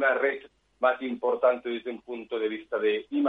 una 0.00 0.14
red 0.14 0.40
más 0.80 1.00
importante 1.02 1.68
desde 1.68 1.90
un 1.90 2.00
punto 2.00 2.38
de 2.38 2.48
vista 2.48 2.78
de 2.78 3.06
I 3.10 3.22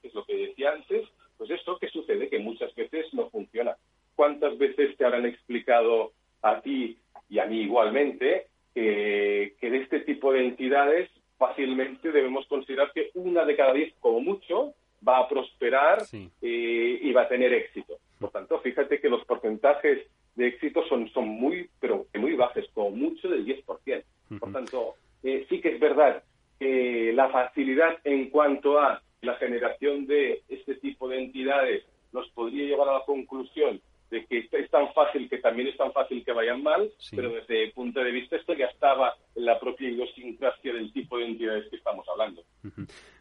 que 0.00 0.08
es 0.08 0.14
lo 0.14 0.24
que 0.24 0.34
decía 0.34 0.72
antes, 0.72 1.06
pues 1.36 1.50
esto 1.50 1.78
que 1.78 1.88
sucede, 1.88 2.30
que 2.30 2.38
muchas 2.38 2.74
veces 2.74 3.12
no 3.12 3.28
funciona. 3.28 3.76
¿Cuántas 4.14 4.56
veces 4.56 4.96
te 4.96 5.04
habrán 5.04 5.26
explicado 5.26 6.12
a 6.40 6.62
ti 6.62 6.96
y 7.28 7.38
a 7.38 7.44
mí 7.44 7.60
igualmente 7.60 8.46
que, 8.74 9.54
de 9.60 9.76
este 9.76 10.00
tipo 10.00 10.32
de 10.32 10.46
entidades 10.46 11.10
fácilmente 11.36 12.10
debemos 12.12 12.46
considerar 12.46 12.90
que 12.94 13.10
una 13.12 13.44
de 13.44 13.56
cada 13.56 13.74
diez, 13.74 13.92
como 14.00 14.20
mucho, 14.20 14.72
va 15.06 15.18
a 15.18 15.28
prosperar 15.28 16.02
eh, 16.14 16.98
y 17.02 17.12
va 17.12 17.22
a 17.22 17.28
tener 17.28 17.52
éxito. 17.52 17.98
Por 18.18 18.30
tanto, 18.30 18.58
fíjate 18.60 19.00
que 19.00 19.10
los 19.10 19.22
porcentajes 19.26 20.06
de 20.34 20.46
éxito 20.46 20.82
son, 20.88 21.10
son 21.10 21.28
muy, 21.28 21.68
pero 21.78 22.06
muy 22.14 22.34
bajos, 22.36 22.64
como 22.72 22.90
mucho 22.90 23.28
del 23.28 23.44
10%. 23.44 24.02
Por 24.40 24.52
tanto, 24.52 24.94
eh, 25.22 25.46
sí 25.48 25.60
que 25.60 25.74
es 25.74 25.80
verdad 25.80 26.22
que 26.58 27.12
la 27.14 27.28
facilidad 27.30 27.98
en 28.04 28.30
cuanto 28.30 28.78
a 28.78 29.02
la 29.22 29.34
generación 29.34 30.06
de 30.06 30.42
este 30.48 30.76
tipo 30.76 31.08
de 31.08 31.18
entidades 31.18 31.84
nos 32.12 32.28
podría 32.30 32.64
llevar 32.64 32.88
a 32.88 32.98
la 32.98 33.04
conclusión 33.04 33.80
de 34.10 34.24
que 34.26 34.48
es 34.50 34.70
tan 34.70 34.92
fácil 34.94 35.28
que 35.28 35.38
también 35.38 35.68
es 35.68 35.76
tan 35.76 35.92
fácil 35.92 36.24
que 36.24 36.32
vayan 36.32 36.62
mal, 36.62 36.90
pero 37.10 37.30
desde 37.30 37.64
el 37.64 37.72
punto 37.72 38.00
de 38.00 38.12
vista 38.12 38.36
esto 38.36 38.54
ya 38.54 38.66
estaba 38.66 39.16
en 39.34 39.44
la 39.44 39.58
propia 39.58 39.88
idiosincrasia 39.88 40.72
del 40.72 40.92
tipo 40.92 41.18
de 41.18 41.26
entidades 41.26 41.68
que 41.68 41.76
estamos 41.76 42.06
hablando. 42.08 42.42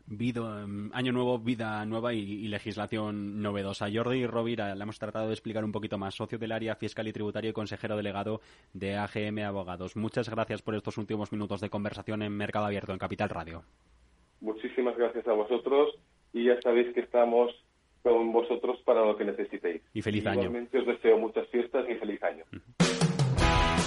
Em, 0.08 0.92
año 0.94 1.12
nuevo, 1.12 1.40
vida 1.40 1.84
nueva 1.86 2.14
y, 2.14 2.48
legislación 2.48 3.42
novedosa. 3.42 3.88
Jordi 3.92 4.28
Rovira, 4.28 4.76
le 4.76 4.84
hemos 4.84 5.00
tratado 5.00 5.28
de 5.28 5.34
explicar 5.34 5.66
un 5.66 5.72
poquito 5.72 5.98
más, 5.98 6.16
socio 6.16 6.38
del 6.38 6.52
área 6.52 6.76
fiscal 6.76 7.08
y 7.08 7.14
tributario 7.14 7.50
y 7.50 7.54
consejero 7.54 7.98
delegado 7.98 8.42
de 8.74 8.96
AGM 8.98 9.40
Abogados. 9.40 9.96
Muchas 9.96 10.30
gracias 10.30 10.62
por 10.62 10.76
estos 10.76 10.98
últimos 10.98 11.32
minutos 11.32 11.60
de 11.62 11.70
conversación 11.70 12.22
en 12.22 12.38
Mercado 12.38 12.66
Abierto, 12.66 12.92
en 12.92 13.00
Capital 13.00 13.30
Radio. 13.30 13.64
Muchísimas 14.42 14.96
gracias 14.96 15.28
a 15.28 15.34
vosotros 15.34 15.96
y 16.34 16.46
ya 16.46 16.62
sabéis 16.62 16.94
que 16.94 17.00
estamos 17.00 17.52
con 18.04 18.32
vosotros 18.32 18.80
para 18.86 19.04
lo 19.04 19.18
que 19.18 19.26
necesitéis. 19.26 19.82
Y 19.94 20.04
feliz 20.04 20.28
año. 20.28 20.44
Igualmente 20.44 20.80
os 20.80 20.86
deseo 20.86 21.18
muchas 21.18 21.48
fiestas 21.48 21.90
y 21.90 21.96
feliz 21.96 22.22
año. 22.22 22.44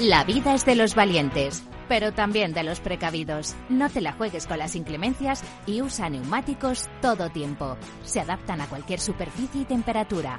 La 0.01 0.23
vida 0.23 0.55
es 0.55 0.65
de 0.65 0.77
los 0.77 0.95
valientes, 0.95 1.65
pero 1.89 2.13
también 2.13 2.53
de 2.53 2.63
los 2.63 2.79
precavidos. 2.79 3.57
No 3.69 3.91
te 3.91 4.01
la 4.01 4.13
juegues 4.13 4.47
con 4.47 4.59
las 4.59 4.77
inclemencias 4.77 5.43
y 5.67 5.83
usa 5.83 6.09
neumáticos 6.09 6.89
todo 7.03 7.31
tiempo. 7.31 7.77
Se 8.05 8.21
adaptan 8.21 8.61
a 8.61 8.69
cualquier 8.69 9.01
superficie 9.01 9.63
y 9.63 9.65
temperatura. 9.65 10.39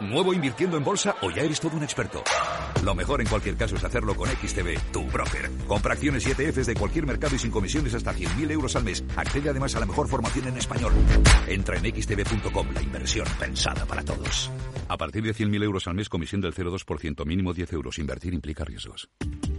¿Nuevo 0.00 0.32
invirtiendo 0.32 0.78
en 0.78 0.84
bolsa 0.84 1.14
o 1.20 1.30
ya 1.30 1.42
eres 1.42 1.60
todo 1.60 1.76
un 1.76 1.82
experto? 1.82 2.24
Lo 2.84 2.94
mejor 2.94 3.20
en 3.20 3.26
cualquier 3.26 3.56
caso 3.56 3.76
es 3.76 3.84
hacerlo 3.84 4.14
con 4.14 4.28
XTB, 4.30 4.78
tu 4.90 5.04
broker. 5.04 5.50
Compra 5.66 5.92
acciones 5.92 6.26
y 6.26 6.30
ETFs 6.30 6.66
de 6.66 6.74
cualquier 6.74 7.06
mercado 7.06 7.36
y 7.36 7.38
sin 7.38 7.50
comisiones 7.50 7.92
hasta 7.94 8.14
100.000 8.14 8.50
euros 8.50 8.74
al 8.74 8.84
mes. 8.84 9.04
Accede 9.16 9.50
además 9.50 9.74
a 9.76 9.80
la 9.80 9.86
mejor 9.86 10.08
formación 10.08 10.48
en 10.48 10.56
español. 10.56 10.92
Entra 11.46 11.76
en 11.76 11.84
xtb.com, 11.84 12.68
la 12.72 12.80
inversión 12.82 13.26
pensada 13.38 13.84
para 13.84 14.02
todos. 14.02 14.50
A 14.88 14.96
partir 14.96 15.22
de 15.22 15.34
100.000 15.34 15.62
euros 15.62 15.86
al 15.88 15.94
mes, 15.94 16.08
comisión 16.08 16.40
del 16.40 16.54
0,2%, 16.54 17.26
mínimo 17.26 17.52
10 17.52 17.72
euros. 17.74 17.98
Invertir 17.98 18.32
implica 18.32 18.64
riesgos. 18.64 19.10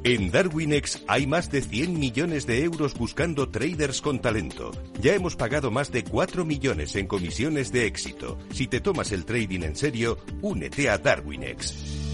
En 0.04 0.32
Darwinex 0.32 1.04
hay 1.08 1.28
más 1.28 1.52
de 1.52 1.62
100 1.62 2.00
millones 2.00 2.48
de 2.48 2.64
euros 2.64 2.96
buscando 2.96 3.50
traders 3.50 4.02
con 4.02 4.20
talento. 4.20 4.72
Ya 5.00 5.14
hemos 5.14 5.36
pagado 5.36 5.70
más 5.70 5.92
de 5.92 6.04
4 6.04 6.44
millones 6.44 6.96
en 6.96 7.06
comisiones 7.06 7.72
de 7.72 7.86
éxito. 7.86 8.40
Si 8.52 8.66
te 8.66 8.80
tomas 8.80 9.12
el 9.12 9.26
trading 9.26 9.62
en 9.62 9.76
serio, 9.76 10.18
únete 10.42 10.90
a 10.90 10.98
Darwinex. 10.98 12.11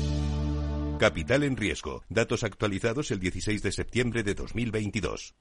Capital 0.97 1.43
en 1.43 1.55
riesgo. 1.55 2.03
Datos 2.09 2.43
actualizados 2.43 3.11
el 3.11 3.19
16 3.19 3.61
de 3.61 3.71
septiembre 3.71 4.23
de 4.23 4.33
2022. 4.33 5.35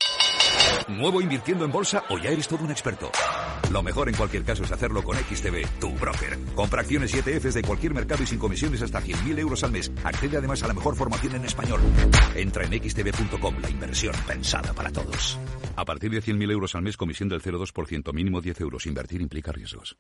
¿Nuevo 0.89 1.21
invirtiendo 1.21 1.65
en 1.65 1.73
bolsa 1.73 2.05
o 2.11 2.19
ya 2.19 2.31
eres 2.31 2.49
todo 2.49 2.65
un 2.65 2.71
experto? 2.71 3.11
Lo 3.71 3.83
mejor 3.83 4.09
en 4.09 4.15
cualquier 4.15 4.45
caso 4.45 4.63
es 4.63 4.71
hacerlo 4.71 5.03
con 5.03 5.17
XTB, 5.17 5.81
tu 5.81 5.93
broker. 5.95 6.39
Compra 6.55 6.83
acciones 6.83 7.13
y 7.15 7.19
ETFs 7.19 7.55
de 7.55 7.63
cualquier 7.63 7.93
mercado 7.93 8.23
y 8.23 8.27
sin 8.27 8.39
comisiones 8.39 8.83
hasta 8.83 9.01
100.000 9.01 9.39
euros 9.41 9.65
al 9.65 9.73
mes. 9.73 9.91
Accede 10.05 10.37
además 10.37 10.63
a 10.63 10.69
la 10.69 10.75
mejor 10.75 10.95
formación 10.95 11.35
en 11.35 11.45
español. 11.45 11.81
Entra 12.35 12.65
en 12.65 12.73
xtb.com, 12.73 13.57
la 13.61 13.71
inversión 13.71 14.15
pensada 14.27 14.73
para 14.73 14.93
todos. 14.93 15.39
A 15.75 15.85
partir 15.85 16.11
de 16.11 16.23
100.000 16.23 16.53
euros 16.53 16.75
al 16.75 16.83
mes, 16.83 16.97
comisión 16.97 17.29
del 17.29 17.43
0,2%, 17.43 18.13
mínimo 18.13 18.41
10 18.41 18.61
euros. 18.61 18.87
Invertir 18.87 19.21
implica 19.21 19.53
riesgos. 19.53 19.97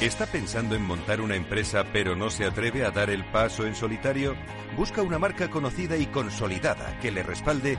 ¿Está 0.00 0.26
pensando 0.26 0.74
en 0.74 0.82
montar 0.82 1.20
una 1.20 1.36
empresa 1.36 1.84
pero 1.92 2.16
no 2.16 2.30
se 2.30 2.44
atreve 2.44 2.84
a 2.84 2.90
dar 2.90 3.10
el 3.10 3.24
paso 3.30 3.66
en 3.66 3.74
solitario? 3.74 4.34
Busca 4.76 5.02
una 5.02 5.18
marca 5.18 5.50
conocida 5.50 5.96
y 5.96 6.06
consolidada 6.06 6.98
que 7.00 7.10
le 7.10 7.22
respalde 7.22 7.78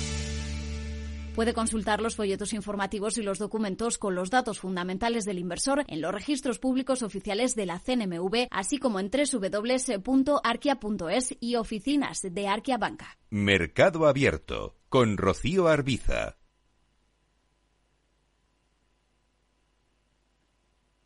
Puede 1.35 1.53
consultar 1.53 2.01
los 2.01 2.15
folletos 2.17 2.51
informativos 2.53 3.17
y 3.17 3.23
los 3.23 3.39
documentos 3.39 3.97
con 3.97 4.15
los 4.15 4.29
datos 4.29 4.59
fundamentales 4.59 5.23
del 5.23 5.39
inversor 5.39 5.85
en 5.87 6.01
los 6.01 6.13
registros 6.13 6.59
públicos 6.59 7.03
oficiales 7.03 7.55
de 7.55 7.65
la 7.65 7.79
CNMV, 7.79 8.47
así 8.51 8.79
como 8.79 8.99
en 8.99 9.09
www.arquia.es 9.09 10.05
y 11.39 11.55
oficinas 11.55 12.21
de 12.21 12.47
Arquia 12.47 12.77
Banca. 12.77 13.17
Mercado 13.29 14.07
Abierto 14.07 14.75
con 14.89 15.15
Rocío 15.17 15.69
Arbiza. 15.69 16.35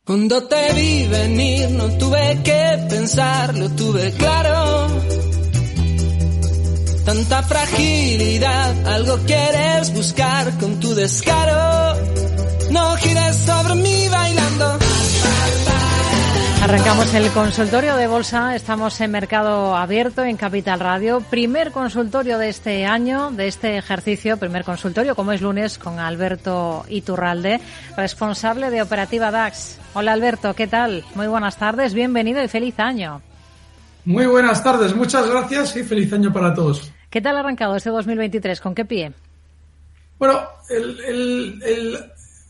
Cuando 0.04 0.46
te 0.46 0.72
vi 0.72 1.06
venir 1.06 1.70
no 1.70 1.88
tuve 1.98 2.40
que 2.44 2.86
pensarlo, 2.88 3.70
tuve 3.70 4.12
claro 4.12 5.15
Tanta 7.06 7.40
fragilidad, 7.44 8.84
algo 8.84 9.16
quieres 9.18 9.94
buscar 9.94 10.58
con 10.58 10.80
tu 10.80 10.92
descaro. 10.92 11.94
No 12.72 12.96
gires 12.96 13.36
sobre 13.36 13.76
mí 13.76 14.08
bailando. 14.10 14.76
Arrancamos 16.64 17.14
el 17.14 17.30
consultorio 17.30 17.94
de 17.94 18.08
bolsa, 18.08 18.56
estamos 18.56 19.00
en 19.00 19.12
mercado 19.12 19.76
abierto 19.76 20.24
en 20.24 20.36
Capital 20.36 20.80
Radio, 20.80 21.20
primer 21.20 21.70
consultorio 21.70 22.38
de 22.38 22.48
este 22.48 22.86
año, 22.86 23.30
de 23.30 23.46
este 23.46 23.78
ejercicio, 23.78 24.36
primer 24.36 24.64
consultorio 24.64 25.14
como 25.14 25.30
es 25.30 25.40
lunes 25.40 25.78
con 25.78 26.00
Alberto 26.00 26.84
Iturralde, 26.88 27.60
responsable 27.96 28.70
de 28.70 28.82
Operativa 28.82 29.30
DAX. 29.30 29.78
Hola 29.94 30.12
Alberto, 30.12 30.54
¿qué 30.54 30.66
tal? 30.66 31.04
Muy 31.14 31.28
buenas 31.28 31.56
tardes, 31.56 31.94
bienvenido 31.94 32.42
y 32.42 32.48
feliz 32.48 32.80
año. 32.80 33.22
Muy 34.04 34.26
buenas 34.26 34.64
tardes, 34.64 34.92
muchas 34.96 35.30
gracias 35.30 35.76
y 35.76 35.84
feliz 35.84 36.12
año 36.12 36.32
para 36.32 36.52
todos. 36.52 36.95
¿Qué 37.10 37.20
tal 37.20 37.36
ha 37.36 37.40
arrancado 37.40 37.76
este 37.76 37.90
2023? 37.90 38.60
¿Con 38.60 38.74
qué 38.74 38.84
pie? 38.84 39.12
Bueno, 40.18 40.40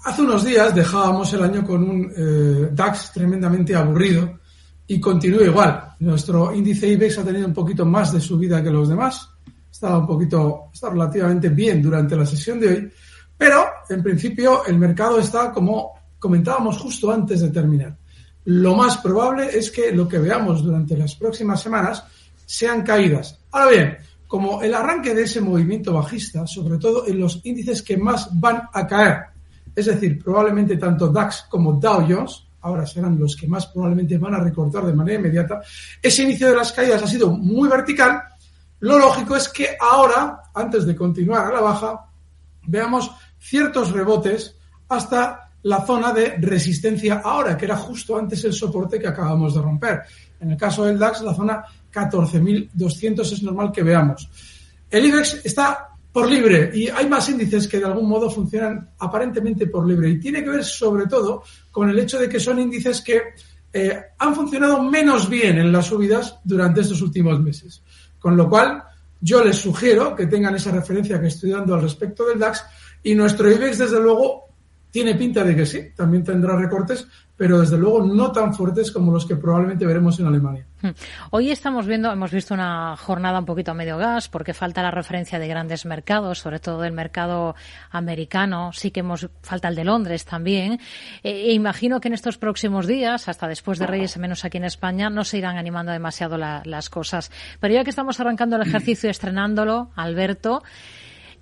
hace 0.04 0.22
unos 0.22 0.44
días 0.44 0.74
dejábamos 0.74 1.32
el 1.32 1.42
año 1.42 1.64
con 1.64 1.82
un 1.82 2.12
eh, 2.16 2.68
DAX 2.72 3.12
tremendamente 3.12 3.74
aburrido 3.74 4.38
y 4.86 5.00
continúa 5.00 5.44
igual. 5.44 5.94
Nuestro 6.00 6.54
índice 6.54 6.88
IBEX 6.88 7.18
ha 7.18 7.24
tenido 7.24 7.46
un 7.46 7.54
poquito 7.54 7.84
más 7.84 8.12
de 8.12 8.20
subida 8.20 8.62
que 8.62 8.70
los 8.70 8.88
demás. 8.88 9.28
Estaba 9.70 9.98
un 9.98 10.06
poquito, 10.06 10.70
está 10.72 10.90
relativamente 10.90 11.48
bien 11.50 11.82
durante 11.82 12.16
la 12.16 12.24
sesión 12.24 12.58
de 12.60 12.68
hoy, 12.68 12.92
pero 13.36 13.66
en 13.88 14.02
principio 14.02 14.64
el 14.64 14.78
mercado 14.78 15.18
está 15.18 15.52
como 15.52 15.92
comentábamos 16.18 16.78
justo 16.78 17.10
antes 17.10 17.40
de 17.40 17.50
terminar 17.50 17.96
lo 18.46 18.76
más 18.76 18.98
probable 18.98 19.48
es 19.52 19.70
que 19.70 19.92
lo 19.92 20.08
que 20.08 20.18
veamos 20.18 20.62
durante 20.62 20.96
las 20.96 21.16
próximas 21.16 21.60
semanas 21.60 22.04
sean 22.44 22.82
caídas. 22.82 23.40
Ahora 23.50 23.70
bien, 23.70 23.98
como 24.26 24.62
el 24.62 24.74
arranque 24.74 25.14
de 25.14 25.22
ese 25.22 25.40
movimiento 25.40 25.92
bajista, 25.92 26.46
sobre 26.46 26.78
todo 26.78 27.06
en 27.06 27.20
los 27.20 27.40
índices 27.44 27.82
que 27.82 27.96
más 27.96 28.28
van 28.38 28.62
a 28.72 28.86
caer, 28.86 29.24
es 29.74 29.86
decir, 29.86 30.22
probablemente 30.22 30.76
tanto 30.76 31.08
DAX 31.08 31.46
como 31.48 31.74
Dow 31.74 32.06
Jones, 32.08 32.44
ahora 32.62 32.86
serán 32.86 33.18
los 33.18 33.36
que 33.36 33.46
más 33.46 33.66
probablemente 33.66 34.18
van 34.18 34.34
a 34.34 34.40
recortar 34.40 34.84
de 34.84 34.94
manera 34.94 35.18
inmediata, 35.18 35.60
ese 36.02 36.24
inicio 36.24 36.48
de 36.48 36.56
las 36.56 36.72
caídas 36.72 37.02
ha 37.02 37.06
sido 37.06 37.30
muy 37.30 37.68
vertical, 37.68 38.22
lo 38.80 38.98
lógico 38.98 39.36
es 39.36 39.48
que 39.48 39.76
ahora, 39.80 40.42
antes 40.54 40.84
de 40.84 40.96
continuar 40.96 41.46
a 41.46 41.54
la 41.54 41.60
baja, 41.60 42.06
veamos 42.66 43.10
ciertos 43.38 43.92
rebotes 43.92 44.54
hasta 44.88 45.50
la 45.62 45.84
zona 45.84 46.12
de 46.12 46.36
resistencia 46.38 47.22
ahora, 47.24 47.56
que 47.56 47.64
era 47.64 47.76
justo 47.76 48.16
antes 48.16 48.44
el 48.44 48.52
soporte 48.52 48.98
que 48.98 49.08
acabamos 49.08 49.54
de 49.54 49.62
romper. 49.62 50.02
En 50.38 50.52
el 50.52 50.56
caso 50.56 50.84
del 50.84 50.98
DAX, 50.98 51.22
la 51.22 51.34
zona 51.34 51.64
14.200 51.96 53.20
es 53.32 53.42
normal 53.42 53.72
que 53.72 53.82
veamos. 53.82 54.28
El 54.90 55.06
IBEX 55.06 55.40
está 55.44 55.88
por 56.12 56.30
libre 56.30 56.70
y 56.74 56.88
hay 56.88 57.08
más 57.08 57.28
índices 57.28 57.66
que 57.66 57.78
de 57.78 57.86
algún 57.86 58.08
modo 58.08 58.30
funcionan 58.30 58.90
aparentemente 58.98 59.66
por 59.66 59.86
libre 59.86 60.10
y 60.10 60.20
tiene 60.20 60.42
que 60.44 60.50
ver 60.50 60.64
sobre 60.64 61.06
todo 61.06 61.42
con 61.70 61.88
el 61.88 61.98
hecho 61.98 62.18
de 62.18 62.28
que 62.28 62.40
son 62.40 62.58
índices 62.58 63.00
que 63.00 63.22
eh, 63.72 64.00
han 64.18 64.34
funcionado 64.34 64.82
menos 64.82 65.28
bien 65.28 65.58
en 65.58 65.72
las 65.72 65.86
subidas 65.86 66.38
durante 66.44 66.82
estos 66.82 67.02
últimos 67.02 67.40
meses. 67.40 67.82
Con 68.18 68.36
lo 68.36 68.48
cual, 68.48 68.82
yo 69.20 69.44
les 69.44 69.56
sugiero 69.56 70.14
que 70.14 70.26
tengan 70.26 70.54
esa 70.54 70.70
referencia 70.70 71.20
que 71.20 71.28
estoy 71.28 71.50
dando 71.50 71.74
al 71.74 71.82
respecto 71.82 72.26
del 72.26 72.38
DAX 72.38 72.64
y 73.02 73.14
nuestro 73.14 73.50
IBEX, 73.50 73.78
desde 73.78 74.00
luego, 74.00 74.44
tiene 74.90 75.14
pinta 75.14 75.44
de 75.44 75.54
que 75.54 75.66
sí, 75.66 75.90
también 75.94 76.24
tendrá 76.24 76.56
recortes, 76.56 77.06
pero 77.36 77.60
desde 77.60 77.76
luego 77.76 78.02
no 78.02 78.32
tan 78.32 78.54
fuertes 78.54 78.90
como 78.90 79.12
los 79.12 79.26
que 79.26 79.36
probablemente 79.36 79.84
veremos 79.84 80.18
en 80.18 80.26
Alemania. 80.26 80.65
Hmm. 80.82 80.90
Hoy 81.30 81.50
estamos 81.50 81.86
viendo, 81.86 82.12
hemos 82.12 82.30
visto 82.30 82.52
una 82.52 82.96
jornada 82.96 83.38
un 83.38 83.46
poquito 83.46 83.70
a 83.70 83.74
medio 83.74 83.96
gas, 83.96 84.28
porque 84.28 84.52
falta 84.52 84.82
la 84.82 84.90
referencia 84.90 85.38
de 85.38 85.48
grandes 85.48 85.86
mercados, 85.86 86.40
sobre 86.40 86.60
todo 86.60 86.82
del 86.82 86.92
mercado 86.92 87.54
americano, 87.90 88.72
sí 88.74 88.90
que 88.90 89.00
hemos, 89.00 89.28
falta 89.42 89.68
el 89.68 89.74
de 89.74 89.84
Londres 89.84 90.26
también. 90.26 90.78
E, 91.22 91.30
e 91.30 91.52
imagino 91.52 92.00
que 92.00 92.08
en 92.08 92.14
estos 92.14 92.36
próximos 92.36 92.86
días, 92.86 93.28
hasta 93.28 93.48
después 93.48 93.78
de 93.78 93.86
Reyes, 93.86 94.18
menos 94.18 94.44
aquí 94.44 94.58
en 94.58 94.64
España, 94.64 95.08
no 95.08 95.24
se 95.24 95.38
irán 95.38 95.56
animando 95.56 95.92
demasiado 95.92 96.36
las 96.36 96.90
cosas. 96.90 97.30
Pero 97.58 97.72
ya 97.72 97.84
que 97.84 97.90
estamos 97.90 98.20
arrancando 98.20 98.56
el 98.56 98.62
ejercicio, 98.62 99.08
estrenándolo, 99.08 99.90
Alberto, 99.96 100.62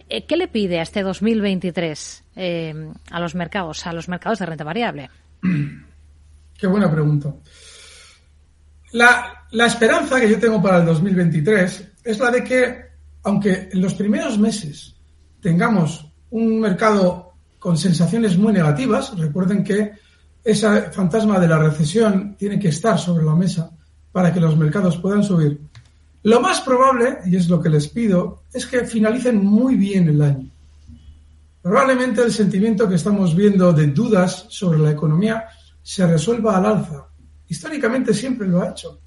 eh, 0.08 0.26
¿Qué 0.26 0.37
le 0.37 0.48
pide 0.48 0.80
a 0.80 0.82
este 0.82 1.02
2023 1.02 2.25
eh, 2.37 2.92
a 3.10 3.20
los 3.20 3.34
mercados, 3.34 3.87
a 3.87 3.92
los 3.92 4.08
mercados 4.08 4.38
de 4.38 4.46
renta 4.46 4.62
variable? 4.62 5.10
Qué 6.58 6.66
buena 6.66 6.90
pregunta. 6.90 7.34
La, 8.94 9.67
esperanza 9.67 10.20
que 10.20 10.31
yo 10.31 10.38
tengo 10.38 10.62
para 10.62 10.79
el 10.79 10.87
2023 10.87 11.93
es 12.05 12.19
la 12.20 12.31
de 12.31 12.44
que, 12.44 12.85
aunque 13.25 13.69
en 13.73 13.81
los 13.81 13.94
primeros 13.94 14.38
meses 14.38 14.94
tengamos 15.41 16.06
un 16.31 16.61
mercado 16.61 17.32
con 17.58 17.76
sensaciones 17.76 18.38
muy 18.38 18.52
negativas, 18.52 19.19
recuerden 19.19 19.64
que 19.64 19.93
ese 20.44 20.93
fantasma 20.93 21.41
de 21.41 21.49
la 21.49 21.58
recesión 21.58 22.37
tiene 22.38 22.56
que 22.61 22.69
estar 22.69 22.96
sobre 22.96 23.25
la 23.25 23.35
mesa 23.35 23.69
para 24.12 24.32
que 24.32 24.38
los 24.38 24.56
mercados 24.56 24.97
puedan 24.99 25.25
subir. 25.25 25.61
Lo 26.23 26.40
más 26.40 26.61
probable, 26.61 27.19
y 27.26 27.35
es 27.35 27.49
lo 27.49 27.61
que 27.61 27.70
les 27.70 27.88
pido, 27.88 28.44
es 28.52 28.64
que 28.64 28.87
finalicen 28.87 29.44
muy 29.44 29.75
bien 29.75 30.08
el 30.08 30.23
año. 30.23 30.49
Probablemente 31.61 32.23
el 32.23 32.32
sentimiento 32.32 32.88
que 32.88 32.94
estamos 32.94 33.35
viendo 33.35 33.73
de 33.73 33.88
dudas 33.88 34.47
sobre 34.50 34.79
la 34.79 34.93
economía 34.93 35.47
se 35.82 36.06
resuelva 36.06 36.58
al 36.58 36.67
alza. 36.67 37.08
Históricamente 37.49 38.12
siempre 38.14 38.49
lo 38.49 38.62
ha 38.62 38.70
hecho. 38.70 39.00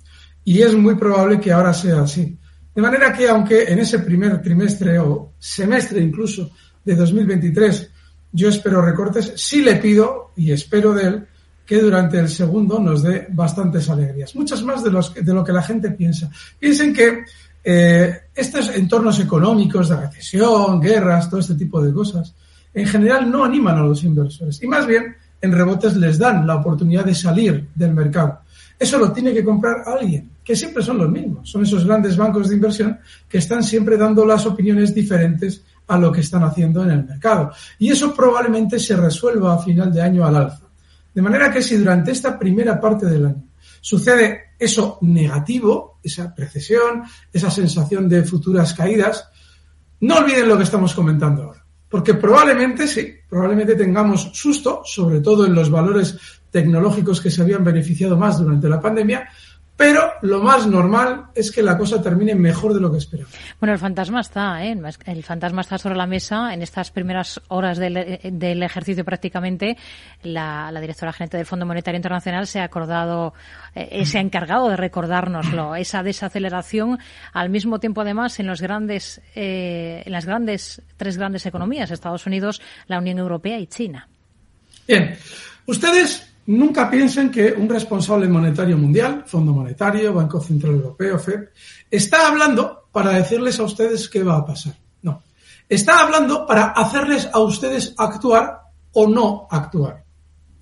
Y 0.44 0.62
es 0.62 0.74
muy 0.74 0.95
probable 0.95 1.39
que 1.39 1.51
ahora 1.51 1.74
sea 1.74 2.01
así. 2.01 2.38
De 2.74 2.81
manera 2.81 3.12
que 3.12 3.28
aunque 3.28 3.63
en 3.63 3.80
ese 3.80 4.00
primer 4.00 4.42
trimestre 4.42 5.00
o 5.00 5.34
semestre 5.39 6.00
incluso 6.00 6.51
de 6.86 6.95
2023 6.95 7.92
yo 8.31 8.50
espero 8.50 8.81
recortes, 8.81 9.34
sí 9.36 9.62
le 9.62 9.78
pido 9.78 10.31
y 10.36 10.51
espero 10.51 10.94
de 10.94 11.04
él 11.04 11.28
que 11.66 11.81
durante 11.81 12.19
el 12.19 12.30
segundo 12.30 12.80
nos 12.80 13.04
dé 13.04 13.28
bastantes 13.30 13.89
alegrías, 13.89 14.36
muchas 14.36 14.63
más 14.63 14.83
de, 14.83 14.92
los, 14.92 15.13
de 15.13 15.33
lo 15.33 15.44
que 15.44 15.51
la 15.51 15.62
gente 15.62 15.92
piensa. 15.92 16.30
Piensen 16.60 16.94
que 16.94 17.25
eh, 17.63 18.22
estos 18.33 18.69
entornos 18.75 19.19
económicos 19.19 19.90
de 19.90 19.98
recesión, 19.98 20.80
guerras, 20.80 21.30
todo 21.30 21.42
este 21.42 21.56
tipo 21.56 21.81
de 21.81 21.92
cosas, 21.92 22.33
en 22.74 22.86
general 22.86 23.30
no 23.30 23.44
animan 23.44 23.80
a 23.80 23.83
los 23.83 24.04
inversores 24.04 24.62
y 24.62 24.68
más 24.68 24.86
bien 24.86 25.16
en 25.42 25.51
rebotes 25.51 25.95
les 25.95 26.18
dan 26.18 26.45
la 26.45 26.56
oportunidad 26.56 27.06
de 27.06 27.16
salir 27.16 27.68
del 27.75 27.94
mercado. 27.94 28.39
Eso 28.80 28.98
lo 29.00 29.12
tiene 29.12 29.34
que 29.34 29.44
comprar 29.44 29.84
alguien, 29.86 30.30
que 30.44 30.56
siempre 30.56 30.84
son 30.84 31.00
los 31.00 31.10
mismos, 31.10 31.50
son 31.50 31.63
esos 31.63 31.86
grandes 31.86 32.16
bancos 32.16 32.50
de 32.50 32.56
inversión 32.56 33.00
que 33.28 33.39
están 33.39 33.63
siempre 33.63 33.98
dando 33.98 34.24
las 34.25 34.45
opiniones 34.45 34.94
diferentes 34.94 35.63
a 35.88 35.98
lo 35.98 36.12
que 36.12 36.22
están 36.22 36.44
haciendo 36.44 36.84
en 36.84 36.92
el 36.92 37.06
mercado. 37.06 37.51
Y 37.80 37.89
eso 37.89 38.13
probablemente 38.13 38.80
se 38.80 38.95
resuelva 38.95 39.56
a 39.56 39.60
final 39.60 39.92
de 39.92 40.01
año 40.01 40.25
al 40.25 40.36
alza. 40.36 40.62
De 41.13 41.22
manera 41.22 41.51
que 41.51 41.63
si 41.63 41.75
durante 41.75 42.12
esta 42.12 42.38
primera 42.38 42.80
parte 42.80 43.07
del 43.07 43.25
año 43.25 43.44
sucede 43.81 44.51
eso 44.60 45.00
negativo, 45.01 46.00
esa 46.04 46.33
precesión, 46.33 47.04
esa 47.31 47.50
sensación 47.50 48.07
de 48.07 48.24
futuras 48.24 48.74
caídas, 48.74 49.30
no 50.01 50.18
olviden 50.18 50.48
lo 50.48 50.57
que 50.57 50.63
estamos 50.63 50.94
comentando 50.94 51.44
ahora. 51.44 51.56
Porque 51.89 52.13
probablemente 52.16 52.88
sí, 52.88 53.16
probablemente 53.30 53.75
tengamos 53.75 54.30
susto, 54.34 54.81
sobre 54.84 55.22
todo 55.22 55.45
en 55.45 55.56
los 55.56 55.69
valores 55.69 56.18
tecnológicos 56.51 57.22
que 57.22 57.30
se 57.30 57.42
habían 57.42 57.63
beneficiado 57.63 58.18
más 58.18 58.39
durante 58.39 58.68
la 58.68 58.81
pandemia, 58.81 59.30
pero 59.77 60.13
lo 60.24 60.41
más 60.41 60.65
normal 60.65 61.27
es 61.35 61.51
que 61.51 61.62
la 61.62 61.77
cosa 61.77 62.01
termine 62.01 62.33
mejor 62.33 62.74
de 62.74 62.81
lo 62.81 62.91
que 62.91 62.97
esperamos. 62.97 63.31
Bueno, 63.59 63.73
el 63.73 63.80
fantasma 63.80 64.21
está, 64.21 64.66
¿eh? 64.66 64.75
El 65.06 65.23
fantasma 65.23 65.61
está 65.61 65.78
sobre 65.78 65.95
la 65.95 66.07
mesa. 66.07 66.52
En 66.52 66.63
estas 66.63 66.90
primeras 66.90 67.40
horas 67.49 67.78
del, 67.78 67.95
ejercicio 68.63 69.06
prácticamente, 69.06 69.78
la, 70.23 70.73
directora 70.81 71.13
gerente 71.13 71.37
del 71.37 71.45
Fondo 71.45 71.68
Monetario 71.68 71.97
Internacional 71.97 72.47
se 72.47 72.59
ha 72.59 72.63
acordado, 72.63 73.35
eh, 73.75 74.04
se 74.07 74.18
ha 74.18 74.21
encargado 74.21 74.68
de 74.69 74.78
recordárnoslo, 74.78 75.75
esa 75.75 76.02
desaceleración 76.02 76.97
al 77.31 77.52
mismo 77.52 77.80
tiempo 77.80 78.02
además 78.02 78.40
en 78.40 78.47
los 78.47 78.61
grandes, 78.61 79.21
eh, 79.35 80.02
en 80.04 80.11
las 80.11 80.25
grandes, 80.25 80.81
tres 80.97 81.18
grandes 81.18 81.45
economías, 81.45 81.92
Estados 81.92 82.25
Unidos, 82.25 82.63
la 82.87 82.97
Unión 82.97 83.19
Europea 83.19 83.59
y 83.59 83.68
China. 83.68 84.07
Bien. 84.87 85.16
Ustedes 85.68 86.33
Nunca 86.47 86.89
piensen 86.89 87.30
que 87.30 87.51
un 87.51 87.68
responsable 87.68 88.27
monetario 88.30 88.77
mundial, 88.77 89.23
Fondo 89.25 89.51
Monetario, 89.51 90.13
Banco 90.13 90.39
Central 90.39 90.75
Europeo, 90.75 91.19
FED, 91.19 91.49
está 91.92 92.27
hablando 92.27 92.87
para 92.89 93.11
decirles 93.11 93.59
a 93.59 93.63
ustedes 93.63 94.07
qué 94.07 94.23
va 94.23 94.37
a 94.37 94.45
pasar. 94.45 94.77
No. 95.01 95.23
Está 95.68 95.99
hablando 95.99 96.45
para 96.45 96.68
hacerles 96.68 97.30
a 97.33 97.39
ustedes 97.39 97.94
actuar 97.97 98.61
o 98.94 99.07
no 99.07 99.47
actuar. 99.51 100.06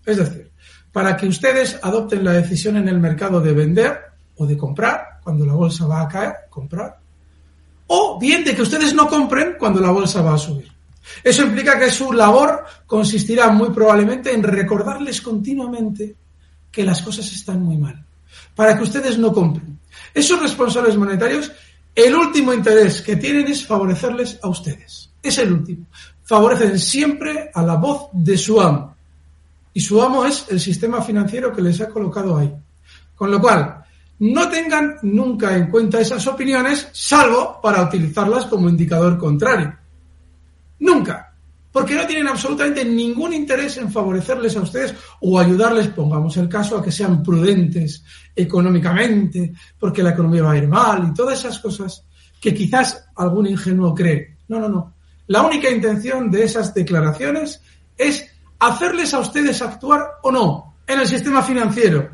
Es 0.04 0.18
decir, 0.18 0.52
para 0.92 1.16
que 1.16 1.28
ustedes 1.28 1.80
adopten 1.84 2.24
la 2.24 2.34
decisión 2.34 2.78
en 2.78 2.88
el 2.88 3.00
mercado 3.00 3.40
de 3.40 3.54
vender 3.54 4.00
o 4.38 4.48
de 4.48 4.58
comprar 4.58 5.20
cuando 5.22 5.46
la 5.46 5.54
bolsa 5.54 5.86
va 5.86 6.02
a 6.02 6.08
caer, 6.08 6.34
comprar. 6.50 6.98
O 7.86 8.18
bien 8.20 8.44
de 8.44 8.56
que 8.56 8.64
ustedes 8.64 8.96
no 8.96 9.08
compren 9.08 9.56
cuando 9.60 9.80
la 9.80 9.92
bolsa 9.92 10.24
va 10.24 10.34
a 10.34 10.40
subir. 10.40 10.75
Eso 11.24 11.44
implica 11.44 11.80
que 11.80 11.92
su 11.92 12.12
labor 12.12 12.66
consistirá 12.86 13.50
muy 13.50 13.70
probablemente 13.70 14.34
en 14.34 14.44
recordarles 14.44 15.22
continuamente 15.22 16.16
que 16.72 16.84
las 16.84 17.02
cosas 17.02 17.32
están 17.32 17.62
muy 17.62 17.78
mal, 17.78 18.04
para 18.54 18.78
que 18.78 18.84
ustedes 18.84 19.18
no 19.18 19.32
compren. 19.32 19.80
Esos 20.14 20.42
responsables 20.42 20.98
monetarios, 20.98 21.52
el 21.94 22.16
último 22.16 22.54
interés 22.54 23.02
que 23.02 23.16
tienen 23.16 23.48
es 23.48 23.66
favorecerles 23.66 24.40
a 24.42 24.50
ustedes. 24.50 25.10
Es 25.22 25.38
el 25.38 25.52
último. 25.52 25.88
Favorecen 26.24 26.78
siempre 26.80 27.50
a 27.54 27.62
la 27.64 27.76
voz 27.76 28.10
de 28.14 28.38
su 28.38 28.60
amo. 28.60 28.96
Y 29.74 29.82
su 29.82 30.02
amo 30.02 30.26
es 30.26 30.46
el 30.50 30.60
sistema 30.60 31.02
financiero 31.02 31.54
que 31.54 31.62
les 31.62 31.80
ha 31.82 31.90
colocado 31.90 32.38
ahí. 32.38 32.54
Con 33.16 33.32
lo 33.32 33.40
cual, 33.40 33.84
no 34.20 34.50
tengan 34.50 34.98
nunca 35.04 35.56
en 35.56 35.70
cuenta 35.70 36.00
esas 36.00 36.26
opiniones, 36.28 36.88
salvo 36.92 37.60
para 37.62 37.84
utilizarlas 37.84 38.46
como 38.46 38.70
indicador 38.70 39.18
contrario. 39.18 39.76
Nunca. 40.80 41.32
porque 41.76 41.94
no 41.94 42.08
tienen 42.08 42.30
absolutamente 42.30 42.86
ningún 42.86 43.34
interés 43.34 43.76
en 43.76 43.92
favorecerles 43.92 44.56
a 44.56 44.62
ustedes 44.62 44.96
o 45.20 45.38
ayudarles, 45.38 45.90
pongamos 45.90 46.38
el 46.38 46.48
caso, 46.48 46.78
a 46.78 46.82
que 46.82 46.90
sean 46.90 47.22
prudentes 47.22 48.02
económicamente, 48.34 49.52
porque 49.78 50.02
la 50.02 50.12
economía 50.12 50.44
va 50.44 50.54
a 50.54 50.58
ir 50.58 50.70
mal 50.70 51.10
y 51.10 51.14
todas 51.14 51.38
esas 51.38 51.60
cosas 51.60 52.06
que 52.40 52.54
quizás 52.54 53.10
algún 53.18 53.48
ingenuo 53.48 53.94
cree. 53.94 54.38
No, 54.48 54.58
no, 54.58 54.70
no. 54.70 54.96
La 55.28 55.42
única 55.42 55.70
intención 55.70 56.32
de 56.32 56.46
esas 56.46 56.74
declaraciones 56.74 57.62
es 57.98 58.26
hacerles 58.60 59.14
a 59.14 59.20
ustedes 59.20 59.62
actuar 59.62 60.12
o 60.24 60.32
no 60.32 60.76
en 60.88 61.02
el 61.02 61.08
sistema 61.08 61.42
financiero. 61.42 62.10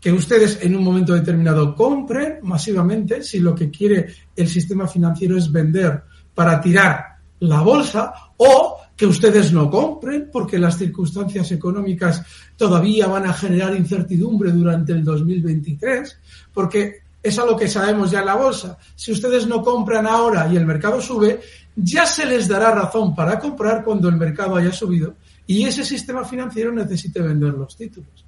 Que 0.00 0.12
ustedes 0.12 0.60
en 0.62 0.76
un 0.76 0.84
momento 0.84 1.12
determinado 1.12 1.74
compren 1.74 2.38
masivamente 2.42 3.24
si 3.24 3.40
lo 3.40 3.52
que 3.52 3.68
quiere 3.68 4.14
el 4.36 4.46
sistema 4.46 4.86
financiero 4.86 5.36
es 5.36 5.50
vender 5.50 6.04
para 6.34 6.60
tirar 6.60 7.11
la 7.42 7.60
bolsa 7.60 8.12
o 8.36 8.78
que 8.96 9.06
ustedes 9.06 9.52
no 9.52 9.68
compren 9.68 10.28
porque 10.32 10.58
las 10.58 10.78
circunstancias 10.78 11.50
económicas 11.50 12.22
todavía 12.56 13.08
van 13.08 13.26
a 13.26 13.32
generar 13.32 13.74
incertidumbre 13.74 14.52
durante 14.52 14.92
el 14.92 15.02
2023, 15.02 16.18
porque 16.52 17.02
es 17.22 17.38
algo 17.38 17.56
que 17.56 17.68
sabemos 17.68 18.10
ya 18.10 18.20
en 18.20 18.26
la 18.26 18.36
bolsa. 18.36 18.78
Si 18.94 19.10
ustedes 19.10 19.46
no 19.46 19.62
compran 19.62 20.06
ahora 20.06 20.48
y 20.52 20.56
el 20.56 20.66
mercado 20.66 21.00
sube, 21.00 21.40
ya 21.74 22.06
se 22.06 22.26
les 22.26 22.46
dará 22.46 22.70
razón 22.70 23.14
para 23.14 23.38
comprar 23.38 23.82
cuando 23.82 24.08
el 24.08 24.16
mercado 24.16 24.56
haya 24.56 24.72
subido 24.72 25.16
y 25.46 25.64
ese 25.64 25.84
sistema 25.84 26.24
financiero 26.24 26.72
necesite 26.72 27.20
vender 27.20 27.54
los 27.54 27.76
títulos. 27.76 28.24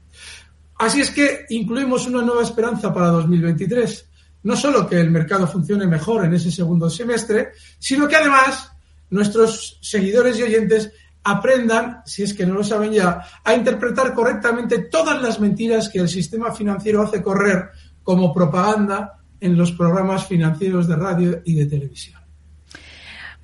Así 0.76 1.00
es 1.00 1.10
que 1.10 1.46
incluimos 1.50 2.06
una 2.08 2.22
nueva 2.22 2.42
esperanza 2.42 2.92
para 2.92 3.08
2023. 3.08 4.08
No 4.42 4.56
solo 4.56 4.86
que 4.86 5.00
el 5.00 5.10
mercado 5.10 5.46
funcione 5.46 5.86
mejor 5.86 6.24
en 6.24 6.34
ese 6.34 6.50
segundo 6.50 6.90
semestre, 6.90 7.52
sino 7.78 8.08
que 8.08 8.16
además 8.16 8.73
nuestros 9.14 9.78
seguidores 9.80 10.38
y 10.38 10.42
oyentes 10.42 10.90
aprendan, 11.22 12.02
si 12.04 12.24
es 12.24 12.34
que 12.34 12.44
no 12.44 12.54
lo 12.54 12.64
saben 12.64 12.92
ya, 12.92 13.22
a 13.44 13.54
interpretar 13.54 14.12
correctamente 14.12 14.78
todas 14.78 15.22
las 15.22 15.38
mentiras 15.38 15.88
que 15.88 16.00
el 16.00 16.08
sistema 16.08 16.52
financiero 16.52 17.00
hace 17.00 17.22
correr 17.22 17.70
como 18.02 18.34
propaganda 18.34 19.20
en 19.40 19.56
los 19.56 19.70
programas 19.70 20.26
financieros 20.26 20.88
de 20.88 20.96
radio 20.96 21.40
y 21.44 21.54
de 21.54 21.66
televisión. 21.66 22.23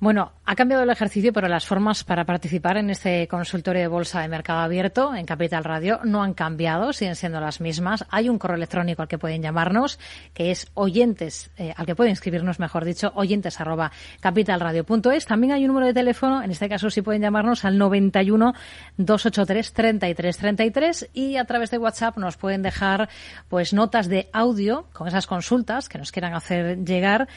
Bueno, 0.01 0.31
ha 0.45 0.55
cambiado 0.55 0.81
el 0.81 0.89
ejercicio, 0.89 1.31
pero 1.31 1.47
las 1.47 1.67
formas 1.67 2.03
para 2.03 2.25
participar 2.25 2.75
en 2.75 2.89
este 2.89 3.27
consultorio 3.27 3.83
de 3.83 3.87
bolsa 3.87 4.21
de 4.21 4.27
mercado 4.29 4.61
abierto 4.61 5.13
en 5.13 5.27
Capital 5.27 5.63
Radio 5.63 5.99
no 6.03 6.23
han 6.23 6.33
cambiado, 6.33 6.91
siguen 6.91 7.15
siendo 7.15 7.39
las 7.39 7.61
mismas. 7.61 8.03
Hay 8.09 8.27
un 8.27 8.39
correo 8.39 8.57
electrónico 8.57 9.03
al 9.03 9.07
que 9.07 9.19
pueden 9.19 9.43
llamarnos, 9.43 9.99
que 10.33 10.49
es 10.49 10.71
oyentes, 10.73 11.51
eh, 11.55 11.71
al 11.77 11.85
que 11.85 11.93
pueden 11.95 12.09
inscribirnos, 12.09 12.59
mejor 12.59 12.83
dicho, 12.83 13.11
oyentes 13.13 13.61
arroba. 13.61 13.91
También 14.21 15.51
hay 15.51 15.61
un 15.61 15.67
número 15.67 15.85
de 15.85 15.93
teléfono, 15.93 16.41
en 16.41 16.49
este 16.49 16.67
caso 16.67 16.89
sí 16.89 17.03
pueden 17.03 17.21
llamarnos 17.21 17.63
al 17.63 17.77
91 17.77 18.55
283 18.97 19.71
33 19.71 20.37
33 20.37 21.09
y 21.13 21.37
a 21.37 21.45
través 21.45 21.69
de 21.69 21.77
WhatsApp 21.77 22.17
nos 22.17 22.37
pueden 22.37 22.63
dejar 22.63 23.07
pues 23.49 23.71
notas 23.71 24.07
de 24.07 24.31
audio 24.33 24.87
con 24.93 25.07
esas 25.07 25.27
consultas 25.27 25.89
que 25.89 25.99
nos 25.99 26.11
quieran 26.11 26.33
hacer 26.33 26.79
llegar 26.83 27.27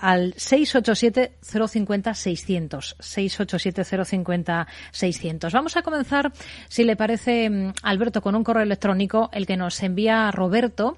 al 0.00 0.34
687-050-600. 0.34 2.96
687-050-600. 2.98 5.52
Vamos 5.52 5.76
a 5.76 5.82
comenzar, 5.82 6.32
si 6.68 6.84
le 6.84 6.96
parece, 6.96 7.50
mm, 7.50 7.74
Alberto, 7.82 8.22
con 8.22 8.34
un 8.34 8.42
correo 8.44 8.62
electrónico, 8.62 9.28
el 9.32 9.46
que 9.46 9.56
nos 9.56 9.82
envía 9.82 10.30
Roberto, 10.30 10.96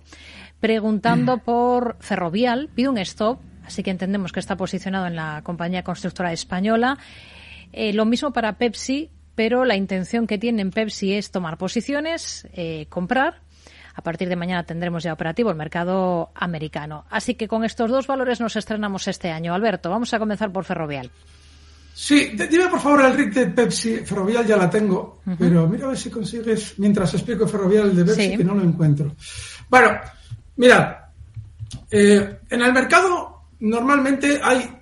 preguntando 0.61 1.39
mm. 1.39 1.41
por 1.41 1.97
Ferrovial. 2.01 2.69
Pide 2.75 2.89
un 2.89 2.99
stop, 2.99 3.41
así 3.65 3.83
que 3.83 3.91
entendemos 3.91 4.33
que 4.33 4.41
está 4.41 4.57
posicionado 4.57 5.07
en 5.07 5.17
la 5.17 5.43
compañía 5.43 5.85
constructora 5.85 6.33
española. 6.33 6.99
Eh, 7.73 7.93
lo 7.93 8.05
mismo 8.05 8.33
para 8.33 8.59
Pepsi, 8.59 9.11
pero 9.35 9.65
la 9.65 9.77
intención 9.77 10.27
que 10.27 10.39
tiene 10.39 10.63
en 10.63 10.71
Pepsi 10.71 11.15
es 11.15 11.31
tomar 11.31 11.59
posiciones, 11.59 12.49
eh, 12.53 12.87
comprar 12.89 13.43
a 13.99 14.01
partir 14.01 14.29
de 14.29 14.37
mañana 14.37 14.63
tendremos 14.63 15.03
ya 15.03 15.13
operativo 15.13 15.51
el 15.51 15.57
mercado 15.57 16.31
americano. 16.37 17.05
Así 17.11 17.35
que 17.35 17.49
con 17.49 17.65
estos 17.65 17.91
dos 17.91 18.07
valores 18.07 18.41
nos 18.41 18.55
estrenamos 18.55 19.09
este 19.09 19.33
año. 19.33 19.53
Alberto, 19.53 19.91
vamos 19.91 20.15
a 20.15 20.21
comenzar 20.21 20.53
por 20.53 20.65
Ferrovial. 20.65 21.11
Sí, 21.95 22.31
dime 22.49 22.69
por 22.69 22.79
favor 22.79 23.05
el 23.05 23.15
RIC 23.15 23.35
de 23.35 23.47
Pepsi. 23.49 23.97
Ferrovial 24.05 24.47
ya 24.47 24.57
la 24.57 24.71
tengo, 24.71 25.21
pero 25.37 25.67
mira 25.67 25.87
a 25.87 25.89
ver 25.89 25.99
si 25.99 26.11
consigues, 26.11 26.79
mientras 26.79 27.13
explico 27.13 27.49
Ferrovial 27.49 27.97
de 27.97 28.05
Pepsi, 28.05 28.37
que 28.37 28.45
no 28.45 28.55
lo 28.55 28.63
encuentro. 28.63 29.17
Bueno, 29.69 29.99
mira, 30.55 31.11
eh, 31.91 32.39
en 32.49 32.63
el 32.63 32.73
mercado 32.73 33.49
normalmente 33.59 34.39
hay 34.41 34.78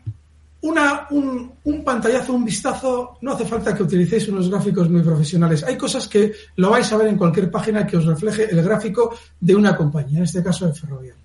una, 0.67 1.07
un, 1.11 1.53
un, 1.63 1.85
pantallazo, 1.85 2.35
un 2.35 2.45
vistazo, 2.45 3.19
no 3.23 3.33
hace 3.33 3.45
falta 3.45 3.73
que 3.75 3.85
utilicéis 3.85 4.29
unos 4.29 4.51
gráficos 4.51 4.91
muy 4.91 5.01
profesionales. 5.01 5.63
Hay 5.63 5.77
cosas 5.77 6.09
que 6.09 6.33
lo 6.57 6.71
vais 6.71 6.91
a 6.93 6.97
ver 6.97 7.07
en 7.07 7.17
cualquier 7.17 7.51
página 7.51 7.87
que 7.87 7.97
os 7.97 8.05
refleje 8.05 8.51
el 8.51 8.63
gráfico 8.63 9.15
de 9.39 9.55
una 9.55 9.77
compañía, 9.77 10.19
en 10.19 10.25
este 10.25 10.43
caso 10.43 10.67
de 10.67 10.75
Ferrovial. 10.75 11.17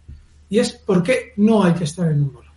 Y 0.47 0.59
es 0.59 0.73
por 0.73 1.01
qué 1.01 1.33
no 1.37 1.63
hay 1.63 1.73
que 1.73 1.85
estar 1.85 2.11
en 2.11 2.21
un 2.21 2.33
bolo. 2.33 2.51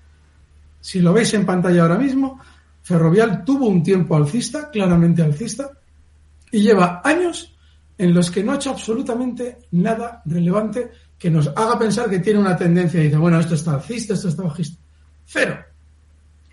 Si 0.80 1.00
lo 1.00 1.14
veis 1.14 1.32
en 1.32 1.46
pantalla 1.46 1.82
ahora 1.82 1.96
mismo, 1.96 2.38
Ferrovial 2.82 3.44
tuvo 3.44 3.66
un 3.66 3.82
tiempo 3.82 4.14
alcista, 4.14 4.70
claramente 4.70 5.22
alcista, 5.22 5.70
y 6.50 6.60
lleva 6.60 7.00
años 7.02 7.56
en 7.96 8.12
los 8.12 8.30
que 8.30 8.44
no 8.44 8.52
ha 8.52 8.56
hecho 8.56 8.70
absolutamente 8.70 9.58
nada 9.70 10.20
relevante 10.26 10.90
que 11.18 11.30
nos 11.30 11.48
haga 11.48 11.78
pensar 11.78 12.10
que 12.10 12.18
tiene 12.18 12.40
una 12.40 12.56
tendencia 12.56 13.00
y 13.00 13.04
dice, 13.04 13.16
bueno, 13.16 13.40
esto 13.40 13.54
está 13.54 13.72
alcista, 13.74 14.12
esto 14.12 14.28
está 14.28 14.42
bajista. 14.42 14.82
Cero 15.24 15.73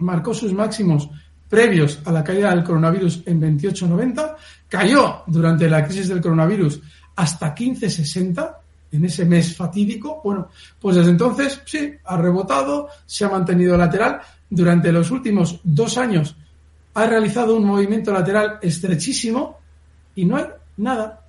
marcó 0.02 0.34
sus 0.34 0.54
máximos 0.54 1.10
previos 1.50 2.00
a 2.06 2.12
la 2.12 2.24
caída 2.24 2.52
del 2.52 2.64
coronavirus 2.64 3.24
en 3.26 3.42
28.90, 3.42 4.36
cayó 4.70 5.24
durante 5.28 5.70
la 5.70 5.84
crisis 5.86 6.08
del 6.08 6.22
coronavirus 6.22 6.82
hasta 7.16 7.54
15.60 7.54 8.56
en 8.94 9.06
ese 9.06 9.26
mes 9.26 9.56
fatídico. 9.56 10.22
Bueno, 10.24 10.50
pues 10.80 10.96
desde 10.96 11.12
entonces 11.12 11.62
sí, 11.66 11.94
ha 12.06 12.18
rebotado, 12.18 12.90
se 13.06 13.26
ha 13.26 13.30
mantenido 13.30 13.78
lateral. 13.78 14.22
Durante 14.50 14.92
los 14.92 15.12
últimos 15.12 15.60
dos 15.64 15.98
años 15.98 16.36
ha 16.94 17.06
realizado 17.06 17.56
un 17.56 17.66
movimiento 17.66 18.12
lateral 18.12 18.60
estrechísimo 18.62 19.60
y 20.16 20.26
no 20.26 20.38
hay 20.38 20.46
nada, 20.78 21.22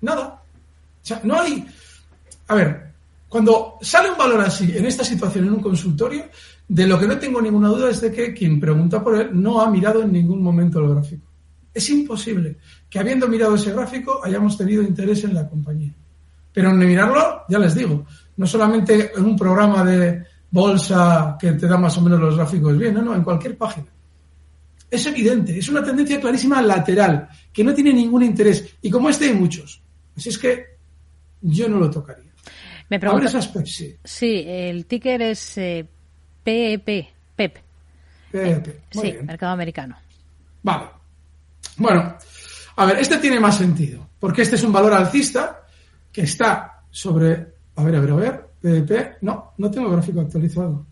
nada. 0.00 0.42
O 1.02 1.06
sea, 1.06 1.20
no 1.24 1.40
hay... 1.40 1.66
A 2.48 2.54
ver, 2.54 2.89
cuando 3.30 3.78
sale 3.80 4.10
un 4.10 4.18
valor 4.18 4.40
así 4.40 4.76
en 4.76 4.86
esta 4.86 5.04
situación 5.04 5.46
en 5.46 5.54
un 5.54 5.60
consultorio, 5.60 6.24
de 6.66 6.84
lo 6.84 6.98
que 6.98 7.06
no 7.06 7.16
tengo 7.16 7.40
ninguna 7.40 7.68
duda 7.68 7.90
es 7.90 8.00
de 8.00 8.10
que 8.10 8.34
quien 8.34 8.58
pregunta 8.58 9.02
por 9.02 9.14
él 9.14 9.30
no 9.32 9.60
ha 9.60 9.70
mirado 9.70 10.02
en 10.02 10.10
ningún 10.10 10.42
momento 10.42 10.80
el 10.80 10.90
gráfico. 10.90 11.30
Es 11.72 11.88
imposible 11.90 12.56
que 12.88 12.98
habiendo 12.98 13.28
mirado 13.28 13.54
ese 13.54 13.72
gráfico 13.72 14.20
hayamos 14.24 14.58
tenido 14.58 14.82
interés 14.82 15.22
en 15.22 15.34
la 15.34 15.48
compañía. 15.48 15.94
Pero 16.52 16.70
en 16.70 16.78
mirarlo, 16.78 17.42
ya 17.48 17.60
les 17.60 17.72
digo, 17.76 18.04
no 18.36 18.46
solamente 18.48 19.12
en 19.16 19.24
un 19.24 19.36
programa 19.36 19.84
de 19.84 20.24
bolsa 20.50 21.36
que 21.38 21.52
te 21.52 21.68
da 21.68 21.78
más 21.78 21.96
o 21.98 22.00
menos 22.00 22.18
los 22.18 22.36
gráficos 22.36 22.76
bien, 22.76 22.94
no, 22.94 23.02
no, 23.02 23.14
en 23.14 23.22
cualquier 23.22 23.56
página. 23.56 23.86
Es 24.90 25.06
evidente, 25.06 25.56
es 25.56 25.68
una 25.68 25.84
tendencia 25.84 26.20
clarísima 26.20 26.60
lateral, 26.60 27.28
que 27.52 27.62
no 27.62 27.72
tiene 27.72 27.92
ningún 27.92 28.24
interés. 28.24 28.74
Y 28.82 28.90
como 28.90 29.08
este 29.08 29.26
hay 29.26 29.34
muchos. 29.34 29.80
Así 30.16 30.30
es 30.30 30.38
que 30.38 30.64
yo 31.42 31.68
no 31.68 31.78
lo 31.78 31.88
tocaría. 31.88 32.29
Me 32.90 32.98
pregunto, 32.98 33.28
Sí, 34.04 34.44
el 34.46 34.84
ticker 34.86 35.22
es 35.22 35.56
eh, 35.58 35.86
PEP, 36.42 37.06
PEP. 37.36 37.56
PEP. 38.32 38.80
sí, 38.90 39.14
mercado 39.22 39.52
americano. 39.52 39.96
Vale. 40.62 40.86
Bueno, 41.76 42.16
a 42.76 42.84
ver, 42.84 42.98
este 42.98 43.18
tiene 43.18 43.38
más 43.38 43.56
sentido, 43.56 44.08
porque 44.18 44.42
este 44.42 44.56
es 44.56 44.64
un 44.64 44.72
valor 44.72 44.92
alcista 44.92 45.62
que 46.12 46.22
está 46.22 46.82
sobre, 46.90 47.54
a 47.76 47.84
ver, 47.84 47.94
a 47.94 48.00
ver, 48.00 48.10
a 48.10 48.16
ver, 48.16 48.50
PEP, 48.60 49.22
no, 49.22 49.52
no 49.56 49.70
tengo 49.70 49.88
gráfico 49.90 50.20
actualizado. 50.20 50.84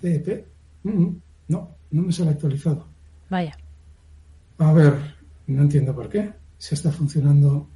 PEP, 0.00 0.46
no, 0.84 1.76
no 1.90 2.02
me 2.02 2.12
sale 2.12 2.30
actualizado. 2.30 2.86
Vaya. 3.28 3.54
A 4.58 4.72
ver, 4.72 4.94
no 5.46 5.62
entiendo 5.62 5.94
por 5.94 6.08
qué. 6.08 6.32
Si 6.56 6.74
está 6.74 6.90
funcionando 6.90 7.68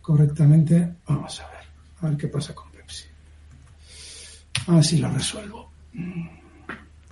correctamente, 0.00 0.96
vamos 1.06 1.38
a 1.40 1.48
ver, 1.48 1.64
a 2.00 2.08
ver 2.08 2.16
qué 2.16 2.28
pasa 2.28 2.54
con. 2.54 2.67
A 4.68 4.74
ver 4.74 4.84
si 4.84 4.98
lo 4.98 5.10
resuelvo. 5.10 5.70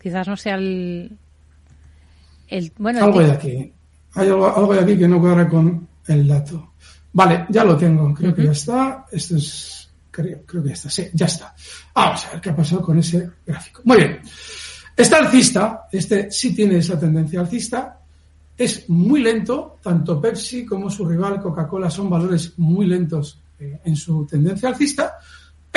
Quizás 0.00 0.28
no 0.28 0.36
sea 0.36 0.56
el. 0.56 1.16
el 2.48 2.72
bueno, 2.78 3.02
algo 3.02 3.20
de 3.20 3.32
aquí. 3.32 3.72
Hay 4.14 4.28
algo, 4.28 4.74
de 4.74 4.80
aquí 4.80 4.98
que 4.98 5.08
no 5.08 5.20
cuadra 5.20 5.48
con 5.48 5.88
el 6.06 6.28
dato. 6.28 6.74
Vale, 7.12 7.46
ya 7.48 7.64
lo 7.64 7.76
tengo. 7.76 8.12
Creo 8.12 8.34
que 8.34 8.44
ya 8.44 8.52
está. 8.52 9.06
Esto 9.10 9.36
es. 9.36 9.90
Creo, 10.10 10.42
creo 10.44 10.62
que 10.62 10.68
ya 10.68 10.74
está. 10.74 10.90
Sí, 10.90 11.08
ya 11.14 11.26
está. 11.26 11.54
Vamos 11.94 12.26
a 12.26 12.32
ver 12.32 12.40
qué 12.42 12.50
ha 12.50 12.56
pasado 12.56 12.82
con 12.82 12.98
ese 12.98 13.30
gráfico. 13.46 13.80
Muy 13.84 13.96
bien. 13.96 14.20
Está 14.94 15.18
alcista. 15.18 15.88
Este 15.90 16.30
sí 16.30 16.54
tiene 16.54 16.78
esa 16.78 17.00
tendencia 17.00 17.40
alcista. 17.40 17.98
Es 18.56 18.88
muy 18.90 19.22
lento. 19.22 19.78
Tanto 19.82 20.20
Pepsi 20.20 20.66
como 20.66 20.90
su 20.90 21.06
rival 21.06 21.40
Coca-Cola 21.40 21.88
son 21.88 22.10
valores 22.10 22.58
muy 22.58 22.86
lentos 22.86 23.40
eh, 23.58 23.80
en 23.82 23.96
su 23.96 24.26
tendencia 24.26 24.68
alcista 24.68 25.14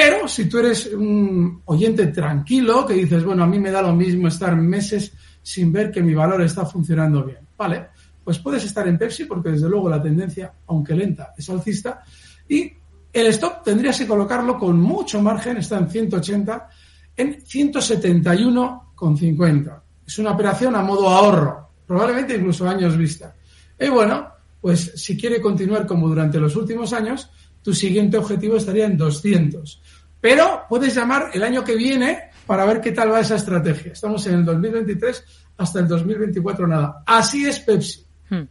pero 0.02 0.28
si 0.28 0.46
tú 0.46 0.60
eres 0.60 0.86
un 0.94 1.62
oyente 1.66 2.08
tranquilo, 2.08 2.86
que 2.86 2.94
dices, 2.94 3.24
bueno, 3.24 3.44
a 3.44 3.48
mí 3.48 3.60
me 3.60 3.72
da 3.72 3.82
lo 3.82 3.94
mismo 3.94 4.30
estar 4.30 4.56
meses 4.56 5.12
sin 5.42 5.74
ver 5.74 5.92
que 5.92 6.02
mi 6.02 6.14
valor 6.14 6.42
está 6.42 6.66
funcionando 6.66 7.26
bien, 7.26 7.40
¿vale? 7.58 7.88
pues 8.30 8.38
puedes 8.38 8.64
estar 8.64 8.88
en 8.88 8.96
Pepsi 8.96 9.26
porque 9.26 9.50
desde 9.50 9.68
luego 9.68 9.90
la 9.90 10.00
tendencia, 10.00 10.54
aunque 10.68 10.94
lenta, 10.94 11.34
es 11.36 11.50
alcista. 11.50 12.04
Y 12.48 12.72
el 13.12 13.26
stop 13.26 13.64
tendrías 13.64 13.98
que 13.98 14.06
colocarlo 14.06 14.56
con 14.56 14.80
mucho 14.80 15.20
margen, 15.20 15.58
está 15.58 15.80
en 15.80 15.90
180, 15.90 16.70
en 17.18 17.44
171,50. 17.44 19.82
Es 20.06 20.20
una 20.20 20.34
operación 20.34 20.76
a 20.76 20.84
modo 20.84 21.10
ahorro, 21.10 21.72
probablemente 21.88 22.36
incluso 22.36 22.70
años 22.70 22.96
vista. 22.96 23.34
Y 23.80 23.90
bueno, 23.90 24.28
pues 24.62 24.92
si 24.96 25.18
quiere 25.18 25.42
continuar 25.42 25.88
como 25.88 26.08
durante 26.08 26.40
los 26.40 26.56
últimos 26.56 26.94
años, 26.94 27.32
tu 27.62 27.74
siguiente 27.74 28.18
objetivo 28.18 28.58
estaría 28.58 28.86
en 28.86 28.98
200. 28.98 29.82
Pero 30.22 30.64
puedes 30.68 30.94
llamar 30.96 31.32
el 31.34 31.44
año 31.44 31.64
que 31.64 31.76
viene 31.76 32.30
para 32.46 32.66
ver 32.66 32.82
qué 32.82 32.92
tal 32.92 33.12
va 33.12 33.20
esa 33.22 33.36
estrategia. 33.36 33.94
Estamos 33.94 34.26
en 34.28 34.36
el 34.36 34.46
2023 34.46 35.24
hasta 35.58 35.80
el 35.80 35.88
2024 35.88 36.68
nada. 36.68 37.04
Así 37.06 37.46
es 37.46 37.60
Pepsi. 37.60 38.06
Hmm. 38.30 38.44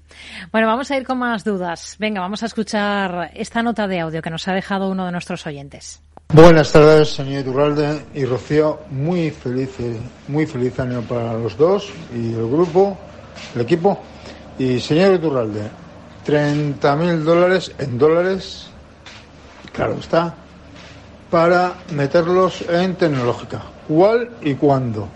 Bueno, 0.50 0.66
vamos 0.66 0.90
a 0.90 0.96
ir 0.96 1.04
con 1.04 1.18
más 1.18 1.44
dudas. 1.44 1.96
Venga, 1.98 2.20
vamos 2.20 2.42
a 2.42 2.46
escuchar 2.46 3.30
esta 3.34 3.62
nota 3.62 3.86
de 3.86 4.00
audio 4.00 4.22
que 4.22 4.30
nos 4.30 4.48
ha 4.48 4.52
dejado 4.52 4.88
uno 4.90 5.06
de 5.06 5.12
nuestros 5.12 5.46
oyentes. 5.46 6.02
Buenas 6.32 6.72
tardes, 6.72 7.10
señor 7.10 7.40
Iturralde 7.40 8.02
y 8.14 8.24
Rocío. 8.24 8.80
Muy 8.90 9.30
feliz, 9.30 9.70
muy 10.26 10.46
feliz 10.46 10.78
año 10.78 11.00
para 11.02 11.32
los 11.34 11.56
dos 11.56 11.90
y 12.14 12.34
el 12.34 12.48
grupo, 12.48 12.98
el 13.54 13.62
equipo. 13.62 14.02
Y 14.58 14.78
señor 14.80 15.14
Iturralde, 15.14 15.70
30 16.24 16.96
mil 16.96 17.24
dólares 17.24 17.72
en 17.78 17.96
dólares, 17.96 18.68
claro 19.78 19.94
está, 20.00 20.34
para 21.30 21.74
meterlos 21.94 22.62
en 22.68 22.96
tecnológica. 22.96 23.62
¿Cuál 23.86 24.28
y 24.42 24.54
cuándo? 24.54 25.06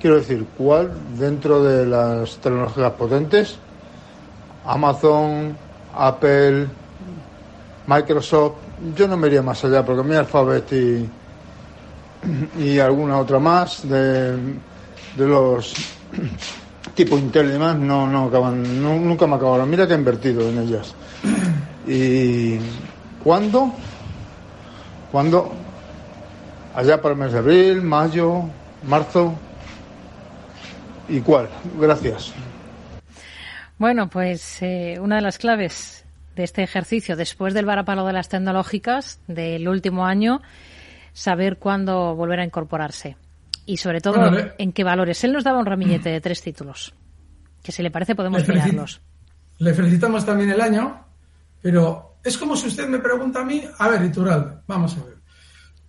Quiero 0.00 0.16
decir, 0.16 0.46
¿cuál 0.56 0.92
dentro 1.18 1.62
de 1.62 1.84
las 1.84 2.38
tecnologías 2.38 2.92
potentes? 2.92 3.58
Amazon, 4.64 5.54
Apple, 5.94 6.68
Microsoft. 7.86 8.54
Yo 8.96 9.06
no 9.06 9.18
me 9.18 9.26
iría 9.26 9.42
más 9.42 9.62
allá 9.62 9.84
porque 9.84 10.02
mi 10.02 10.14
Alphabet 10.14 10.72
y, 10.72 11.10
y 12.58 12.78
alguna 12.78 13.18
otra 13.18 13.38
más 13.38 13.86
de, 13.86 14.32
de 15.16 15.26
los 15.26 15.74
tipo 16.94 17.18
Intel 17.18 17.48
y 17.48 17.52
demás 17.52 17.76
no, 17.76 18.06
no 18.06 18.28
acaban, 18.28 18.82
nunca 18.82 19.26
me 19.26 19.36
acabaron. 19.36 19.68
Mira 19.68 19.86
que 19.86 19.92
he 19.92 19.96
invertido 19.96 20.48
en 20.48 20.60
ellas. 20.60 20.94
¿Y 21.86 22.58
cuándo? 23.26 23.72
¿Cuándo? 25.10 25.52
Allá 26.76 27.02
para 27.02 27.14
el 27.14 27.20
mes 27.20 27.32
de 27.32 27.38
abril, 27.40 27.82
mayo, 27.82 28.44
marzo. 28.84 29.34
¿Y 31.08 31.20
cuál? 31.22 31.48
Gracias. 31.76 32.32
Bueno, 33.78 34.08
pues 34.08 34.62
eh, 34.62 34.98
una 35.00 35.16
de 35.16 35.22
las 35.22 35.38
claves 35.38 36.04
de 36.36 36.44
este 36.44 36.62
ejercicio, 36.62 37.16
después 37.16 37.52
del 37.52 37.66
varapalo 37.66 38.06
de 38.06 38.12
las 38.12 38.28
tecnológicas 38.28 39.18
del 39.26 39.66
último 39.66 40.06
año, 40.06 40.40
saber 41.12 41.56
cuándo 41.56 42.14
volver 42.14 42.38
a 42.38 42.44
incorporarse. 42.44 43.16
Y 43.64 43.78
sobre 43.78 44.00
todo, 44.00 44.20
en 44.56 44.70
qué 44.70 44.84
valores. 44.84 45.24
Él 45.24 45.32
nos 45.32 45.42
daba 45.42 45.58
un 45.58 45.66
ramillete 45.66 46.10
de 46.10 46.20
tres 46.20 46.42
títulos. 46.42 46.94
Que 47.60 47.72
si 47.72 47.82
le 47.82 47.90
parece 47.90 48.14
podemos 48.14 48.46
mirarlos. 48.46 49.00
Le 49.58 49.74
felicitamos 49.74 50.24
también 50.24 50.50
el 50.50 50.60
año, 50.60 51.04
pero 51.60 52.15
es 52.28 52.38
como 52.38 52.56
si 52.56 52.68
usted 52.68 52.88
me 52.88 52.98
pregunta 52.98 53.40
a 53.40 53.44
mí, 53.44 53.62
a 53.78 53.88
ver, 53.88 54.04
Iturralde, 54.04 54.58
vamos 54.66 54.96
a 54.96 55.04
ver. 55.04 55.16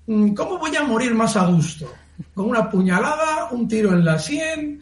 Mm, 0.08 0.34
¿Cómo 0.34 0.58
voy 0.58 0.76
a 0.76 0.84
morir 0.84 1.14
más 1.14 1.36
a 1.36 1.46
gusto? 1.46 1.92
¿Con 2.34 2.50
una 2.50 2.70
puñalada, 2.70 3.50
un 3.52 3.68
tiro 3.68 3.92
en 3.92 4.04
la 4.04 4.18
sien? 4.18 4.82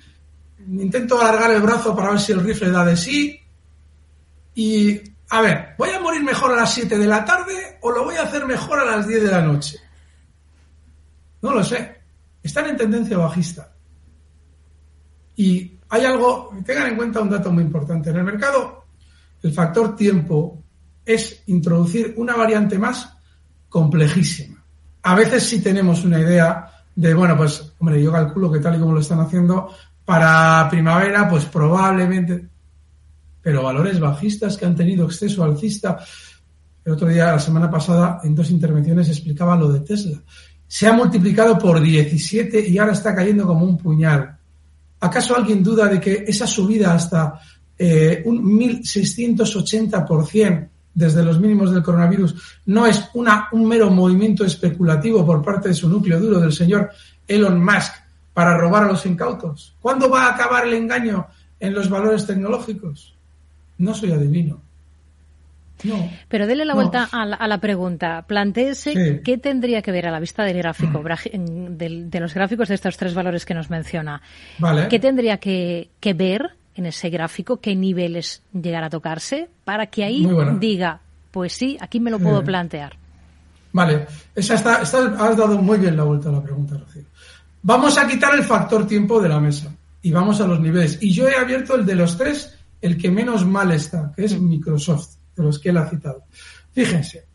Intento 0.68 1.20
alargar 1.20 1.52
el 1.52 1.62
brazo 1.62 1.96
para 1.96 2.12
ver 2.12 2.20
si 2.20 2.32
el 2.32 2.42
rifle 2.42 2.72
da 2.72 2.86
de 2.86 2.98
sí. 2.98 3.40
Y, 4.56 5.02
a 5.30 5.42
ver, 5.42 5.76
¿voy 5.78 5.90
a 5.90 6.00
morir 6.00 6.24
mejor 6.24 6.54
a 6.54 6.58
las 6.58 6.74
7 6.74 6.98
de 6.98 7.08
la 7.08 7.26
tarde 7.26 7.78
o 7.82 7.92
lo 7.92 8.06
voy 8.06 8.16
a 8.16 8.24
hacer 8.24 8.46
mejor 8.46 8.80
a 8.80 8.86
las 8.86 9.08
10 9.08 9.24
de 9.24 9.32
la 9.32 9.42
noche? 9.42 9.78
No 11.42 11.54
lo 11.54 11.64
sé 11.64 11.96
están 12.46 12.68
en 12.68 12.78
tendencia 12.78 13.18
bajista. 13.18 13.72
Y 15.36 15.80
hay 15.90 16.06
algo, 16.06 16.51
tengan 16.64 16.90
en 16.90 16.96
cuenta 16.96 17.20
un 17.20 17.29
dato 17.32 17.51
muy 17.51 17.64
importante. 17.64 18.12
En 18.12 18.18
el 18.18 18.24
mercado, 18.24 18.86
el 19.42 19.51
factor 19.51 19.96
tiempo 19.96 20.64
es 21.05 21.44
introducir 21.48 22.13
una 22.18 22.35
variante 22.35 22.77
más 22.77 23.13
complejísima. 23.70 24.63
A 25.03 25.15
veces 25.15 25.44
sí 25.44 25.61
tenemos 25.61 26.03
una 26.03 26.20
idea 26.20 26.72
de, 26.96 27.13
bueno, 27.13 27.37
pues, 27.37 27.74
hombre, 27.79 28.01
yo 28.01 28.11
calculo 28.11 28.51
que 28.51 28.59
tal 28.59 28.75
y 28.75 28.79
como 28.79 28.94
lo 28.94 29.01
están 29.01 29.20
haciendo, 29.20 29.70
para 30.03 30.68
primavera, 30.70 31.29
pues 31.29 31.46
probablemente, 31.46 32.48
pero 33.41 33.63
valores 33.63 34.00
bajistas 34.00 34.57
que 34.57 34.65
han 34.65 34.75
tenido 34.75 35.05
exceso 35.05 35.44
alcista. 35.44 36.00
El 36.83 36.94
otro 36.94 37.07
día, 37.07 37.31
la 37.31 37.39
semana 37.39 37.70
pasada, 37.70 38.22
en 38.24 38.33
dos 38.33 38.50
intervenciones 38.50 39.09
explicaba 39.09 39.55
lo 39.55 39.72
de 39.72 39.81
Tesla 39.81 40.22
se 40.68 40.87
ha 40.87 40.94
multiplicado 40.94 41.57
por 41.57 41.81
17 41.81 42.68
y 42.68 42.77
ahora 42.77 42.94
está 42.94 43.15
cayendo 43.15 43.46
como 43.46 43.65
un 43.65 43.77
puñal. 43.77 44.37
¿Acaso 45.00 45.35
alguien 45.35 45.63
duda 45.63 45.87
de 45.87 46.00
que 46.00 46.24
esa 46.27 46.48
subida 46.48 46.94
hasta 46.94 47.39
eh, 47.77 48.24
un 48.25 48.59
1.680% 48.59 50.70
desde 50.96 51.24
los 51.24 51.40
mínimos 51.40 51.72
del 51.72 51.84
coronavirus 51.84 52.60
no 52.66 52.88
es 52.88 53.10
una, 53.14 53.50
un 53.51 53.68
mero 53.68 53.92
movimiento 53.92 54.44
especulativo 54.46 55.25
por 55.25 55.44
parte 55.44 55.70
de 55.70 55.75
su 55.75 55.88
núcleo 55.88 56.20
duro 56.20 56.40
del 56.40 56.53
señor 56.53 56.90
Elon 57.27 57.64
Musk 57.64 57.94
para 58.34 58.58
robar 58.58 58.84
a 58.84 58.88
los 58.88 59.05
incautos? 59.05 59.75
¿Cuándo 59.79 60.10
va 60.10 60.24
a 60.24 60.34
acabar 60.34 60.66
el 60.66 60.74
engaño 60.74 61.27
en 61.60 61.74
los 61.74 61.90
valores 61.90 62.25
tecnológicos? 62.25 63.16
No 63.77 63.94
soy 63.94 64.12
adivino. 64.12 64.62
Pero 66.29 66.48
dele 66.48 66.66
la 66.66 66.74
vuelta 66.74 67.08
a 67.12 67.48
la, 67.48 67.58
pregunta. 67.60 68.24
Plantéese 68.27 69.22
qué 69.24 69.38
tendría 69.38 69.81
que 69.81 69.92
ver 69.92 70.08
a 70.08 70.12
la 70.12 70.20
vista 70.20 70.44
del 70.44 70.58
gráfico, 70.58 71.03
de, 71.03 72.20
los 72.20 72.34
gráficos 72.34 72.70
de 72.70 72.75
estos 72.75 72.98
tres 72.98 73.14
valores 73.14 73.46
que 73.46 73.53
nos 73.53 73.70
menciona. 73.70 74.22
¿Qué 74.90 75.00
tendría 75.00 75.38
que, 75.38 75.90
ver 76.16 76.51
en 76.75 76.85
ese 76.85 77.09
gráfico? 77.09 77.57
¿Qué 77.57 77.75
niveles 77.75 78.44
llegar 78.53 78.83
a 78.83 78.90
tocarse? 78.90 79.50
Para 79.64 79.88
que 79.88 80.03
ahí 80.03 80.27
diga, 80.59 81.01
pues 81.31 81.53
sí, 81.53 81.77
aquí 81.79 82.00
me 82.00 82.11
lo 82.11 82.20
puedo 82.20 82.44
plantear. 82.44 82.98
Vale, 83.74 84.07
Esa 84.33 84.55
está, 84.55 84.75
has 84.75 84.92
dado 84.92 85.61
muy 85.61 85.77
bien 85.77 85.98
la 85.98 86.03
vuelta 86.03 86.29
a 86.29 86.31
la 86.31 86.42
pregunta, 86.42 86.77
Rocío. 86.77 87.03
Vamos 87.61 87.98
a 87.98 88.07
quitar 88.07 88.33
el 88.35 88.44
factor 88.44 88.88
tiempo 88.88 89.20
de 89.20 89.27
la 89.27 89.40
mesa 89.40 89.75
y 90.01 90.11
vamos 90.11 90.40
a 90.40 90.48
los 90.48 90.59
niveles. 90.59 91.00
Y 91.01 91.11
yo 91.11 91.27
he 91.27 91.35
abierto 91.35 91.75
el 91.75 91.85
de 91.85 91.96
los 91.96 92.18
tres, 92.18 92.57
el 92.79 92.98
que 92.98 93.11
menos 93.11 93.46
mal 93.46 93.72
está, 93.72 94.14
que 94.16 94.25
es 94.25 94.40
Microsoft 94.40 95.16
de 95.35 95.44
los 95.44 95.59
que 95.59 95.70
él 95.70 95.77
ha 95.77 95.90
citado. 95.90 96.24
Fíjense, 96.72 97.25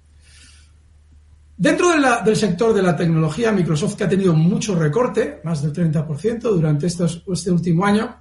dentro 1.56 1.90
del 2.24 2.36
sector 2.36 2.72
de 2.72 2.80
la 2.80 2.96
tecnología, 2.96 3.52
Microsoft 3.52 3.96
que 3.96 4.04
ha 4.04 4.08
tenido 4.08 4.32
mucho 4.32 4.74
recorte, 4.74 5.40
más 5.44 5.62
del 5.62 5.72
30% 5.72 6.40
durante 6.40 6.86
estos, 6.86 7.22
este 7.30 7.50
último 7.50 7.84
año, 7.84 8.16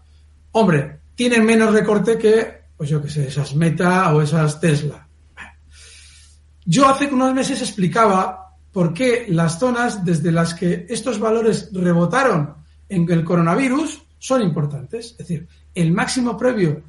hombre, 0.51 0.98
tienen 1.19 1.43
menos 1.43 1.73
recorte 1.73 2.17
que, 2.17 2.62
pues 2.77 2.89
yo 2.89 3.01
qué 3.01 3.10
sé, 3.10 3.27
esas 3.27 3.53
Meta 3.53 4.15
o 4.15 4.21
esas 4.21 4.58
Tesla. 4.62 5.05
Yo 6.63 6.88
hace 6.88 7.08
unos 7.08 7.34
meses 7.34 7.62
explicaba 7.62 8.55
por 8.71 8.93
qué 8.93 9.25
las 9.27 9.60
zonas 9.60 10.05
desde 10.05 10.32
las 10.32 10.53
que 10.53 10.86
estos 10.88 11.19
valores 11.19 11.71
rebotaron 11.73 12.55
en 12.88 13.12
el 13.12 13.25
coronavirus 13.25 14.01
son 14.17 14.43
importantes. 14.43 15.12
Es 15.12 15.17
decir, 15.17 15.45
el 15.75 15.91
máximo 15.91 16.38
previo 16.38 16.82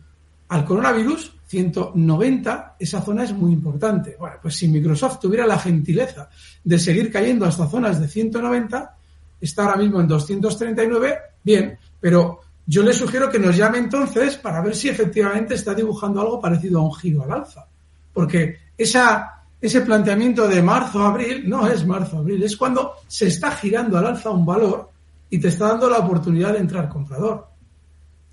al 0.47 0.65
coronavirus 0.65 1.35
190, 1.49 2.77
esa 2.79 3.03
zona 3.03 3.25
es 3.25 3.33
muy 3.33 3.53
importante. 3.53 4.15
Bueno, 4.17 4.37
pues 4.41 4.55
si 4.55 4.69
Microsoft 4.69 5.19
tuviera 5.19 5.45
la 5.45 5.59
gentileza 5.59 6.31
de 6.63 6.79
seguir 6.79 7.11
cayendo 7.11 7.47
hasta 7.47 7.67
zonas 7.67 8.01
de 8.01 8.07
190, 8.07 8.97
está 9.41 9.65
ahora 9.65 9.77
mismo 9.77 10.01
en 10.01 10.07
239, 10.07 11.19
bien, 11.43 11.77
pero 11.99 12.43
yo 12.71 12.85
le 12.85 12.93
sugiero 12.93 13.29
que 13.29 13.41
nos 13.41 13.57
llame 13.57 13.79
entonces 13.79 14.37
para 14.37 14.61
ver 14.61 14.77
si 14.77 14.89
efectivamente 14.89 15.55
está 15.55 15.75
dibujando 15.75 16.21
algo 16.21 16.41
parecido 16.41 16.79
a 16.79 16.83
un 16.85 16.95
giro 16.95 17.25
al 17.25 17.33
alza. 17.33 17.67
Porque 18.13 18.61
ese 18.79 19.81
planteamiento 19.81 20.47
de 20.47 20.63
marzo-abril 20.63 21.49
no 21.49 21.67
es 21.67 21.85
marzo-abril, 21.85 22.45
es 22.45 22.57
cuando 22.57 22.95
se 23.09 23.27
está 23.27 23.51
girando 23.51 23.99
al 23.99 24.07
alza 24.07 24.31
un 24.31 24.47
valor 24.47 24.89
y 25.29 25.41
te 25.41 25.49
está 25.49 25.67
dando 25.67 25.91
la 25.91 25.99
oportunidad 25.99 26.53
de 26.53 26.61
entrar 26.61 26.89
comprador. 26.89 27.49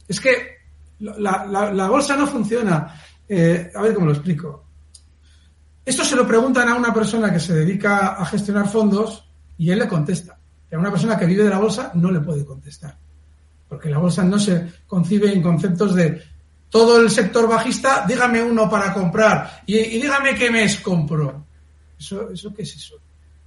Es 0.07 0.21
que 0.21 0.57
la, 0.99 1.43
la, 1.47 1.87
bolsa 1.89 2.15
no 2.15 2.27
funciona. 2.27 2.93
Eh, 3.27 3.71
a 3.73 3.81
ver 3.81 3.95
cómo 3.95 4.05
lo 4.05 4.13
explico. 4.13 4.65
Esto 5.83 6.05
se 6.05 6.15
lo 6.15 6.27
preguntan 6.27 6.69
a 6.69 6.75
una 6.75 6.93
persona 6.93 7.33
que 7.33 7.39
se 7.39 7.55
dedica 7.55 8.09
a 8.09 8.23
gestionar 8.27 8.69
fondos 8.69 9.27
y 9.57 9.71
él 9.71 9.79
le 9.79 9.87
contesta. 9.87 10.37
Y 10.71 10.75
a 10.75 10.77
una 10.77 10.91
persona 10.91 11.17
que 11.17 11.25
vive 11.25 11.43
de 11.43 11.49
la 11.49 11.57
bolsa 11.57 11.89
no 11.95 12.11
le 12.11 12.19
puede 12.19 12.45
contestar. 12.45 13.06
Porque 13.67 13.89
la 13.89 13.97
bolsa 13.97 14.23
no 14.23 14.39
se 14.39 14.67
concibe 14.87 15.33
en 15.33 15.41
conceptos 15.41 15.93
de 15.95 16.21
todo 16.69 16.99
el 17.01 17.09
sector 17.09 17.47
bajista, 17.47 18.05
dígame 18.07 18.41
uno 18.41 18.69
para 18.69 18.93
comprar 18.93 19.61
y, 19.65 19.77
dígame 19.77 20.35
qué 20.35 20.51
mes 20.51 20.79
compro. 20.79 21.45
¿Eso, 21.99 22.29
¿Eso 22.29 22.53
qué 22.53 22.63
es 22.63 22.75
eso? 22.75 22.95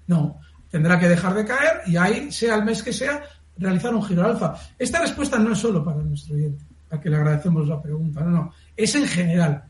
No, 0.07 0.41
tendrá 0.71 0.99
que 0.99 1.09
dejar 1.09 1.35
de 1.35 1.45
caer 1.45 1.83
y 1.87 1.97
ahí, 1.97 2.33
sea 2.33 2.57
el 2.57 2.65
mes 2.65 2.83
que 2.83 2.93
sea, 2.93 3.23
realizar 3.57 3.95
un 3.95 4.03
giro 4.03 4.25
alfa. 4.25 4.55
Esta 4.79 5.01
respuesta 5.01 5.39
no 5.39 5.53
es 5.53 5.59
solo 5.59 5.85
para 5.85 5.99
nuestro 5.99 6.35
oyente 6.35 6.65
a 6.91 7.01
que 7.01 7.09
le 7.09 7.17
agradecemos 7.17 7.69
la 7.69 7.81
pregunta. 7.81 8.21
No, 8.23 8.31
no, 8.31 8.55
es 8.77 8.95
en 8.95 9.07
general. 9.07 9.65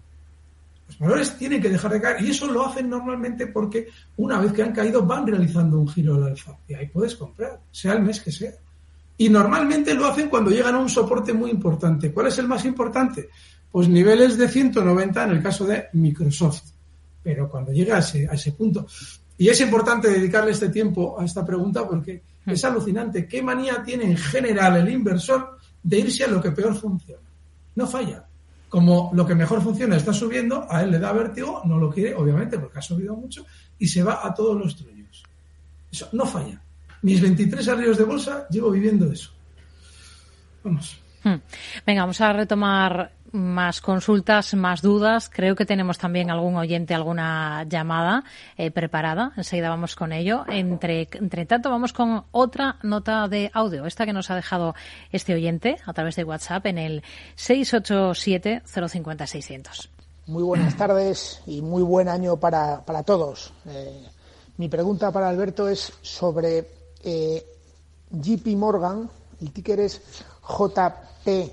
Los 0.88 0.98
valores 0.98 1.36
tienen 1.36 1.60
que 1.60 1.68
dejar 1.68 1.92
de 1.92 2.00
caer 2.00 2.24
y 2.24 2.30
eso 2.30 2.46
lo 2.50 2.66
hacen 2.66 2.88
normalmente 2.88 3.46
porque 3.46 3.88
una 4.16 4.40
vez 4.40 4.52
que 4.52 4.62
han 4.62 4.72
caído 4.72 5.04
van 5.06 5.26
realizando 5.26 5.78
un 5.78 5.88
giro 5.88 6.16
al 6.16 6.24
alfa 6.24 6.56
y 6.66 6.74
ahí 6.74 6.88
puedes 6.88 7.14
comprar, 7.14 7.60
sea 7.70 7.92
el 7.92 8.02
mes 8.02 8.20
que 8.20 8.32
sea. 8.32 8.52
Y 9.20 9.28
normalmente 9.28 9.92
lo 9.92 10.06
hacen 10.06 10.30
cuando 10.30 10.50
llegan 10.50 10.76
a 10.76 10.78
un 10.78 10.88
soporte 10.88 11.34
muy 11.34 11.50
importante. 11.50 12.10
¿Cuál 12.10 12.28
es 12.28 12.38
el 12.38 12.48
más 12.48 12.64
importante? 12.64 13.28
Pues 13.70 13.86
niveles 13.86 14.38
de 14.38 14.48
190 14.48 15.24
en 15.24 15.30
el 15.32 15.42
caso 15.42 15.66
de 15.66 15.88
Microsoft. 15.92 16.62
Pero 17.22 17.50
cuando 17.50 17.70
llega 17.70 17.96
a 17.96 17.98
ese, 17.98 18.26
a 18.26 18.32
ese 18.32 18.52
punto. 18.52 18.86
Y 19.36 19.50
es 19.50 19.60
importante 19.60 20.08
dedicarle 20.08 20.52
este 20.52 20.70
tiempo 20.70 21.20
a 21.20 21.26
esta 21.26 21.44
pregunta 21.44 21.86
porque 21.86 22.22
hmm. 22.46 22.50
es 22.50 22.64
alucinante. 22.64 23.28
¿Qué 23.28 23.42
manía 23.42 23.82
tiene 23.84 24.04
en 24.04 24.16
general 24.16 24.78
el 24.78 24.88
inversor 24.88 25.58
de 25.82 25.98
irse 25.98 26.24
a 26.24 26.28
lo 26.28 26.40
que 26.40 26.52
peor 26.52 26.74
funciona? 26.74 27.28
No 27.74 27.86
falla. 27.86 28.24
Como 28.70 29.10
lo 29.12 29.26
que 29.26 29.34
mejor 29.34 29.60
funciona 29.60 29.98
está 29.98 30.14
subiendo, 30.14 30.66
a 30.66 30.82
él 30.82 30.92
le 30.92 30.98
da 30.98 31.12
vértigo, 31.12 31.60
no 31.66 31.76
lo 31.76 31.90
quiere, 31.90 32.14
obviamente, 32.14 32.58
porque 32.58 32.78
ha 32.78 32.82
subido 32.82 33.14
mucho, 33.14 33.44
y 33.78 33.86
se 33.86 34.02
va 34.02 34.26
a 34.26 34.32
todos 34.32 34.56
los 34.56 34.74
truños. 34.76 35.22
Eso 35.92 36.08
no 36.12 36.24
falla. 36.24 36.62
Mis 37.02 37.20
23 37.20 37.68
arrios 37.68 37.98
de 37.98 38.04
bolsa 38.04 38.46
llevo 38.50 38.70
viviendo 38.70 39.10
eso. 39.10 39.30
Vamos. 40.62 41.00
Hmm. 41.22 41.36
Venga, 41.86 42.02
vamos 42.02 42.20
a 42.20 42.32
retomar 42.32 43.12
más 43.32 43.80
consultas, 43.80 44.54
más 44.54 44.82
dudas. 44.82 45.30
Creo 45.32 45.54
que 45.54 45.64
tenemos 45.66 45.98
también 45.98 46.30
algún 46.30 46.56
oyente, 46.56 46.94
alguna 46.94 47.64
llamada 47.68 48.24
eh, 48.56 48.70
preparada. 48.70 49.32
Enseguida 49.36 49.68
vamos 49.68 49.96
con 49.96 50.12
ello. 50.12 50.44
Entre, 50.48 51.08
entre 51.12 51.44
tanto, 51.46 51.70
vamos 51.70 51.92
con 51.92 52.24
otra 52.32 52.76
nota 52.82 53.28
de 53.28 53.50
audio. 53.52 53.86
Esta 53.86 54.06
que 54.06 54.12
nos 54.12 54.30
ha 54.30 54.36
dejado 54.36 54.74
este 55.12 55.34
oyente 55.34 55.76
a 55.84 55.92
través 55.92 56.16
de 56.16 56.24
WhatsApp 56.24 56.66
en 56.66 56.78
el 56.78 57.04
687-050-600. 57.36 59.88
Muy 60.26 60.42
buenas 60.42 60.76
tardes 60.76 61.42
y 61.46 61.62
muy 61.62 61.82
buen 61.82 62.08
año 62.08 62.38
para, 62.38 62.84
para 62.84 63.02
todos. 63.02 63.54
Eh, 63.66 64.06
mi 64.56 64.68
pregunta 64.68 65.12
para 65.12 65.28
Alberto 65.28 65.68
es 65.68 65.92
sobre 66.02 66.79
eh, 67.04 67.44
JP 68.10 68.46
Morgan. 68.56 69.08
El 69.40 69.52
ticker 69.52 69.80
es 69.80 70.00
JP 70.42 71.50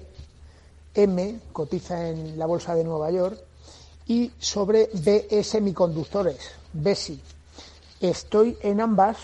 M 0.93 1.39
cotiza 1.53 2.09
en 2.09 2.37
la 2.39 2.47
bolsa 2.47 2.73
de 2.73 2.83
Nueva 2.83 3.11
York 3.11 3.37
y 4.07 4.31
sobre 4.39 4.89
BE 4.93 5.43
Semiconductores, 5.43 6.51
BESI. 6.73 7.21
Estoy 8.01 8.57
en 8.61 8.81
ambas 8.81 9.17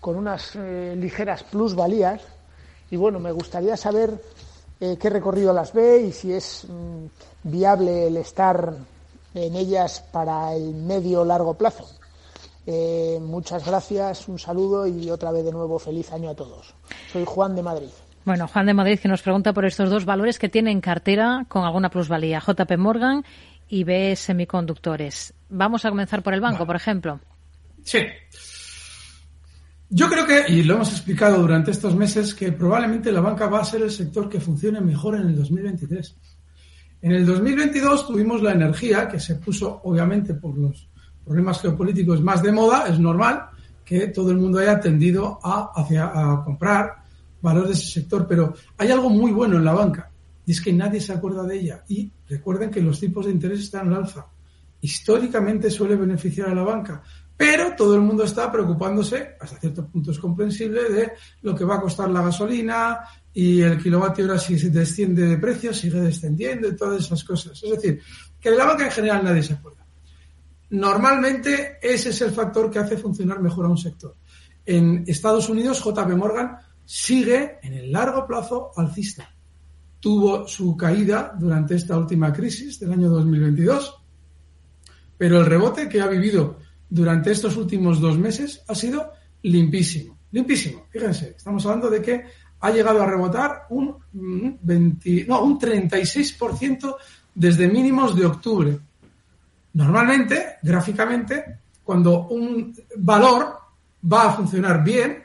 con 0.00 0.16
unas 0.16 0.52
eh, 0.56 0.94
ligeras 0.96 1.44
plusvalías 1.44 2.22
y 2.90 2.96
bueno, 2.96 3.20
me 3.20 3.32
gustaría 3.32 3.76
saber 3.76 4.20
eh, 4.80 4.96
qué 4.98 5.10
recorrido 5.10 5.52
las 5.52 5.72
ve 5.72 6.00
y 6.00 6.12
si 6.12 6.32
es 6.32 6.64
mm, 6.68 7.48
viable 7.48 8.08
el 8.08 8.16
estar 8.16 8.74
en 9.34 9.54
ellas 9.54 10.02
para 10.10 10.54
el 10.54 10.74
medio 10.74 11.24
largo 11.24 11.54
plazo. 11.54 11.86
Eh, 12.72 13.18
muchas 13.20 13.66
gracias, 13.66 14.28
un 14.28 14.38
saludo 14.38 14.86
y 14.86 15.10
otra 15.10 15.32
vez 15.32 15.44
de 15.44 15.50
nuevo 15.50 15.76
feliz 15.80 16.12
año 16.12 16.30
a 16.30 16.36
todos. 16.36 16.72
Soy 17.12 17.24
Juan 17.26 17.56
de 17.56 17.64
Madrid. 17.64 17.88
Bueno, 18.24 18.46
Juan 18.46 18.66
de 18.66 18.74
Madrid 18.74 19.00
que 19.00 19.08
nos 19.08 19.22
pregunta 19.22 19.52
por 19.52 19.64
estos 19.64 19.90
dos 19.90 20.04
valores 20.04 20.38
que 20.38 20.48
tiene 20.48 20.70
en 20.70 20.80
cartera 20.80 21.46
con 21.48 21.64
alguna 21.64 21.90
plusvalía, 21.90 22.38
JP 22.38 22.78
Morgan 22.78 23.24
y 23.68 23.82
B 23.82 24.14
Semiconductores. 24.14 25.34
Vamos 25.48 25.84
a 25.84 25.88
comenzar 25.88 26.22
por 26.22 26.32
el 26.32 26.40
banco, 26.40 26.64
por 26.64 26.76
ejemplo. 26.76 27.18
Sí. 27.82 27.98
Yo 29.88 30.08
creo 30.08 30.24
que, 30.24 30.52
y 30.52 30.62
lo 30.62 30.74
hemos 30.74 30.92
explicado 30.92 31.40
durante 31.40 31.72
estos 31.72 31.96
meses, 31.96 32.32
que 32.36 32.52
probablemente 32.52 33.10
la 33.10 33.20
banca 33.20 33.48
va 33.48 33.62
a 33.62 33.64
ser 33.64 33.82
el 33.82 33.90
sector 33.90 34.28
que 34.28 34.38
funcione 34.38 34.80
mejor 34.80 35.16
en 35.16 35.22
el 35.22 35.36
2023. 35.36 36.16
En 37.02 37.10
el 37.10 37.26
2022 37.26 38.06
tuvimos 38.06 38.40
la 38.42 38.52
energía, 38.52 39.08
que 39.08 39.18
se 39.18 39.34
puso 39.36 39.80
obviamente 39.82 40.34
por 40.34 40.56
los 40.56 40.89
problemas 41.24 41.60
geopolíticos 41.60 42.22
más 42.22 42.42
de 42.42 42.52
moda, 42.52 42.86
es 42.88 42.98
normal 42.98 43.46
que 43.84 44.08
todo 44.08 44.30
el 44.30 44.38
mundo 44.38 44.58
haya 44.58 44.78
tendido 44.80 45.38
a, 45.42 45.72
hacia, 45.74 46.06
a 46.06 46.44
comprar 46.44 46.96
valor 47.42 47.66
de 47.66 47.72
ese 47.72 47.86
sector, 47.86 48.26
pero 48.26 48.54
hay 48.78 48.90
algo 48.90 49.10
muy 49.10 49.32
bueno 49.32 49.56
en 49.56 49.64
la 49.64 49.72
banca 49.72 50.10
y 50.46 50.52
es 50.52 50.60
que 50.60 50.72
nadie 50.72 51.00
se 51.00 51.12
acuerda 51.12 51.44
de 51.44 51.58
ella. 51.58 51.84
Y 51.88 52.10
recuerden 52.28 52.70
que 52.70 52.80
los 52.80 52.98
tipos 52.98 53.26
de 53.26 53.32
interés 53.32 53.60
están 53.60 53.88
al 53.88 54.02
alza. 54.02 54.26
Históricamente 54.80 55.70
suele 55.70 55.96
beneficiar 55.96 56.48
a 56.48 56.54
la 56.54 56.62
banca, 56.62 57.02
pero 57.36 57.74
todo 57.76 57.94
el 57.94 58.00
mundo 58.00 58.24
está 58.24 58.50
preocupándose, 58.50 59.36
hasta 59.40 59.58
cierto 59.58 59.86
punto 59.86 60.10
es 60.10 60.18
comprensible, 60.18 60.90
de 60.90 61.12
lo 61.42 61.54
que 61.54 61.64
va 61.64 61.76
a 61.76 61.80
costar 61.80 62.10
la 62.10 62.22
gasolina 62.22 62.98
y 63.32 63.60
el 63.60 63.82
kilovatio 63.82 64.24
hora 64.24 64.38
si 64.38 64.58
se 64.58 64.70
desciende 64.70 65.26
de 65.26 65.38
precio, 65.38 65.72
sigue 65.72 66.00
descendiendo 66.00 66.68
y 66.68 66.76
todas 66.76 67.04
esas 67.04 67.22
cosas. 67.24 67.62
Es 67.62 67.70
decir, 67.70 68.00
que 68.40 68.50
de 68.50 68.56
la 68.56 68.66
banca 68.66 68.86
en 68.86 68.90
general 68.90 69.24
nadie 69.24 69.42
se 69.42 69.54
acuerda. 69.54 69.79
Normalmente 70.70 71.78
ese 71.82 72.10
es 72.10 72.20
el 72.22 72.30
factor 72.30 72.70
que 72.70 72.78
hace 72.78 72.96
funcionar 72.96 73.40
mejor 73.40 73.66
a 73.66 73.68
un 73.68 73.78
sector. 73.78 74.16
En 74.64 75.04
Estados 75.06 75.48
Unidos, 75.48 75.82
JP 75.82 76.16
Morgan 76.16 76.56
sigue 76.84 77.58
en 77.62 77.74
el 77.74 77.92
largo 77.92 78.26
plazo 78.26 78.70
alcista. 78.76 79.28
Tuvo 79.98 80.46
su 80.46 80.76
caída 80.76 81.34
durante 81.38 81.74
esta 81.74 81.96
última 81.98 82.32
crisis 82.32 82.78
del 82.78 82.92
año 82.92 83.08
2022, 83.08 83.96
pero 85.18 85.40
el 85.40 85.46
rebote 85.46 85.88
que 85.88 86.00
ha 86.00 86.06
vivido 86.06 86.58
durante 86.88 87.30
estos 87.30 87.56
últimos 87.56 88.00
dos 88.00 88.18
meses 88.18 88.62
ha 88.68 88.74
sido 88.74 89.12
limpísimo. 89.42 90.18
Limpísimo. 90.32 90.86
Fíjense, 90.90 91.34
estamos 91.36 91.64
hablando 91.66 91.90
de 91.90 92.00
que 92.00 92.24
ha 92.60 92.70
llegado 92.70 93.02
a 93.02 93.06
rebotar 93.06 93.66
un, 93.70 93.96
20, 94.12 95.26
no, 95.26 95.42
un 95.42 95.58
36% 95.58 96.96
desde 97.34 97.68
mínimos 97.68 98.16
de 98.16 98.26
octubre. 98.26 98.78
Normalmente, 99.74 100.56
gráficamente, 100.62 101.60
cuando 101.82 102.28
un 102.28 102.74
valor 102.96 103.58
va 104.02 104.24
a 104.24 104.32
funcionar 104.32 104.82
bien, 104.82 105.24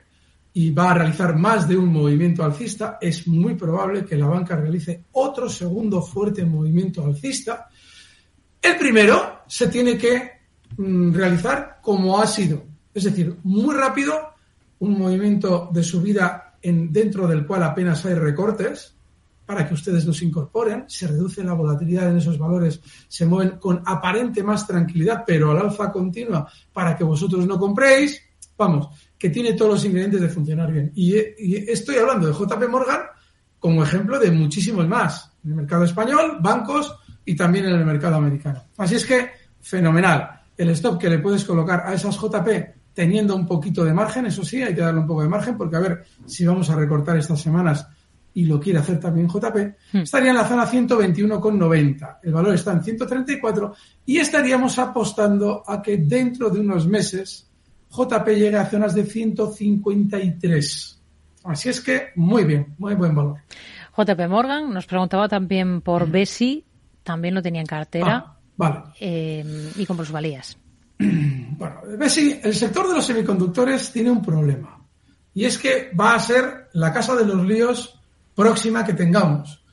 y 0.58 0.72
va 0.72 0.92
a 0.92 0.94
realizar 0.94 1.38
más 1.38 1.68
de 1.68 1.76
un 1.76 1.92
movimiento 1.92 2.42
alcista, 2.42 2.98
es 3.02 3.28
muy 3.28 3.56
probable 3.56 4.06
que 4.06 4.16
la 4.16 4.28
banca 4.28 4.56
realice 4.56 5.04
otro 5.12 5.50
segundo 5.50 6.02
fuerte 6.02 6.46
movimiento 6.46 7.04
alcista. 7.04 7.68
El 8.62 8.78
primero 8.78 9.42
se 9.48 9.68
tiene 9.68 9.98
que 9.98 10.32
mm, 10.78 11.14
realizar 11.14 11.80
como 11.82 12.18
ha 12.18 12.26
sido, 12.26 12.64
es 12.94 13.04
decir, 13.04 13.36
muy 13.44 13.76
rápido, 13.76 14.30
un 14.80 14.98
movimiento 14.98 15.70
de 15.74 15.84
subida 15.84 16.56
en, 16.62 16.90
dentro 16.90 17.28
del 17.28 17.46
cual 17.46 17.64
apenas 17.64 18.06
hay 18.06 18.14
recortes, 18.14 18.95
para 19.46 19.68
que 19.68 19.74
ustedes 19.74 20.06
los 20.06 20.22
incorporen, 20.22 20.86
se 20.88 21.08
reduce 21.08 21.44
la 21.44 21.54
volatilidad 21.54 22.10
en 22.10 22.18
esos 22.18 22.38
valores, 22.38 22.82
se 23.08 23.26
mueven 23.26 23.58
con 23.58 23.82
aparente 23.86 24.44
más 24.44 24.66
tranquilidad, 24.66 25.24
pero 25.26 25.52
al 25.52 25.58
alfa 25.58 25.92
continua 25.92 26.48
para 26.74 26.96
que 26.96 27.04
vosotros 27.04 27.46
no 27.46 27.60
compréis. 27.60 28.22
Vamos, 28.58 28.88
que 29.18 29.30
tiene 29.30 29.54
todos 29.54 29.72
los 29.72 29.86
ingredientes 29.86 30.22
de 30.22 30.30
funcionar 30.30 30.72
bien. 30.72 30.92
Y, 30.96 31.16
estoy 31.70 31.98
hablando 31.98 32.28
de 32.28 32.34
JP 32.34 32.70
Morgan 32.70 33.02
como 33.60 33.84
ejemplo 33.84 34.20
de 34.20 34.32
muchísimos 34.32 34.88
más, 34.88 35.32
en 35.44 35.52
el 35.52 35.56
mercado 35.58 35.84
español, 35.84 36.38
bancos 36.42 36.96
y 37.26 37.36
también 37.36 37.66
en 37.66 37.74
el 37.74 37.86
mercado 37.86 38.16
americano. 38.16 38.64
Así 38.78 38.96
es 38.96 39.06
que, 39.06 39.30
fenomenal. 39.60 40.42
El 40.58 40.70
stop 40.70 41.00
que 41.00 41.10
le 41.10 41.20
puedes 41.20 41.44
colocar 41.44 41.84
a 41.86 41.94
esas 41.94 42.16
JP 42.16 42.48
teniendo 42.94 43.36
un 43.36 43.46
poquito 43.46 43.84
de 43.84 43.94
margen, 43.94 44.26
eso 44.26 44.44
sí, 44.46 44.64
hay 44.64 44.74
que 44.74 44.82
darle 44.82 45.02
un 45.02 45.08
poco 45.08 45.22
de 45.22 45.28
margen, 45.30 45.58
porque 45.58 45.76
a 45.76 45.80
ver 45.80 46.06
si 46.26 46.46
vamos 46.46 46.70
a 46.70 46.76
recortar 46.76 47.18
estas 47.18 47.42
semanas 47.42 47.86
y 48.36 48.46
lo 48.46 48.60
quiere 48.60 48.80
hacer 48.80 49.00
también 49.00 49.28
JP, 49.28 49.56
hmm. 49.94 50.00
estaría 50.00 50.30
en 50.32 50.36
la 50.36 50.46
zona 50.46 50.70
121,90. 50.70 52.18
El 52.22 52.34
valor 52.34 52.54
está 52.54 52.74
en 52.74 52.84
134 52.84 53.74
y 54.06 54.18
estaríamos 54.18 54.78
apostando 54.78 55.64
a 55.66 55.82
que 55.82 55.98
dentro 55.98 56.50
de 56.50 56.60
unos 56.60 56.86
meses 56.86 57.50
JP 57.90 58.28
llega 58.28 58.62
a 58.62 58.66
zonas 58.66 58.94
de 58.94 59.06
153. 59.06 61.02
Así 61.46 61.70
es 61.70 61.80
que 61.80 62.10
muy 62.16 62.44
bien, 62.44 62.76
muy 62.78 62.94
buen 62.96 63.16
valor. 63.16 63.38
JP 63.98 64.28
Morgan 64.28 64.74
nos 64.74 64.86
preguntaba 64.86 65.30
también 65.30 65.80
por 65.80 66.10
Bessi, 66.10 66.66
también 67.04 67.36
lo 67.36 67.42
tenía 67.42 67.62
en 67.62 67.68
cartera. 67.68 68.26
Ah, 68.28 68.38
vale. 68.58 68.80
Eh, 69.00 69.72
y 69.78 69.86
con 69.86 69.96
plusvalías. 69.96 70.58
Bueno, 71.58 71.84
Bessi, 71.98 72.38
el 72.44 72.54
sector 72.54 72.86
de 72.90 72.96
los 72.96 73.06
semiconductores 73.06 73.90
tiene 73.94 74.12
un 74.12 74.22
problema. 74.22 74.78
Y 75.34 75.46
es 75.46 75.58
que 75.58 75.90
va 75.98 76.16
a 76.16 76.20
ser 76.20 76.68
la 76.74 76.92
casa 76.92 77.16
de 77.16 77.26
los 77.26 77.46
líos 77.46 77.95
próxima 78.36 78.86
que 78.86 78.94
tengamos. 78.94 79.64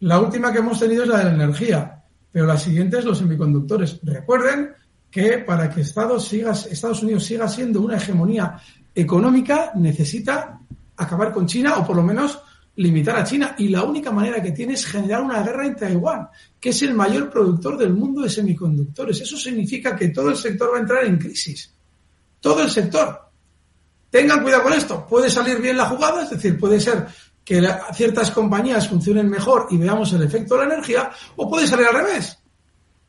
La 0.00 0.18
última 0.18 0.52
que 0.52 0.58
hemos 0.58 0.78
tenido 0.80 1.02
es 1.02 1.08
la 1.08 1.18
de 1.18 1.24
la 1.24 1.34
energía, 1.34 2.02
pero 2.32 2.46
la 2.46 2.56
siguiente 2.56 2.98
es 2.98 3.04
los 3.04 3.18
semiconductores. 3.18 3.98
Recuerden 4.02 4.70
que 5.10 5.38
para 5.38 5.70
que 5.70 5.80
Estados, 5.82 6.32
Unidos 6.32 7.24
siga 7.24 7.48
siendo 7.48 7.80
una 7.80 7.96
hegemonía 7.96 8.56
económica 8.94 9.72
necesita 9.74 10.60
acabar 10.96 11.32
con 11.32 11.46
China 11.46 11.78
o 11.78 11.86
por 11.86 11.96
lo 11.96 12.02
menos 12.02 12.38
limitar 12.76 13.16
a 13.16 13.24
China. 13.24 13.54
Y 13.58 13.68
la 13.68 13.82
única 13.82 14.10
manera 14.10 14.42
que 14.42 14.52
tiene 14.52 14.74
es 14.74 14.86
generar 14.86 15.22
una 15.22 15.42
guerra 15.42 15.66
en 15.66 15.76
Taiwán, 15.76 16.28
que 16.60 16.70
es 16.70 16.82
el 16.82 16.94
mayor 16.94 17.30
productor 17.30 17.76
del 17.76 17.92
mundo 17.92 18.22
de 18.22 18.30
semiconductores. 18.30 19.20
Eso 19.20 19.36
significa 19.36 19.96
que 19.96 20.08
todo 20.08 20.30
el 20.30 20.36
sector 20.36 20.72
va 20.72 20.78
a 20.78 20.80
entrar 20.80 21.04
en 21.04 21.18
crisis. 21.18 21.72
Todo 22.40 22.62
el 22.62 22.70
sector. 22.70 23.20
Tengan 24.10 24.42
cuidado 24.42 24.62
con 24.62 24.72
esto. 24.72 25.06
Puede 25.06 25.28
salir 25.28 25.60
bien 25.60 25.76
la 25.76 25.86
jugada, 25.86 26.22
es 26.22 26.30
decir, 26.30 26.58
puede 26.58 26.80
ser 26.80 27.06
que 27.48 27.66
ciertas 27.94 28.30
compañías 28.30 28.86
funcionen 28.86 29.26
mejor 29.26 29.68
y 29.70 29.78
veamos 29.78 30.12
el 30.12 30.22
efecto 30.22 30.54
de 30.54 30.66
la 30.66 30.74
energía, 30.74 31.10
o 31.36 31.48
puede 31.48 31.66
salir 31.66 31.86
al 31.86 31.94
revés, 31.94 32.38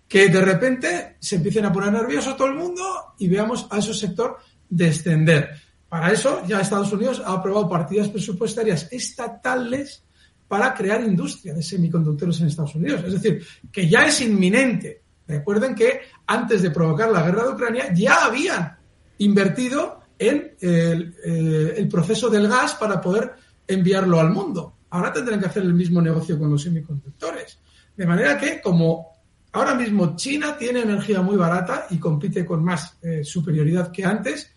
que 0.07 0.29
de 0.29 0.39
repente 0.39 1.17
se 1.19 1.35
empiecen 1.35 1.65
a 1.65 1.73
poner 1.73 1.91
nervioso 1.91 2.37
todo 2.37 2.47
el 2.47 2.55
mundo 2.55 2.81
y 3.17 3.27
veamos 3.27 3.67
a 3.69 3.79
ese 3.79 3.93
sector 3.93 4.37
descender. 4.69 5.49
Para 5.89 6.13
eso 6.13 6.41
ya 6.47 6.61
Estados 6.61 6.93
Unidos 6.93 7.21
ha 7.25 7.33
aprobado 7.33 7.67
partidas 7.67 8.07
presupuestarias 8.07 8.87
estatales 8.91 10.05
para 10.47 10.73
crear 10.73 11.03
industria 11.03 11.53
de 11.53 11.61
semiconductores 11.61 12.39
en 12.39 12.47
Estados 12.47 12.75
Unidos. 12.75 13.03
Es 13.05 13.21
decir, 13.21 13.45
que 13.69 13.89
ya 13.89 14.05
es 14.05 14.21
inminente. 14.21 15.01
Recuerden 15.27 15.75
que 15.75 15.99
antes 16.27 16.61
de 16.61 16.71
provocar 16.71 17.11
la 17.11 17.23
guerra 17.23 17.43
de 17.43 17.49
Ucrania 17.55 17.93
ya 17.93 18.23
habían 18.23 18.77
invertido 19.17 19.99
en 20.17 20.55
el, 20.61 21.13
eh, 21.25 21.87
proceso 21.91 22.29
del 22.29 22.47
gas 22.47 22.75
para 22.75 23.01
poder 23.01 23.33
enviarlo 23.69 24.19
al 24.19 24.31
mundo. 24.31 24.73
Ahora 24.89 25.13
tendrán 25.13 25.39
que 25.39 25.45
hacer 25.45 25.63
el 25.63 25.73
mismo 25.73 26.01
negocio 26.01 26.37
con 26.37 26.49
los 26.49 26.63
semiconductores. 26.63 27.59
De 27.95 28.05
manera 28.05 28.37
que, 28.37 28.59
como 28.59 29.07
ahora 29.51 29.75
mismo 29.75 30.15
China 30.15 30.57
tiene 30.57 30.81
energía 30.81 31.21
muy 31.21 31.37
barata 31.37 31.87
y 31.91 31.97
compite 31.97 32.45
con 32.45 32.63
más 32.63 32.97
eh, 33.01 33.23
superioridad 33.23 33.91
que 33.91 34.03
antes, 34.03 34.51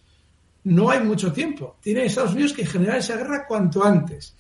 no 0.64 0.90
hay 0.90 1.00
mucho 1.00 1.32
tiempo. 1.32 1.76
Tiene 1.80 2.06
Estados 2.06 2.32
Unidos 2.32 2.54
que 2.54 2.64
generar 2.64 2.98
esa 2.98 3.16
guerra 3.16 3.46
cuanto 3.46 3.84
antes. 3.84 4.34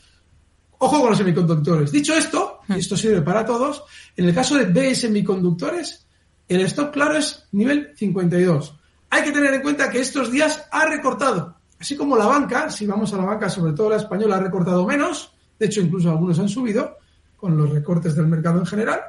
Ojo 0.78 1.00
con 1.00 1.10
los 1.10 1.18
semiconductores. 1.18 1.92
Dicho 1.92 2.14
esto, 2.14 2.60
y 2.68 2.78
esto 2.78 2.96
sirve 2.96 3.20
para 3.22 3.44
todos, 3.44 3.84
en 4.16 4.24
el 4.24 4.34
caso 4.34 4.56
de 4.56 4.64
B 4.64 4.94
semiconductores, 4.94 6.06
el 6.48 6.62
stop 6.62 6.92
claro 6.92 7.16
es 7.16 7.46
nivel 7.52 7.92
52. 7.96 8.74
Hay 9.10 9.24
que 9.24 9.32
tener 9.32 9.52
en 9.52 9.62
cuenta 9.62 9.90
que 9.90 10.00
estos 10.00 10.30
días 10.30 10.66
ha 10.70 10.86
recortado. 10.86 11.56
Así 11.82 11.96
como 11.96 12.16
la 12.16 12.26
banca, 12.26 12.70
si 12.70 12.86
vamos 12.86 13.12
a 13.12 13.16
la 13.16 13.24
banca, 13.24 13.50
sobre 13.50 13.72
todo 13.72 13.90
la 13.90 13.96
española, 13.96 14.36
ha 14.36 14.40
recortado 14.40 14.86
menos, 14.86 15.32
de 15.58 15.66
hecho 15.66 15.80
incluso 15.80 16.10
algunos 16.10 16.38
han 16.38 16.48
subido, 16.48 16.96
con 17.36 17.56
los 17.56 17.70
recortes 17.70 18.14
del 18.14 18.28
mercado 18.28 18.60
en 18.60 18.66
general, 18.66 19.00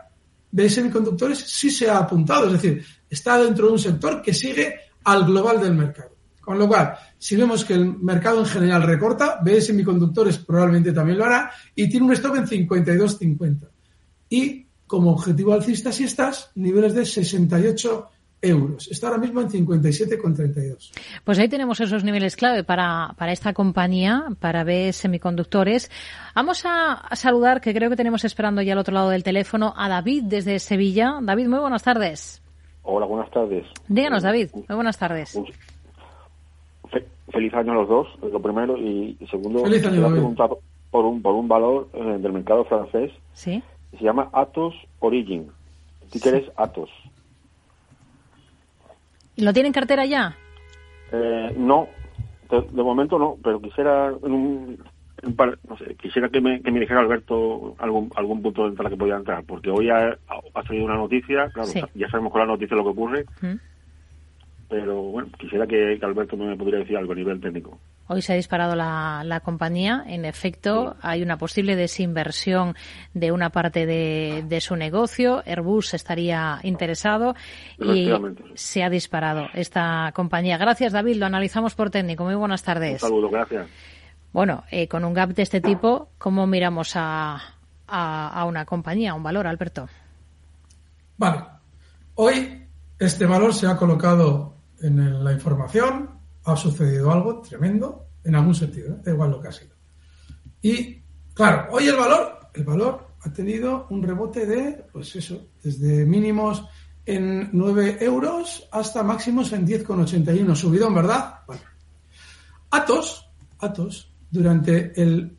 de 0.51 0.67
semiconductores 0.67 1.37
sí 1.37 1.69
se 1.69 1.87
ha 1.87 1.99
apuntado, 1.99 2.47
es 2.47 2.53
decir, 2.53 2.83
está 3.07 3.37
dentro 3.37 3.67
de 3.67 3.73
un 3.73 3.77
sector 3.77 4.23
que 4.23 4.33
sigue 4.33 4.73
al 5.03 5.23
global 5.25 5.61
del 5.61 5.75
mercado. 5.75 6.15
Con 6.41 6.57
lo 6.57 6.67
cual, 6.67 6.95
si 7.15 7.35
vemos 7.35 7.63
que 7.63 7.75
el 7.75 7.95
mercado 7.99 8.39
en 8.39 8.47
general 8.47 8.81
recorta, 8.81 9.37
B 9.43 9.61
semiconductores 9.61 10.39
probablemente 10.39 10.93
también 10.93 11.19
lo 11.19 11.25
hará 11.25 11.51
y 11.75 11.87
tiene 11.87 12.07
un 12.07 12.13
stop 12.13 12.37
en 12.37 12.47
52.50. 12.47 13.69
Y 14.29 14.65
como 14.87 15.11
objetivo 15.11 15.53
alcista, 15.53 15.91
si 15.91 16.05
estás, 16.05 16.49
niveles 16.55 16.95
de 16.95 17.05
68 17.05 18.09
euros. 18.43 18.91
Está 18.91 19.07
ahora 19.07 19.19
mismo 19.19 19.41
en 19.41 19.49
57,32. 19.49 20.91
Pues 21.23 21.39
ahí 21.39 21.47
tenemos 21.47 21.79
esos 21.79 22.03
niveles 22.03 22.35
clave 22.35 22.63
para, 22.63 23.15
para 23.17 23.31
esta 23.31 23.53
compañía, 23.53 24.25
para 24.39 24.63
B 24.63 24.91
Semiconductores. 24.91 25.89
Vamos 26.35 26.63
a, 26.65 27.15
saludar, 27.15 27.61
que 27.61 27.73
creo 27.73 27.89
que 27.89 27.95
tenemos 27.95 28.25
esperando 28.25 28.61
ya 28.61 28.73
al 28.73 28.79
otro 28.79 28.93
lado 28.93 29.09
del 29.09 29.23
teléfono, 29.23 29.73
a 29.75 29.87
David 29.87 30.23
desde 30.25 30.59
Sevilla. 30.59 31.19
David, 31.21 31.47
muy 31.47 31.59
buenas 31.59 31.83
tardes. 31.83 32.41
Hola, 32.83 33.05
buenas 33.05 33.31
tardes. 33.31 33.65
Díganos, 33.87 34.23
David. 34.23 34.49
Muy 34.53 34.75
buenas 34.75 34.97
tardes. 34.97 35.39
Feliz 37.31 37.53
año 37.53 37.71
a 37.71 37.75
los 37.75 37.87
dos, 37.87 38.07
lo 38.21 38.41
primero. 38.41 38.77
Y, 38.77 39.17
segundo, 39.31 39.63
Feliz 39.63 39.85
año, 39.85 40.11
preguntar 40.11 40.49
por 40.91 41.05
un, 41.05 41.21
por 41.21 41.33
un 41.33 41.47
valor 41.47 41.87
eh, 41.93 42.17
del 42.19 42.33
mercado 42.33 42.65
francés. 42.65 43.11
Sí. 43.33 43.63
Se 43.97 44.03
llama 44.03 44.29
Atos 44.33 44.75
Origin. 44.99 45.49
Si 46.11 46.19
quieres, 46.19 46.43
Atos. 46.57 46.89
¿Y 49.35 49.43
lo 49.43 49.53
tiene 49.53 49.67
en 49.67 49.73
cartera 49.73 50.05
ya? 50.05 50.35
Eh, 51.11 51.53
no, 51.57 51.87
de, 52.49 52.83
momento 52.83 53.17
no, 53.17 53.37
pero 53.43 53.61
quisiera 53.61 54.07
en 54.23 54.31
un, 54.31 54.83
no 55.69 55.77
sé, 55.77 55.95
quisiera 55.95 56.29
que 56.29 56.41
me, 56.41 56.61
que 56.61 56.71
me 56.71 56.79
dijera 56.79 56.99
Alberto 56.99 57.75
algún 57.79 58.11
algún 58.15 58.41
punto 58.41 58.69
de 58.69 58.83
la 58.83 58.89
que 58.89 58.97
podía 58.97 59.15
entrar, 59.15 59.43
porque 59.43 59.69
hoy 59.69 59.89
ha, 59.89 60.17
ha 60.53 60.63
salido 60.63 60.85
una 60.85 60.95
noticia, 60.95 61.49
claro, 61.49 61.69
ya 61.95 62.09
sabemos 62.09 62.31
con 62.31 62.41
la 62.41 62.47
noticia 62.47 62.75
lo 62.75 62.83
que 62.83 62.89
ocurre, 62.89 63.25
pero 64.69 65.01
bueno, 65.03 65.29
quisiera 65.37 65.67
que, 65.67 65.99
Alberto 66.01 66.35
me 66.35 66.57
pudiera 66.57 66.79
decir 66.79 66.97
algo 66.97 67.13
a 67.13 67.15
nivel 67.15 67.39
técnico. 67.39 67.79
Hoy 68.13 68.21
se 68.21 68.33
ha 68.33 68.35
disparado 68.35 68.75
la, 68.75 69.23
la 69.25 69.39
compañía. 69.39 70.03
En 70.07 70.23
efecto, 70.23 70.95
hay 71.01 71.23
una 71.23 71.37
posible 71.37 71.75
desinversión 71.75 72.75
de 73.15 73.31
una 73.31 73.49
parte 73.49 73.87
de, 73.87 74.43
de, 74.47 74.61
su 74.61 74.75
negocio. 74.75 75.41
Airbus 75.47 75.95
estaría 75.95 76.59
interesado 76.61 77.35
y 77.79 78.11
se 78.53 78.83
ha 78.83 78.89
disparado 78.91 79.47
esta 79.53 80.11
compañía. 80.13 80.59
Gracias, 80.59 80.93
David. 80.93 81.15
Lo 81.15 81.25
analizamos 81.25 81.73
por 81.73 81.89
técnico. 81.89 82.23
Muy 82.23 82.35
buenas 82.35 82.61
tardes. 82.61 83.01
Un 83.01 83.09
saludo, 83.09 83.29
gracias. 83.31 83.67
Bueno, 84.31 84.63
eh, 84.69 84.87
con 84.87 85.05
un 85.05 85.13
gap 85.13 85.31
de 85.31 85.41
este 85.41 85.59
tipo, 85.59 86.09
¿cómo 86.19 86.45
miramos 86.45 86.95
a, 86.95 87.41
a, 87.87 88.29
a 88.29 88.45
una 88.45 88.65
compañía, 88.65 89.11
a 89.11 89.13
un 89.15 89.23
valor, 89.23 89.47
Alberto? 89.47 89.89
Vale. 91.17 91.43
Hoy 92.15 92.67
este 92.99 93.25
valor 93.25 93.55
se 93.55 93.65
ha 93.65 93.75
colocado 93.75 94.53
en 94.81 95.23
la 95.23 95.33
información 95.33 96.12
ha 96.45 96.55
sucedido 96.55 97.11
algo 97.11 97.41
tremendo 97.41 98.07
en 98.23 98.35
algún 98.35 98.55
sentido, 98.55 98.95
¿eh? 98.95 98.99
da 99.03 99.11
igual 99.11 99.31
lo 99.31 99.41
que 99.41 99.47
ha 99.47 99.51
sido. 99.51 99.75
Y 100.61 101.01
claro, 101.33 101.67
hoy 101.71 101.87
el 101.87 101.95
valor, 101.95 102.49
el 102.53 102.63
valor 102.63 103.07
ha 103.21 103.31
tenido 103.31 103.87
un 103.89 104.03
rebote 104.03 104.45
de, 104.45 104.85
pues 104.91 105.15
eso, 105.15 105.49
desde 105.61 106.05
mínimos 106.05 106.63
en 107.05 107.49
9 107.51 107.97
euros 108.01 108.67
hasta 108.71 109.03
máximos 109.03 109.51
en 109.53 109.67
10,81, 109.67 110.55
subidón, 110.55 110.95
¿verdad? 110.95 111.35
Bueno. 111.47 111.61
Atos, 112.71 113.29
Atos, 113.59 114.13
durante 114.31 114.99
el 115.01 115.37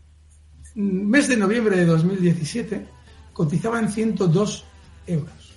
mes 0.75 1.29
de 1.29 1.37
noviembre 1.37 1.77
de 1.77 1.87
2017 1.87 2.87
cotizaba 3.33 3.81
en 3.81 3.91
102 3.91 4.65
euros. 5.07 5.55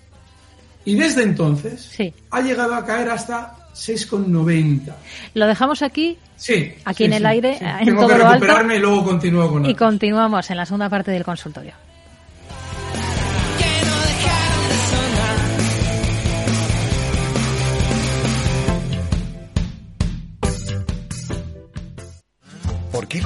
Y 0.86 0.96
desde 0.96 1.24
entonces 1.24 1.96
ha 2.32 2.42
llegado 2.42 2.76
a 2.76 2.86
caer 2.86 3.10
hasta 3.10 3.67
6,90. 3.78 4.94
¿Lo 5.34 5.48
dejamos 5.48 5.82
aquí? 5.82 6.18
Sí. 6.36 6.74
Aquí 6.86 7.06
en 7.06 7.14
el 7.14 7.26
aire, 7.26 7.58
en 7.60 7.86
Tengo 7.86 8.02
todo 8.02 8.10
que 8.10 8.18
lo 8.18 8.30
recuperarme 8.30 8.76
y 8.76 8.80
luego 8.80 9.04
continúo 9.04 9.50
con 9.50 9.66
Y 9.66 9.76
continuamos 9.76 10.50
en 10.50 10.58
la 10.58 10.66
segunda 10.66 10.90
parte 10.90 11.12
del 11.12 11.24
consultorio. 11.24 11.74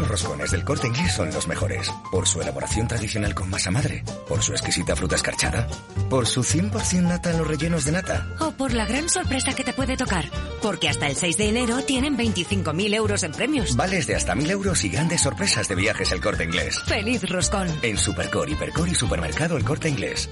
Los 0.01 0.09
roscones 0.09 0.51
del 0.51 0.63
corte 0.63 0.87
inglés 0.87 1.13
son 1.13 1.31
los 1.31 1.47
mejores? 1.47 1.91
¿Por 2.11 2.27
su 2.27 2.41
elaboración 2.41 2.87
tradicional 2.87 3.33
con 3.33 3.49
masa 3.49 3.71
madre? 3.71 4.03
¿Por 4.27 4.41
su 4.41 4.51
exquisita 4.51 4.95
fruta 4.95 5.15
escarchada? 5.15 5.67
¿Por 6.09 6.27
su 6.27 6.41
100% 6.41 7.03
nata 7.03 7.31
en 7.31 7.37
los 7.37 7.47
rellenos 7.47 7.85
de 7.85 7.91
nata? 7.91 8.27
O 8.39 8.51
por 8.51 8.73
la 8.73 8.85
gran 8.85 9.07
sorpresa 9.09 9.53
que 9.53 9.63
te 9.63 9.73
puede 9.73 9.95
tocar. 9.95 10.25
Porque 10.61 10.89
hasta 10.89 11.07
el 11.07 11.15
6 11.15 11.37
de 11.37 11.49
enero 11.49 11.81
tienen 11.83 12.17
25.000 12.17 12.95
euros 12.95 13.23
en 13.23 13.31
premios. 13.31 13.75
Vales 13.75 14.07
de 14.07 14.15
hasta 14.15 14.33
1.000 14.33 14.51
euros 14.51 14.83
y 14.83 14.89
grandes 14.89 15.21
sorpresas 15.21 15.67
de 15.67 15.75
viajes 15.75 16.11
el 16.11 16.21
corte 16.21 16.43
inglés. 16.43 16.81
¡Feliz 16.87 17.29
roscón! 17.29 17.67
En 17.81 17.97
Supercor, 17.97 18.49
Hipercor 18.49 18.89
y 18.89 18.95
Supermercado 18.95 19.55
el 19.55 19.63
corte 19.63 19.87
inglés. 19.87 20.29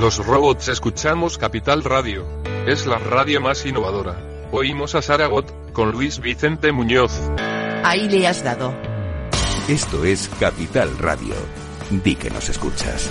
Los 0.00 0.24
robots 0.24 0.68
escuchamos 0.68 1.36
Capital 1.36 1.84
Radio. 1.84 2.26
Es 2.66 2.86
la 2.86 2.98
radio 2.98 3.40
más 3.40 3.66
innovadora. 3.66 4.18
Oímos 4.50 4.94
a 4.94 5.02
Saragot 5.02 5.72
con 5.72 5.92
Luis 5.92 6.20
Vicente 6.20 6.72
Muñoz. 6.72 7.12
Ahí 7.82 8.08
le 8.08 8.26
has 8.26 8.44
dado. 8.44 8.74
Esto 9.68 10.04
es 10.04 10.28
Capital 10.38 10.98
Radio. 10.98 11.34
Di 11.90 12.14
que 12.14 12.30
nos 12.30 12.48
escuchas. 12.48 13.10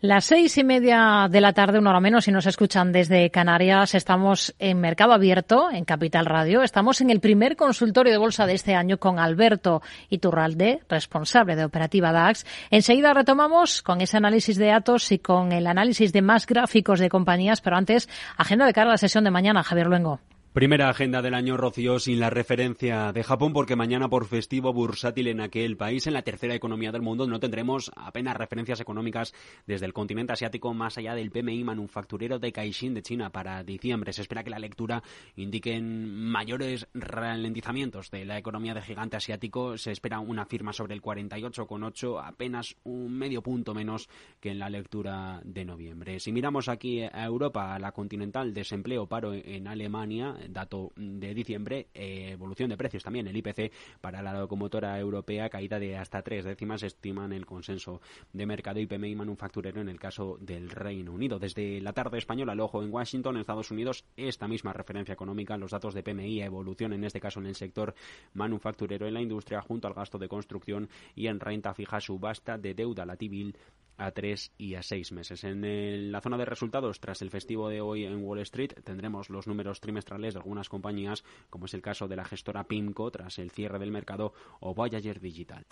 Las 0.00 0.26
seis 0.26 0.56
y 0.56 0.62
media 0.62 1.26
de 1.28 1.40
la 1.40 1.52
tarde, 1.52 1.80
una 1.80 1.90
hora 1.90 1.98
menos, 1.98 2.26
si 2.26 2.30
nos 2.30 2.46
escuchan 2.46 2.92
desde 2.92 3.30
Canarias, 3.30 3.96
estamos 3.96 4.54
en 4.60 4.78
Mercado 4.78 5.12
Abierto, 5.12 5.72
en 5.72 5.84
Capital 5.84 6.24
Radio. 6.24 6.62
Estamos 6.62 7.00
en 7.00 7.10
el 7.10 7.18
primer 7.18 7.56
consultorio 7.56 8.12
de 8.12 8.18
bolsa 8.18 8.46
de 8.46 8.54
este 8.54 8.76
año 8.76 8.98
con 8.98 9.18
Alberto 9.18 9.82
Iturralde, 10.08 10.82
responsable 10.88 11.56
de 11.56 11.64
Operativa 11.64 12.12
DAX. 12.12 12.46
Enseguida 12.70 13.12
retomamos 13.12 13.82
con 13.82 14.00
ese 14.00 14.16
análisis 14.18 14.56
de 14.56 14.66
datos 14.68 15.10
y 15.10 15.18
con 15.18 15.50
el 15.50 15.66
análisis 15.66 16.12
de 16.12 16.22
más 16.22 16.46
gráficos 16.46 17.00
de 17.00 17.08
compañías, 17.08 17.60
pero 17.60 17.74
antes, 17.74 18.08
agenda 18.36 18.66
de 18.66 18.74
cara 18.74 18.90
a 18.90 18.92
la 18.92 18.98
sesión 18.98 19.24
de 19.24 19.32
mañana, 19.32 19.64
Javier 19.64 19.88
Luengo. 19.88 20.20
Primera 20.58 20.88
agenda 20.88 21.22
del 21.22 21.34
año, 21.34 21.56
Rocío, 21.56 22.00
sin 22.00 22.18
la 22.18 22.30
referencia 22.30 23.12
de 23.12 23.22
Japón, 23.22 23.52
porque 23.52 23.76
mañana 23.76 24.08
por 24.08 24.26
festivo 24.26 24.72
bursátil 24.72 25.28
en 25.28 25.40
aquel 25.40 25.76
país, 25.76 26.08
en 26.08 26.14
la 26.14 26.22
tercera 26.22 26.52
economía 26.52 26.90
del 26.90 27.00
mundo, 27.00 27.28
no 27.28 27.38
tendremos 27.38 27.92
apenas 27.94 28.36
referencias 28.36 28.80
económicas 28.80 29.32
desde 29.68 29.86
el 29.86 29.92
continente 29.92 30.32
asiático, 30.32 30.74
más 30.74 30.98
allá 30.98 31.14
del 31.14 31.30
PMI 31.30 31.62
manufacturero 31.62 32.40
de 32.40 32.50
Caixin 32.50 32.92
de 32.92 33.02
China 33.02 33.30
para 33.30 33.62
diciembre. 33.62 34.12
Se 34.12 34.22
espera 34.22 34.42
que 34.42 34.50
la 34.50 34.58
lectura 34.58 35.00
indique 35.36 35.80
mayores 35.80 36.88
ralentizamientos 36.92 38.10
de 38.10 38.24
la 38.24 38.36
economía 38.36 38.74
de 38.74 38.82
gigante 38.82 39.16
asiático. 39.16 39.78
Se 39.78 39.92
espera 39.92 40.18
una 40.18 40.44
firma 40.44 40.72
sobre 40.72 40.94
el 40.94 41.02
48,8, 41.02 42.20
apenas 42.20 42.74
un 42.82 43.16
medio 43.16 43.44
punto 43.44 43.74
menos 43.74 44.08
que 44.40 44.50
en 44.50 44.58
la 44.58 44.70
lectura 44.70 45.40
de 45.44 45.64
noviembre. 45.64 46.18
Si 46.18 46.32
miramos 46.32 46.68
aquí 46.68 47.02
a 47.02 47.24
Europa, 47.24 47.76
a 47.76 47.78
la 47.78 47.92
continental, 47.92 48.52
desempleo, 48.52 49.06
paro 49.06 49.34
en 49.34 49.68
Alemania, 49.68 50.34
dato 50.48 50.92
de 50.96 51.34
diciembre, 51.34 51.88
eh, 51.94 52.30
evolución 52.32 52.70
de 52.70 52.76
precios 52.76 53.04
también, 53.04 53.26
el 53.26 53.36
IPC 53.36 53.72
para 54.00 54.22
la 54.22 54.32
locomotora 54.32 54.98
europea, 54.98 55.48
caída 55.48 55.78
de 55.78 55.96
hasta 55.96 56.22
tres 56.22 56.44
décimas, 56.44 56.82
estiman 56.82 57.32
el 57.32 57.46
consenso 57.46 58.00
de 58.32 58.46
mercado 58.46 58.80
y 58.80 58.86
PMI 58.86 59.14
manufacturero 59.14 59.80
en 59.80 59.88
el 59.88 60.00
caso 60.00 60.38
del 60.40 60.70
Reino 60.70 61.12
Unido. 61.12 61.38
Desde 61.38 61.80
la 61.80 61.92
tarde 61.92 62.18
española, 62.18 62.52
el 62.52 62.60
ojo 62.60 62.82
en 62.82 62.92
Washington, 62.92 63.36
en 63.36 63.40
Estados 63.40 63.70
Unidos, 63.70 64.04
esta 64.16 64.48
misma 64.48 64.72
referencia 64.72 65.12
económica, 65.12 65.56
los 65.56 65.70
datos 65.70 65.94
de 65.94 66.02
PMI, 66.02 66.42
evolución 66.42 66.92
en 66.92 67.04
este 67.04 67.20
caso 67.20 67.40
en 67.40 67.46
el 67.46 67.54
sector 67.54 67.94
manufacturero, 68.34 69.06
en 69.06 69.14
la 69.14 69.22
industria, 69.22 69.60
junto 69.60 69.88
al 69.88 69.94
gasto 69.94 70.18
de 70.18 70.28
construcción 70.28 70.88
y 71.14 71.26
en 71.26 71.40
renta 71.40 71.74
fija, 71.74 72.00
subasta 72.00 72.58
de 72.58 72.74
deuda, 72.74 73.04
la 73.04 73.16
T-bill 73.16 73.54
a 73.98 74.12
tres 74.12 74.52
y 74.56 74.74
a 74.74 74.82
seis 74.82 75.12
meses. 75.12 75.42
En 75.44 76.12
la 76.12 76.20
zona 76.20 76.38
de 76.38 76.44
resultados, 76.44 77.00
tras 77.00 77.20
el 77.20 77.30
festivo 77.30 77.68
de 77.68 77.80
hoy 77.80 78.04
en 78.04 78.22
Wall 78.22 78.38
Street, 78.40 78.72
tendremos 78.84 79.28
los 79.28 79.46
números 79.48 79.80
trimestrales 79.80 80.27
de 80.34 80.40
algunas 80.40 80.68
compañías, 80.68 81.24
como 81.50 81.66
es 81.66 81.74
el 81.74 81.82
caso 81.82 82.08
de 82.08 82.16
la 82.16 82.24
gestora 82.24 82.64
PIMCO 82.64 83.10
tras 83.10 83.38
el 83.38 83.50
cierre 83.50 83.78
del 83.78 83.90
mercado 83.90 84.32
o 84.60 84.74
Voyager 84.74 85.20
Digital. 85.20 85.66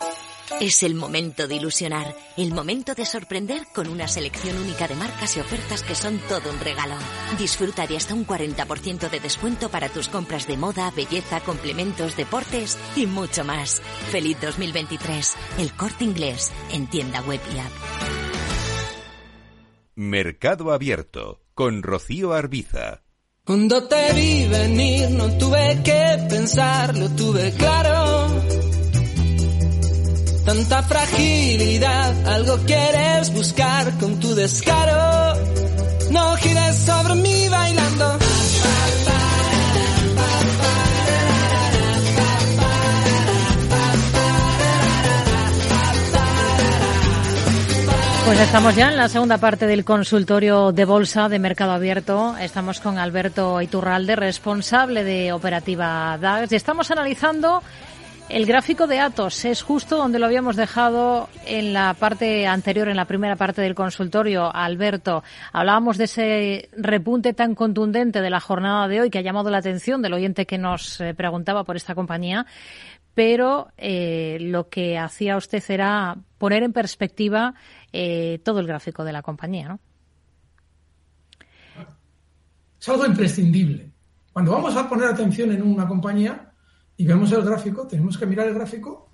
Es 0.61 0.81
el 0.83 0.95
momento 0.95 1.47
de 1.47 1.55
ilusionar, 1.55 2.15
el 2.37 2.53
momento 2.53 2.95
de 2.95 3.05
sorprender 3.05 3.67
con 3.75 3.87
una 3.89 4.07
selección 4.07 4.57
única 4.57 4.87
de 4.87 4.95
marcas 4.95 5.35
y 5.35 5.39
ofertas 5.39 5.83
que 5.83 5.93
son 5.93 6.19
todo 6.29 6.49
un 6.49 6.59
regalo. 6.59 6.95
Disfruta 7.37 7.85
de 7.85 7.97
hasta 7.97 8.13
un 8.13 8.25
40% 8.25 9.09
de 9.09 9.19
descuento 9.19 9.69
para 9.69 9.89
tus 9.89 10.07
compras 10.07 10.47
de 10.47 10.57
moda, 10.57 10.91
belleza, 10.95 11.41
complementos, 11.41 12.15
deportes 12.15 12.77
y 12.95 13.05
mucho 13.05 13.43
más. 13.43 13.81
Feliz 14.09 14.39
2023. 14.41 15.35
El 15.59 15.73
corte 15.73 16.05
inglés 16.05 16.51
en 16.71 16.87
tienda 16.87 17.21
web 17.21 17.41
y 17.53 17.59
app. 17.59 17.71
Mercado 19.95 20.71
Abierto 20.71 21.41
con 21.53 21.83
Rocío 21.83 22.33
Arbiza. 22.33 23.06
Cuando 23.47 23.81
te 23.83 24.11
vi 24.11 24.45
venir 24.45 25.09
no 25.11 25.31
tuve 25.37 25.81
que 25.81 26.25
pensar, 26.29 26.97
lo 26.97 27.07
tuve 27.11 27.53
claro. 27.53 28.27
Tanta 30.43 30.83
fragilidad, 30.83 32.27
algo 32.27 32.57
quieres 32.65 33.33
buscar 33.33 33.97
con 33.99 34.19
tu 34.19 34.35
descaro. 34.35 35.39
No 36.11 36.35
gires 36.35 36.75
sobre 36.75 37.15
mí 37.15 37.47
bailando. 37.47 38.26
Pues 48.27 48.41
estamos 48.41 48.75
ya 48.75 48.89
en 48.89 48.97
la 48.97 49.07
segunda 49.07 49.37
parte 49.37 49.67
del 49.67 49.85
consultorio 49.85 50.73
de 50.73 50.83
bolsa 50.83 51.29
de 51.29 51.39
Mercado 51.39 51.71
Abierto. 51.71 52.35
Estamos 52.37 52.81
con 52.81 52.97
Alberto 52.97 53.61
Iturralde, 53.61 54.17
responsable 54.17 55.05
de 55.05 55.31
operativa 55.31 56.17
DAX, 56.19 56.51
y 56.51 56.55
estamos 56.57 56.91
analizando 56.91 57.63
el 58.27 58.45
gráfico 58.45 58.85
de 58.85 58.99
Atos. 58.99 59.45
Es 59.45 59.61
justo 59.61 59.95
donde 59.95 60.19
lo 60.19 60.25
habíamos 60.25 60.57
dejado 60.57 61.29
en 61.45 61.71
la 61.71 61.93
parte 61.93 62.45
anterior, 62.45 62.89
en 62.89 62.97
la 62.97 63.05
primera 63.05 63.37
parte 63.37 63.61
del 63.61 63.75
consultorio. 63.75 64.53
Alberto, 64.53 65.23
hablábamos 65.53 65.97
de 65.97 66.03
ese 66.03 66.69
repunte 66.75 67.31
tan 67.31 67.55
contundente 67.55 68.19
de 68.19 68.29
la 68.29 68.41
jornada 68.41 68.89
de 68.89 68.99
hoy 68.99 69.09
que 69.09 69.19
ha 69.19 69.23
llamado 69.23 69.49
la 69.49 69.59
atención 69.59 70.01
del 70.01 70.13
oyente 70.13 70.45
que 70.45 70.57
nos 70.57 70.99
eh, 70.99 71.13
preguntaba 71.13 71.63
por 71.63 71.77
esta 71.77 71.95
compañía 71.95 72.45
pero 73.17 73.69
eh, 73.79 74.37
lo 74.39 74.69
que 74.69 74.95
hacía 74.95 75.37
usted 75.37 75.63
era 75.69 76.17
poner 76.37 76.61
en 76.61 76.71
perspectiva 76.71 77.55
eh, 77.91 78.39
todo 78.43 78.59
el 78.59 78.67
gráfico 78.67 79.03
de 79.03 79.13
la 79.13 79.21
compañía, 79.21 79.69
¿no? 79.69 79.79
Es 82.79 82.89
algo 82.89 83.05
imprescindible. 83.05 83.91
Cuando 84.31 84.51
vamos 84.51 84.75
a 84.75 84.87
poner 84.87 85.07
atención 85.07 85.51
en 85.51 85.63
una 85.63 85.87
compañía 85.87 86.53
y 86.95 87.05
vemos 87.05 87.31
el 87.31 87.43
gráfico, 87.43 87.87
tenemos 87.87 88.17
que 88.17 88.25
mirar 88.25 88.47
el 88.47 88.53
gráfico. 88.53 89.11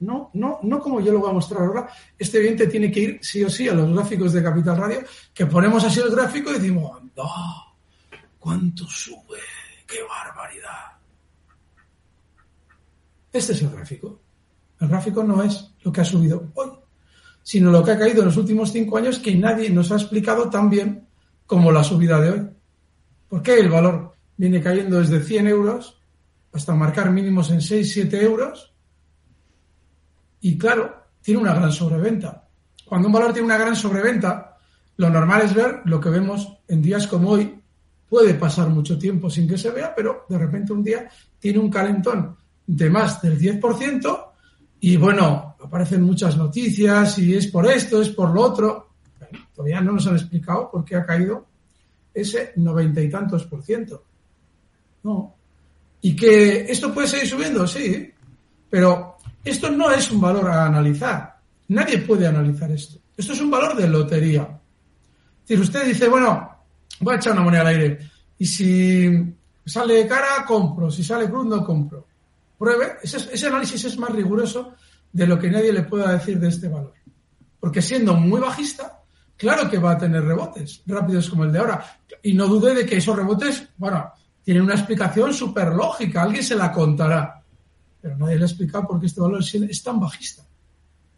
No, 0.00 0.30
no, 0.34 0.58
no 0.62 0.80
como 0.80 1.00
yo 1.00 1.12
lo 1.12 1.20
voy 1.20 1.30
a 1.30 1.34
mostrar 1.34 1.62
ahora. 1.62 1.88
Este 2.18 2.38
oyente 2.38 2.66
tiene 2.66 2.90
que 2.90 3.00
ir 3.00 3.18
sí 3.22 3.44
o 3.44 3.50
sí 3.50 3.68
a 3.68 3.74
los 3.74 3.94
gráficos 3.94 4.32
de 4.32 4.42
Capital 4.42 4.76
Radio, 4.76 5.00
que 5.32 5.46
ponemos 5.46 5.84
así 5.84 6.00
el 6.00 6.10
gráfico 6.10 6.50
y 6.50 6.54
decimos, 6.54 7.00
¡anda! 7.00 7.22
¿Cuánto 8.38 8.86
sube? 8.86 9.38
¡Qué 9.86 9.98
barbaridad! 10.08 10.96
Este 13.32 13.52
es 13.52 13.62
el 13.62 13.70
gráfico. 13.70 14.20
El 14.80 14.88
gráfico 14.88 15.22
no 15.22 15.42
es 15.42 15.72
lo 15.82 15.92
que 15.92 16.00
ha 16.00 16.04
subido 16.04 16.50
hoy, 16.54 16.70
sino 17.42 17.70
lo 17.70 17.82
que 17.82 17.92
ha 17.92 17.98
caído 17.98 18.20
en 18.20 18.26
los 18.26 18.36
últimos 18.36 18.72
cinco 18.72 18.98
años 18.98 19.18
que 19.18 19.34
nadie 19.34 19.70
nos 19.70 19.90
ha 19.92 19.96
explicado 19.96 20.48
tan 20.48 20.70
bien 20.70 21.06
como 21.46 21.72
la 21.72 21.84
subida 21.84 22.20
de 22.20 22.30
hoy. 22.30 22.48
¿Por 23.28 23.42
qué 23.42 23.58
el 23.58 23.68
valor 23.68 24.12
viene 24.36 24.62
cayendo 24.62 24.98
desde 24.98 25.20
100 25.20 25.46
euros 25.48 25.98
hasta 26.52 26.74
marcar 26.74 27.10
mínimos 27.10 27.50
en 27.50 27.60
6, 27.60 27.92
7 27.92 28.22
euros? 28.22 28.72
Y 30.40 30.58
claro, 30.58 31.06
tiene 31.20 31.40
una 31.40 31.54
gran 31.54 31.72
sobreventa. 31.72 32.48
Cuando 32.84 33.08
un 33.08 33.14
valor 33.14 33.32
tiene 33.32 33.46
una 33.46 33.58
gran 33.58 33.76
sobreventa, 33.76 34.58
lo 34.96 35.08
normal 35.08 35.42
es 35.42 35.54
ver 35.54 35.80
lo 35.84 36.00
que 36.00 36.10
vemos 36.10 36.58
en 36.68 36.82
días 36.82 37.06
como 37.06 37.30
hoy. 37.30 37.58
Puede 38.08 38.34
pasar 38.34 38.68
mucho 38.68 38.98
tiempo 38.98 39.30
sin 39.30 39.48
que 39.48 39.56
se 39.56 39.70
vea, 39.70 39.94
pero 39.94 40.26
de 40.28 40.36
repente 40.36 40.72
un 40.72 40.84
día 40.84 41.08
tiene 41.38 41.58
un 41.58 41.70
calentón 41.70 42.36
de 42.66 42.90
más 42.90 43.22
del 43.22 43.38
10% 43.38 44.31
y 44.84 44.96
bueno, 44.96 45.54
aparecen 45.62 46.02
muchas 46.02 46.36
noticias 46.36 47.16
y 47.18 47.36
es 47.36 47.46
por 47.46 47.70
esto, 47.70 48.02
es 48.02 48.08
por 48.08 48.30
lo 48.30 48.42
otro. 48.42 48.88
todavía 49.54 49.80
no 49.80 49.92
nos 49.92 50.08
han 50.08 50.16
explicado 50.16 50.68
por 50.72 50.84
qué 50.84 50.96
ha 50.96 51.06
caído 51.06 51.46
ese 52.12 52.52
noventa 52.56 53.00
y 53.00 53.08
tantos 53.08 53.44
por 53.44 53.62
ciento. 53.62 54.02
No. 55.04 55.36
Y 56.00 56.16
que 56.16 56.62
esto 56.62 56.92
puede 56.92 57.06
seguir 57.06 57.28
subiendo, 57.28 57.64
sí, 57.64 58.12
pero 58.68 59.18
esto 59.44 59.70
no 59.70 59.88
es 59.92 60.10
un 60.10 60.20
valor 60.20 60.50
a 60.50 60.66
analizar. 60.66 61.38
Nadie 61.68 61.98
puede 61.98 62.26
analizar 62.26 62.68
esto. 62.72 62.98
Esto 63.16 63.34
es 63.34 63.40
un 63.40 63.52
valor 63.52 63.76
de 63.76 63.86
lotería. 63.86 64.60
Si 65.44 65.54
usted 65.54 65.86
dice, 65.86 66.08
bueno, 66.08 66.56
voy 66.98 67.14
a 67.14 67.18
echar 67.18 67.34
una 67.34 67.42
moneda 67.42 67.60
al 67.60 67.68
aire 67.68 67.98
y 68.36 68.46
si 68.46 69.32
sale 69.64 70.08
cara, 70.08 70.44
compro, 70.44 70.90
si 70.90 71.04
sale 71.04 71.30
cruz, 71.30 71.46
no 71.46 71.64
compro 71.64 72.08
pruebe, 72.62 72.98
ese, 73.02 73.46
análisis 73.48 73.84
es 73.86 73.98
más 73.98 74.10
riguroso 74.10 74.74
de 75.12 75.26
lo 75.26 75.36
que 75.36 75.50
nadie 75.50 75.72
le 75.72 75.82
pueda 75.82 76.12
decir 76.12 76.38
de 76.38 76.46
este 76.46 76.68
valor. 76.68 76.94
Porque 77.58 77.82
siendo 77.82 78.14
muy 78.14 78.40
bajista, 78.40 79.00
claro 79.36 79.68
que 79.68 79.78
va 79.78 79.92
a 79.92 79.98
tener 79.98 80.22
rebotes 80.22 80.80
rápidos 80.86 81.28
como 81.28 81.42
el 81.42 81.50
de 81.50 81.58
ahora. 81.58 81.84
Y 82.22 82.34
no 82.34 82.46
dude 82.46 82.72
de 82.72 82.86
que 82.86 82.98
esos 82.98 83.16
rebotes, 83.16 83.68
bueno, 83.78 84.12
tienen 84.44 84.62
una 84.62 84.74
explicación 84.74 85.34
súper 85.34 85.72
lógica, 85.72 86.22
alguien 86.22 86.44
se 86.44 86.54
la 86.54 86.70
contará. 86.70 87.42
Pero 88.00 88.16
nadie 88.16 88.36
le 88.36 88.44
ha 88.44 88.46
explicado 88.46 88.86
por 88.86 89.00
qué 89.00 89.06
este 89.06 89.20
valor 89.20 89.42
es 89.42 89.82
tan 89.82 89.98
bajista. 89.98 90.44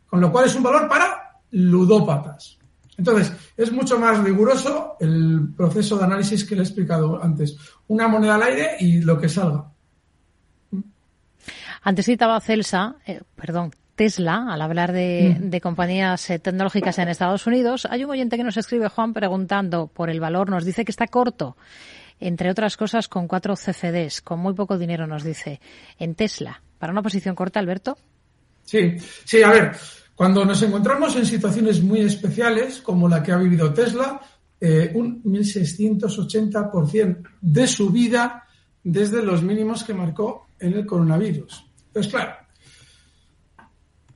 Con 0.07 0.23
lo 0.23 0.33
cual 0.33 0.47
es 0.47 0.55
un 0.55 0.63
valor 0.63 0.89
para 0.89 1.41
ludópatas. 1.51 2.57
Entonces, 2.97 3.35
es 3.55 3.71
mucho 3.71 3.99
más 3.99 4.25
riguroso 4.25 4.97
el 4.99 5.53
proceso 5.55 5.99
de 5.99 6.05
análisis 6.05 6.43
que 6.43 6.55
le 6.55 6.63
he 6.63 6.65
explicado 6.65 7.23
antes. 7.23 7.55
Una 7.89 8.09
moneda 8.09 8.37
al 8.37 8.45
aire 8.45 8.77
y 8.81 9.03
lo 9.03 9.21
que 9.21 9.29
salga. 9.29 9.74
Antes 11.85 12.07
citaba 12.07 12.41
Celsa, 12.41 12.97
eh, 13.07 13.21
perdón, 13.37 13.71
Tesla, 13.95 14.47
al 14.49 14.63
hablar 14.63 14.93
de, 14.93 15.37
mm. 15.39 15.61
compañías 15.61 16.31
eh, 16.31 16.39
tecnológicas 16.39 16.99
en 16.99 17.09
Estados 17.09 17.47
Unidos. 17.47 17.87
Hay 17.91 18.05
un 18.05 18.11
oyente 18.11 18.39
que 18.39 18.43
nos 18.43 18.57
escribe, 18.57 18.89
Juan, 18.89 19.13
preguntando 19.13 19.87
por 19.87 20.09
el 20.09 20.19
valor. 20.19 20.49
Nos 20.49 20.65
dice 20.65 20.85
que 20.85 20.91
está 20.91 21.07
corto, 21.07 21.59
entre 22.19 22.51
otras 22.51 22.79
cosas, 22.79 23.07
con 23.07 23.29
cuatro 23.29 23.55
CFDs, 23.55 24.23
con 24.23 24.41
muy 24.41 24.55
poco 24.55 24.79
dinero, 24.79 25.07
nos 25.07 25.23
dice, 25.23 25.61
en 25.99 26.15
Tesla. 26.15 26.63
¿Para 26.79 26.93
una 26.93 27.03
posición 27.03 27.35
corta, 27.35 27.61
Alberto? 27.61 27.99
Sí, 28.65 28.97
sí, 29.25 29.43
a 29.43 29.51
ver, 29.51 29.73
cuando 30.15 30.43
nos 30.45 30.63
encontramos 30.63 31.17
en 31.17 31.27
situaciones 31.27 31.83
muy 31.83 32.01
especiales, 32.01 32.81
como 32.81 33.09
la 33.09 33.23
que 33.23 33.33
ha 33.33 33.37
vivido 33.37 33.75
Tesla, 33.75 34.21
eh, 34.59 34.91
un 34.95 35.23
1.680% 35.23 37.29
de 37.43 37.67
subida 37.67 38.45
desde 38.83 39.23
los 39.23 39.43
mínimos 39.43 39.85
que 39.85 39.93
marcó 39.93 40.47
en 40.59 40.73
el 40.73 40.87
coronavirus. 40.87 41.74
Entonces, 41.95 42.13
claro, 42.13 42.35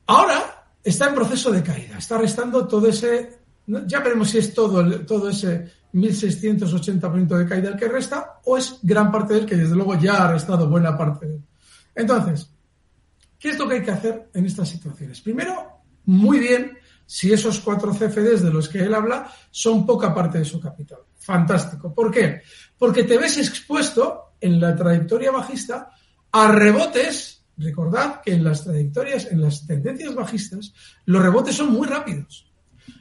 ahora 0.06 0.64
está 0.82 1.08
en 1.08 1.14
proceso 1.14 1.52
de 1.52 1.62
caída, 1.62 1.98
está 1.98 2.18
restando 2.18 2.66
todo 2.66 2.88
ese, 2.88 3.38
ya 3.66 4.00
veremos 4.00 4.30
si 4.30 4.38
es 4.38 4.52
todo, 4.52 5.04
todo 5.06 5.28
ese 5.28 5.70
1.680% 5.94 7.36
de 7.36 7.46
caída 7.46 7.68
el 7.68 7.76
que 7.76 7.86
resta 7.86 8.40
o 8.44 8.58
es 8.58 8.78
gran 8.82 9.12
parte 9.12 9.34
del 9.34 9.46
que 9.46 9.56
desde 9.56 9.76
luego 9.76 9.94
ya 9.96 10.24
ha 10.24 10.32
restado 10.32 10.68
buena 10.68 10.98
parte 10.98 11.26
de 11.26 11.36
él. 11.36 11.42
Entonces, 11.94 12.50
¿qué 13.38 13.50
es 13.50 13.58
lo 13.58 13.68
que 13.68 13.76
hay 13.76 13.82
que 13.82 13.92
hacer 13.92 14.28
en 14.34 14.46
estas 14.46 14.68
situaciones? 14.68 15.20
Primero, 15.20 15.82
muy 16.06 16.40
bien 16.40 16.76
si 17.06 17.32
esos 17.32 17.60
cuatro 17.60 17.92
CFDs 17.92 18.42
de 18.42 18.50
los 18.50 18.68
que 18.68 18.80
él 18.80 18.92
habla 18.92 19.32
son 19.50 19.86
poca 19.86 20.12
parte 20.12 20.38
de 20.38 20.44
su 20.44 20.60
capital. 20.60 20.98
Fantástico. 21.16 21.94
¿Por 21.94 22.10
qué? 22.10 22.42
Porque 22.76 23.04
te 23.04 23.18
ves 23.18 23.38
expuesto 23.38 24.34
en 24.40 24.60
la 24.60 24.74
trayectoria 24.74 25.30
bajista 25.30 25.90
a 26.32 26.52
rebotes. 26.52 27.37
Recordad 27.58 28.20
que 28.22 28.34
en 28.34 28.44
las 28.44 28.64
trayectorias, 28.64 29.26
en 29.30 29.40
las 29.40 29.66
tendencias 29.66 30.14
bajistas, 30.14 30.72
los 31.06 31.20
rebotes 31.20 31.56
son 31.56 31.72
muy 31.72 31.88
rápidos. 31.88 32.50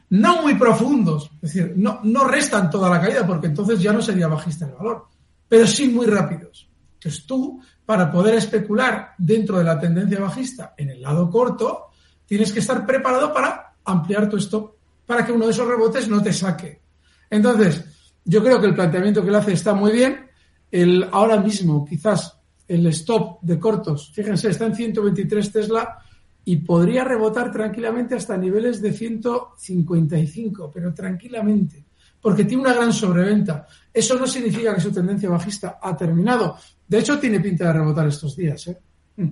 No 0.10 0.41
muy 0.41 0.55
profundos. 0.55 1.30
Es 1.41 1.53
decir, 1.53 1.74
no, 1.76 1.99
no 2.03 2.26
restan 2.26 2.70
toda 2.70 2.89
la 2.89 2.99
caída 2.99 3.26
porque 3.26 3.47
entonces 3.47 3.80
ya 3.80 3.93
no 3.93 4.01
sería 4.01 4.28
bajista 4.28 4.66
el 4.66 4.74
valor. 4.74 5.05
Pero 5.47 5.68
sí 5.68 5.88
muy 5.88 6.08
rápidos. 6.08 6.70
Entonces 6.95 7.26
tú, 7.26 7.62
para 7.86 8.12
poder 8.12 8.36
especular 8.36 9.14
dentro 9.18 9.60
de 9.60 9.64
la 9.64 9.80
tendencia 9.80 10.20
bajista 10.20 10.74
en 10.76 10.89
el 10.89 11.01
lado 11.01 11.30
corto, 11.30 11.91
tienes 12.26 12.51
que 12.51 12.60
estar 12.60 12.86
preparado 12.86 13.32
para 13.32 13.76
ampliar 13.86 14.28
tu 14.28 14.38
stop, 14.38 14.76
para 15.05 15.26
que 15.26 15.32
uno 15.32 15.45
de 15.45 15.51
esos 15.51 15.68
rebotes 15.68 16.08
no 16.10 16.22
te 16.22 16.34
saque. 16.34 16.82
Entonces, 17.30 17.86
yo 18.26 18.43
creo 18.43 18.60
que 18.60 18.68
el 18.68 18.76
planteamiento 18.76 19.22
que 19.22 19.30
él 19.30 19.36
hace 19.36 19.53
está 19.53 19.74
muy 19.74 19.91
bien. 19.91 20.28
El, 20.72 21.08
ahora 21.12 21.39
mismo, 21.39 21.86
quizás 21.86 22.37
el 22.68 22.86
stop 22.88 23.41
de 23.41 23.59
cortos, 23.59 24.11
fíjense, 24.13 24.49
está 24.49 24.65
en 24.65 24.76
123 24.76 25.51
Tesla 25.51 25.97
y 26.45 26.55
podría 26.57 27.03
rebotar 27.03 27.51
tranquilamente 27.51 28.15
hasta 28.15 28.38
niveles 28.38 28.82
de 28.82 28.93
155, 28.93 30.72
pero 30.74 30.93
tranquilamente, 30.93 31.86
porque 32.22 32.45
tiene 32.45 32.63
una 32.63 32.74
gran 32.74 32.93
sobreventa. 32.93 33.68
Eso 33.93 34.18
no 34.18 34.26
significa 34.26 34.74
que 34.74 34.82
su 34.82 34.91
tendencia 34.91 35.30
bajista 35.30 35.78
ha 35.82 35.95
terminado. 35.95 36.57
De 36.88 36.99
hecho, 36.99 37.20
tiene 37.20 37.39
pinta 37.41 37.65
de 37.65 37.74
rebotar 37.74 38.07
estos 38.07 38.36
días. 38.36 38.65
¿eh? 38.68 38.78
Mm, 39.18 39.30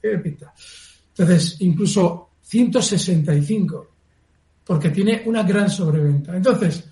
tiene 0.00 0.18
pinta. 0.18 0.52
Entonces, 1.08 1.56
incluso 1.60 2.30
165, 2.42 3.88
porque 4.64 4.90
tiene 4.90 5.22
una 5.26 5.44
gran 5.44 5.70
sobreventa. 5.70 6.36
Entonces, 6.36 6.84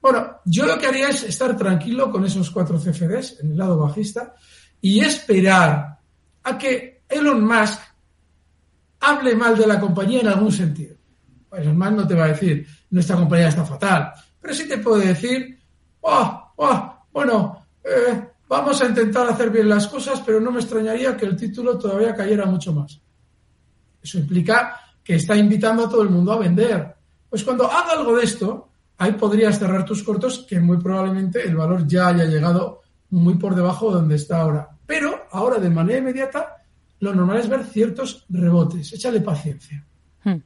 bueno, 0.00 0.36
yo 0.44 0.64
lo 0.64 0.78
que 0.78 0.86
haría 0.86 1.08
es 1.08 1.24
estar 1.24 1.56
tranquilo 1.56 2.10
con 2.10 2.24
esos 2.24 2.50
cuatro 2.50 2.78
CFDs 2.78 3.40
en 3.40 3.50
el 3.50 3.58
lado 3.58 3.78
bajista 3.78 4.34
y 4.80 5.00
esperar 5.00 5.98
a 6.42 6.58
que 6.58 7.02
Elon 7.08 7.44
Musk 7.44 7.80
hable 9.00 9.34
mal 9.34 9.56
de 9.56 9.66
la 9.66 9.80
compañía 9.80 10.20
en 10.20 10.28
algún 10.28 10.52
sentido. 10.52 10.96
Pues 11.48 11.62
Elon 11.62 11.78
Musk 11.78 11.92
no 11.92 12.06
te 12.06 12.14
va 12.14 12.24
a 12.24 12.28
decir, 12.28 12.66
nuestra 12.90 13.16
compañía 13.16 13.48
está 13.48 13.64
fatal, 13.64 14.12
pero 14.40 14.54
sí 14.54 14.68
te 14.68 14.78
puede 14.78 15.08
decir, 15.08 15.58
oh, 16.00 16.52
oh, 16.56 17.04
bueno, 17.12 17.66
eh, 17.84 18.28
vamos 18.48 18.80
a 18.80 18.86
intentar 18.86 19.28
hacer 19.28 19.50
bien 19.50 19.68
las 19.68 19.86
cosas, 19.88 20.22
pero 20.24 20.40
no 20.40 20.50
me 20.50 20.60
extrañaría 20.60 21.16
que 21.16 21.26
el 21.26 21.36
título 21.36 21.78
todavía 21.78 22.14
cayera 22.14 22.46
mucho 22.46 22.72
más. 22.72 23.00
Eso 24.02 24.18
implica 24.18 24.78
que 25.02 25.16
está 25.16 25.36
invitando 25.36 25.86
a 25.86 25.88
todo 25.88 26.02
el 26.02 26.10
mundo 26.10 26.32
a 26.32 26.38
vender. 26.38 26.94
Pues 27.28 27.44
cuando 27.44 27.70
haga 27.70 27.92
algo 27.92 28.16
de 28.16 28.24
esto, 28.24 28.68
ahí 28.98 29.12
podrías 29.12 29.58
cerrar 29.58 29.84
tus 29.84 30.02
cortos, 30.02 30.46
que 30.48 30.60
muy 30.60 30.78
probablemente 30.78 31.42
el 31.42 31.56
valor 31.56 31.86
ya 31.86 32.08
haya 32.08 32.24
llegado 32.24 32.82
muy 33.10 33.34
por 33.34 33.54
debajo 33.54 33.90
de 33.90 33.96
donde 33.96 34.16
está 34.16 34.40
ahora. 34.40 34.68
Pero 34.86 35.26
ahora, 35.30 35.58
de 35.58 35.70
manera 35.70 35.98
inmediata, 35.98 36.62
lo 37.00 37.14
normal 37.14 37.38
es 37.38 37.48
ver 37.48 37.64
ciertos 37.64 38.26
rebotes. 38.28 38.92
Échale 38.92 39.20
paciencia. 39.20 39.84
Hmm. 40.24 40.38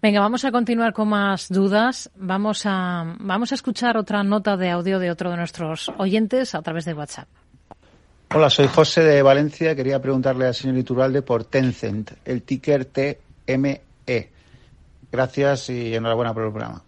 Venga, 0.00 0.20
vamos 0.20 0.44
a 0.44 0.50
continuar 0.50 0.92
con 0.92 1.08
más 1.08 1.48
dudas. 1.48 2.10
Vamos 2.16 2.62
a, 2.66 3.16
vamos 3.20 3.52
a 3.52 3.54
escuchar 3.54 3.96
otra 3.96 4.22
nota 4.22 4.56
de 4.56 4.70
audio 4.70 4.98
de 4.98 5.10
otro 5.10 5.30
de 5.30 5.36
nuestros 5.36 5.90
oyentes 5.98 6.54
a 6.54 6.62
través 6.62 6.84
de 6.84 6.94
WhatsApp. 6.94 7.28
Hola, 8.34 8.48
soy 8.48 8.66
José 8.66 9.02
de 9.02 9.22
Valencia. 9.22 9.76
Quería 9.76 10.00
preguntarle 10.00 10.46
al 10.46 10.54
señor 10.54 10.78
Iturralde 10.78 11.22
por 11.22 11.44
Tencent, 11.44 12.12
el 12.24 12.42
ticker 12.42 12.86
TME. 12.86 13.82
E. 14.06 14.30
Gracias 15.12 15.68
y 15.68 15.94
enhorabuena 15.94 16.32
por 16.32 16.44
el 16.44 16.50
programa. 16.50 16.82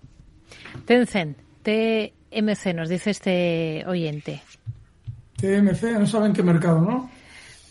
Tencent, 0.86 1.36
TMC, 1.62 2.74
nos 2.74 2.88
dice 2.88 3.10
este 3.10 3.84
oyente. 3.86 4.42
TMC, 5.44 5.98
no 5.98 6.06
saben 6.06 6.32
qué 6.32 6.42
mercado, 6.42 6.80
¿no? 6.80 7.10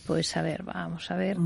Pues 0.05 0.35
a 0.37 0.41
ver, 0.41 0.61
vamos 0.63 1.09
a 1.09 1.15
ver. 1.15 1.37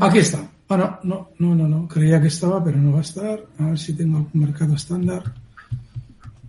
Aquí 0.00 0.18
está. 0.18 0.48
Ah, 0.68 0.98
no, 1.04 1.30
no, 1.38 1.54
no, 1.54 1.68
no, 1.68 1.86
Creía 1.86 2.20
que 2.20 2.28
estaba, 2.28 2.64
pero 2.64 2.78
no 2.78 2.92
va 2.92 2.98
a 2.98 3.02
estar. 3.02 3.44
A 3.58 3.66
ver 3.66 3.78
si 3.78 3.92
tengo 3.92 4.16
algún 4.16 4.42
mercado 4.42 4.74
estándar. 4.74 5.22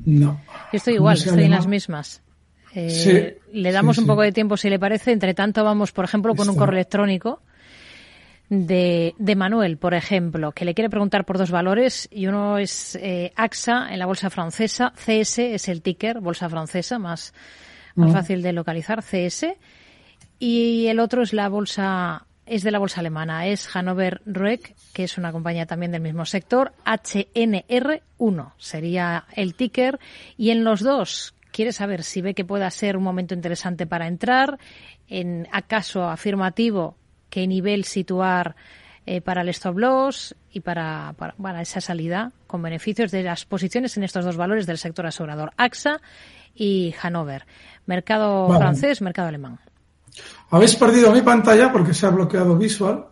No. 0.05 0.41
Yo 0.71 0.77
estoy 0.77 0.95
igual, 0.95 1.17
estoy 1.17 1.43
en 1.43 1.51
las 1.51 1.67
mismas. 1.67 2.21
Eh, 2.73 3.39
le 3.53 3.71
damos 3.71 3.97
un 3.97 4.07
poco 4.07 4.21
de 4.21 4.31
tiempo 4.31 4.57
si 4.57 4.69
le 4.69 4.79
parece. 4.79 5.11
Entre 5.11 5.33
tanto, 5.33 5.63
vamos, 5.63 5.91
por 5.91 6.05
ejemplo, 6.05 6.33
con 6.33 6.49
un 6.49 6.55
correo 6.55 6.77
electrónico 6.77 7.41
de, 8.49 9.15
de, 9.17 9.35
Manuel, 9.35 9.77
por 9.77 9.93
ejemplo, 9.93 10.51
que 10.51 10.65
le 10.65 10.73
quiere 10.73 10.89
preguntar 10.89 11.25
por 11.25 11.37
dos 11.37 11.51
valores. 11.51 12.07
Y 12.11 12.27
uno 12.27 12.57
es 12.57 12.95
eh, 12.95 13.33
AXA 13.35 13.87
en 13.91 13.99
la 13.99 14.05
bolsa 14.05 14.29
francesa. 14.29 14.93
CS 14.95 15.39
es 15.39 15.67
el 15.67 15.81
ticker, 15.81 16.19
bolsa 16.19 16.49
francesa, 16.49 16.99
más, 16.99 17.33
más 17.95 18.11
fácil 18.11 18.41
de 18.41 18.53
localizar, 18.53 19.03
CS. 19.03 19.55
Y 20.39 20.87
el 20.87 20.99
otro 20.99 21.23
es 21.23 21.33
la 21.33 21.49
bolsa 21.49 22.25
es 22.45 22.63
de 22.63 22.71
la 22.71 22.79
bolsa 22.79 22.99
alemana, 22.99 23.47
es 23.47 23.67
Hannover 23.67 24.21
Rück, 24.25 24.75
que 24.93 25.03
es 25.03 25.17
una 25.17 25.31
compañía 25.31 25.65
también 25.65 25.91
del 25.91 26.01
mismo 26.01 26.25
sector, 26.25 26.73
HNR1 26.85 28.53
sería 28.57 29.25
el 29.35 29.55
ticker, 29.55 29.99
y 30.37 30.51
en 30.51 30.63
los 30.63 30.81
dos 30.81 31.33
quiere 31.51 31.71
saber 31.71 32.03
si 32.03 32.21
ve 32.21 32.33
que 32.33 32.45
pueda 32.45 32.69
ser 32.69 32.97
un 32.97 33.03
momento 33.03 33.33
interesante 33.33 33.87
para 33.87 34.07
entrar, 34.07 34.59
en 35.07 35.47
acaso 35.51 36.07
afirmativo, 36.07 36.97
qué 37.35 37.47
nivel 37.47 37.83
situar 37.83 38.55
eh, 39.05 39.19
para 39.19 39.41
el 39.41 39.49
stop 39.49 39.77
loss 39.77 40.33
y 40.53 40.61
para, 40.61 41.13
para, 41.17 41.61
esa 41.61 41.81
salida 41.81 42.31
con 42.47 42.61
beneficios 42.61 43.11
de 43.11 43.23
las 43.23 43.43
posiciones 43.43 43.97
en 43.97 44.05
estos 44.05 44.23
dos 44.23 44.37
valores 44.37 44.65
del 44.65 44.77
sector 44.77 45.05
asegurador, 45.05 45.51
AXA 45.57 45.99
y 46.55 46.95
Hanover. 47.01 47.45
Mercado 47.87 48.47
francés, 48.57 49.01
mercado 49.01 49.27
alemán. 49.27 49.59
Habéis 50.49 50.77
perdido 50.77 51.11
mi 51.11 51.23
pantalla 51.23 51.73
porque 51.73 51.93
se 51.93 52.05
ha 52.05 52.09
bloqueado 52.09 52.57
visual. 52.57 53.05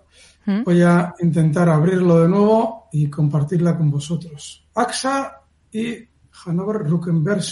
¿Mm? 0.46 0.64
Voy 0.64 0.82
a 0.84 1.14
intentar 1.20 1.68
abrirlo 1.68 2.22
de 2.22 2.30
nuevo 2.30 2.88
y 2.94 3.10
compartirla 3.10 3.76
con 3.76 3.92
vosotros. 3.92 4.66
AXA 4.74 5.42
y 5.70 5.98
Hannover 6.34 6.78
Ruckenberg 6.84 7.44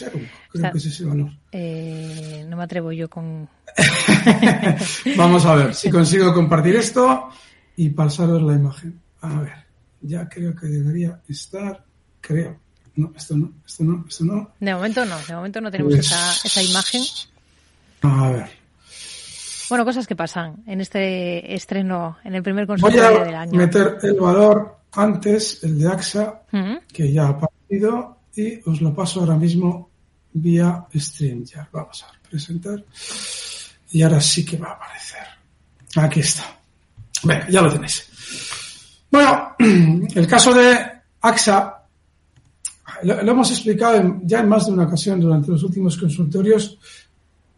creo 0.51 0.71
que 0.71 0.77
es 0.77 0.85
ese 0.85 1.05
valor. 1.05 1.29
Eh, 1.51 2.45
no 2.47 2.57
me 2.57 2.63
atrevo 2.63 2.91
yo 2.91 3.09
con. 3.09 3.47
Vamos 5.17 5.45
a 5.45 5.55
ver 5.55 5.75
si 5.75 5.89
consigo 5.89 6.33
compartir 6.33 6.75
esto 6.75 7.29
y 7.75 7.89
pasaros 7.89 8.41
la 8.41 8.53
imagen. 8.53 8.99
A 9.21 9.39
ver, 9.39 9.53
ya 10.01 10.27
creo 10.27 10.55
que 10.55 10.65
debería 10.67 11.21
estar. 11.27 11.85
Creo. 12.19 12.59
No, 12.95 13.13
esto 13.15 13.37
no, 13.37 13.53
esto 13.65 13.83
no, 13.83 14.05
esto 14.07 14.25
no. 14.25 14.51
De 14.59 14.73
momento 14.73 15.05
no, 15.05 15.17
de 15.19 15.35
momento 15.35 15.61
no 15.61 15.71
tenemos 15.71 15.93
pues 15.93 16.07
esa, 16.07 16.31
esa 16.43 16.63
imagen. 16.63 17.01
A 18.01 18.29
ver. 18.31 18.49
Bueno, 19.69 19.85
cosas 19.85 20.05
que 20.05 20.15
pasan 20.15 20.63
en 20.65 20.81
este 20.81 21.53
estreno, 21.55 22.17
en 22.25 22.35
el 22.35 22.43
primer 22.43 22.67
consultorio 22.67 23.23
del 23.23 23.35
año. 23.35 23.51
Voy 23.51 23.63
a 23.63 23.67
meter 23.67 23.97
el 24.03 24.15
valor 24.15 24.79
antes, 24.91 25.63
el 25.63 25.79
de 25.79 25.87
AXA, 25.87 26.41
que 26.91 27.13
ya 27.13 27.29
ha 27.29 27.39
partido 27.39 28.20
y 28.35 28.59
os 28.65 28.81
lo 28.81 28.93
paso 28.93 29.21
ahora 29.21 29.35
mismo 29.35 29.89
vía 30.33 30.85
StreamYard. 30.95 31.67
Vamos 31.71 32.03
a 32.03 32.29
presentar. 32.29 32.83
Y 33.91 34.01
ahora 34.01 34.21
sí 34.21 34.45
que 34.45 34.57
va 34.57 34.69
a 34.69 34.73
aparecer. 34.73 35.23
Aquí 35.97 36.21
está. 36.21 36.43
Venga, 37.23 37.49
ya 37.49 37.61
lo 37.61 37.71
tenéis. 37.71 38.07
Bueno, 39.11 39.55
el 39.59 40.27
caso 40.27 40.53
de 40.53 40.77
AXA, 41.21 41.83
lo, 43.03 43.19
hemos 43.19 43.51
explicado 43.51 44.21
ya 44.23 44.39
en 44.39 44.49
más 44.49 44.65
de 44.65 44.71
una 44.71 44.85
ocasión 44.85 45.19
durante 45.19 45.51
los 45.51 45.63
últimos 45.63 45.97
consultorios 45.97 46.77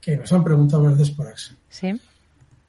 que 0.02 0.18
nos 0.18 0.32
han 0.34 0.44
preguntado 0.44 0.84
veces 0.84 1.12
por 1.12 1.28
AXA. 1.28 1.56
Sí. 1.70 2.00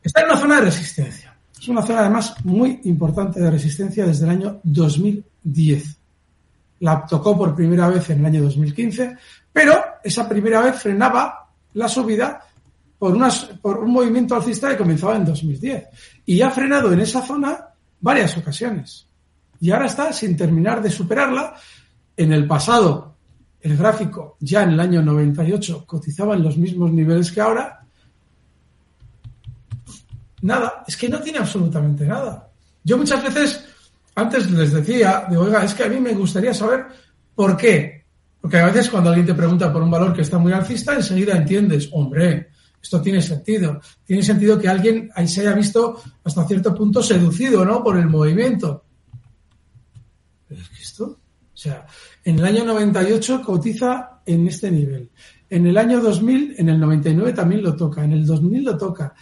Está 0.03 0.21
en 0.21 0.27
una 0.27 0.39
zona 0.39 0.55
de 0.57 0.67
resistencia. 0.67 1.35
Es 1.59 1.69
una 1.69 1.83
zona 1.83 2.01
además 2.01 2.35
muy 2.45 2.81
importante 2.85 3.41
de 3.41 3.51
resistencia 3.51 4.05
desde 4.05 4.25
el 4.25 4.31
año 4.31 4.61
2010. 4.63 5.97
La 6.85 7.07
tocó 7.07 7.35
por 7.35 7.55
primera 7.55 7.89
vez 7.89 8.11
en 8.11 8.19
el 8.19 8.27
año 8.27 8.43
2015, 8.43 9.17
pero 9.51 9.75
esa 10.03 10.29
primera 10.29 10.61
vez 10.61 10.83
frenaba 10.83 11.49
la 11.73 11.89
subida 11.89 12.45
por, 12.99 13.17
por 13.63 13.79
un 13.79 13.91
movimiento 13.91 14.35
alcista 14.35 14.69
que 14.69 14.77
comenzaba 14.77 15.17
en 15.17 15.25
2010. 15.25 15.85
Y 16.27 16.43
ha 16.43 16.51
frenado 16.51 16.93
en 16.93 17.01
esa 17.01 17.23
zona 17.23 17.69
varias 18.01 18.37
ocasiones. 18.37 19.07
Y 19.61 19.71
ahora 19.71 19.87
está 19.87 20.13
sin 20.13 20.37
terminar 20.37 20.83
de 20.83 20.91
superarla. 20.91 21.55
En 22.19 22.35
el 22.35 22.47
pasado, 22.47 23.17
el 23.63 23.79
gráfico 23.79 24.37
ya 24.41 24.65
en 24.65 24.73
el 24.73 24.81
año 24.81 25.01
98 25.01 25.87
cotizaba 25.87 26.35
en 26.35 26.43
los 26.43 26.59
mismos 26.59 26.93
niveles 26.93 27.33
que 27.33 27.41
ahora. 27.41 27.81
Nada, 30.43 30.85
es 30.87 30.99
que 30.99 31.09
no 31.09 31.19
tiene 31.21 31.39
absolutamente 31.39 32.07
nada. 32.07 32.47
Yo 32.83 32.99
muchas 32.99 33.23
veces, 33.23 33.65
antes 34.15 34.51
les 34.51 34.73
decía, 34.73 35.27
digo, 35.29 35.43
oiga, 35.43 35.65
es 35.65 35.75
que 35.75 35.85
a 35.85 35.89
mí 35.89 35.99
me 36.01 36.13
gustaría 36.13 36.55
saber 36.55 36.87
por 37.35 37.57
qué. 37.57 38.05
Porque 38.41 38.59
a 38.59 38.67
veces 38.67 38.91
cuando 38.91 39.11
alguien 39.11 39.27
te 39.27 39.35
pregunta 39.35 39.73
por 39.73 39.83
un 39.83 39.91
valor 39.91 40.13
que 40.13 40.23
está 40.23 40.39
muy 40.39 40.53
alcista, 40.53 40.95
enseguida 40.95 41.37
entiendes, 41.37 41.89
hombre, 41.93 42.49
esto 42.83 43.01
tiene 43.01 43.23
sentido. 43.23 43.81
Tiene 44.05 44.23
sentido 44.23 44.59
que 44.59 44.69
alguien 44.69 45.11
ahí 45.15 45.27
se 45.27 45.41
haya 45.41 45.55
visto 45.55 46.03
hasta 46.23 46.47
cierto 46.47 46.75
punto 46.75 47.03
seducido, 47.03 47.65
¿no? 47.65 47.83
Por 47.83 47.97
el 47.97 48.07
movimiento. 48.07 48.85
Pero 50.47 50.61
es 50.61 50.69
que 50.69 50.83
esto, 50.83 51.05
o 51.05 51.57
sea, 51.57 51.87
en 52.23 52.39
el 52.39 52.45
año 52.45 52.65
98 52.67 53.41
cotiza 53.43 54.21
en 54.27 54.47
este 54.47 54.71
nivel. 54.71 55.11
En 55.49 55.67
el 55.67 55.79
año 55.79 56.01
2000, 56.01 56.57
en 56.59 56.69
el 56.69 56.79
99 56.79 57.33
también 57.33 57.63
lo 57.63 57.75
toca. 57.75 58.05
En 58.05 58.13
el 58.13 58.27
2000 58.27 58.65
lo 58.65 58.77
toca. 58.77 59.15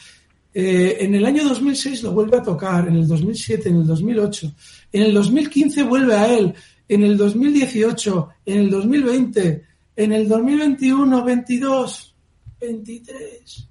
Eh, 0.54 0.98
en 1.00 1.14
el 1.14 1.24
año 1.24 1.44
2006 1.44 2.02
lo 2.02 2.12
vuelve 2.12 2.38
a 2.38 2.42
tocar. 2.42 2.88
En 2.88 2.96
el 2.96 3.08
2007, 3.08 3.68
en 3.68 3.76
el 3.76 3.86
2008. 3.86 4.54
En 4.92 5.02
el 5.02 5.14
2015 5.14 5.82
vuelve 5.84 6.14
a 6.14 6.34
él. 6.34 6.54
En 6.88 7.02
el 7.02 7.16
2018, 7.16 8.28
en 8.46 8.58
el 8.58 8.70
2020, 8.70 9.64
en 9.96 10.12
el 10.12 10.28
2021, 10.28 11.24
22 11.24 12.12
23. 12.60 13.68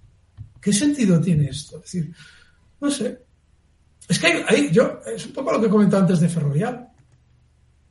¿Qué 0.60 0.74
sentido 0.74 1.20
tiene 1.20 1.50
esto? 1.50 1.78
Es 1.78 1.84
decir, 1.84 2.14
no 2.80 2.92
sé. 2.92 3.20
Es 4.08 4.20
que 4.20 4.44
ahí, 4.48 4.70
yo, 4.72 5.00
es 5.06 5.26
un 5.26 5.34
poco 5.34 5.54
lo 5.54 5.62
que 5.62 5.68
he 5.68 5.70
comentado 5.70 6.04
antes 6.04 6.20
de 6.20 6.30
Ferrovial. 6.30 6.90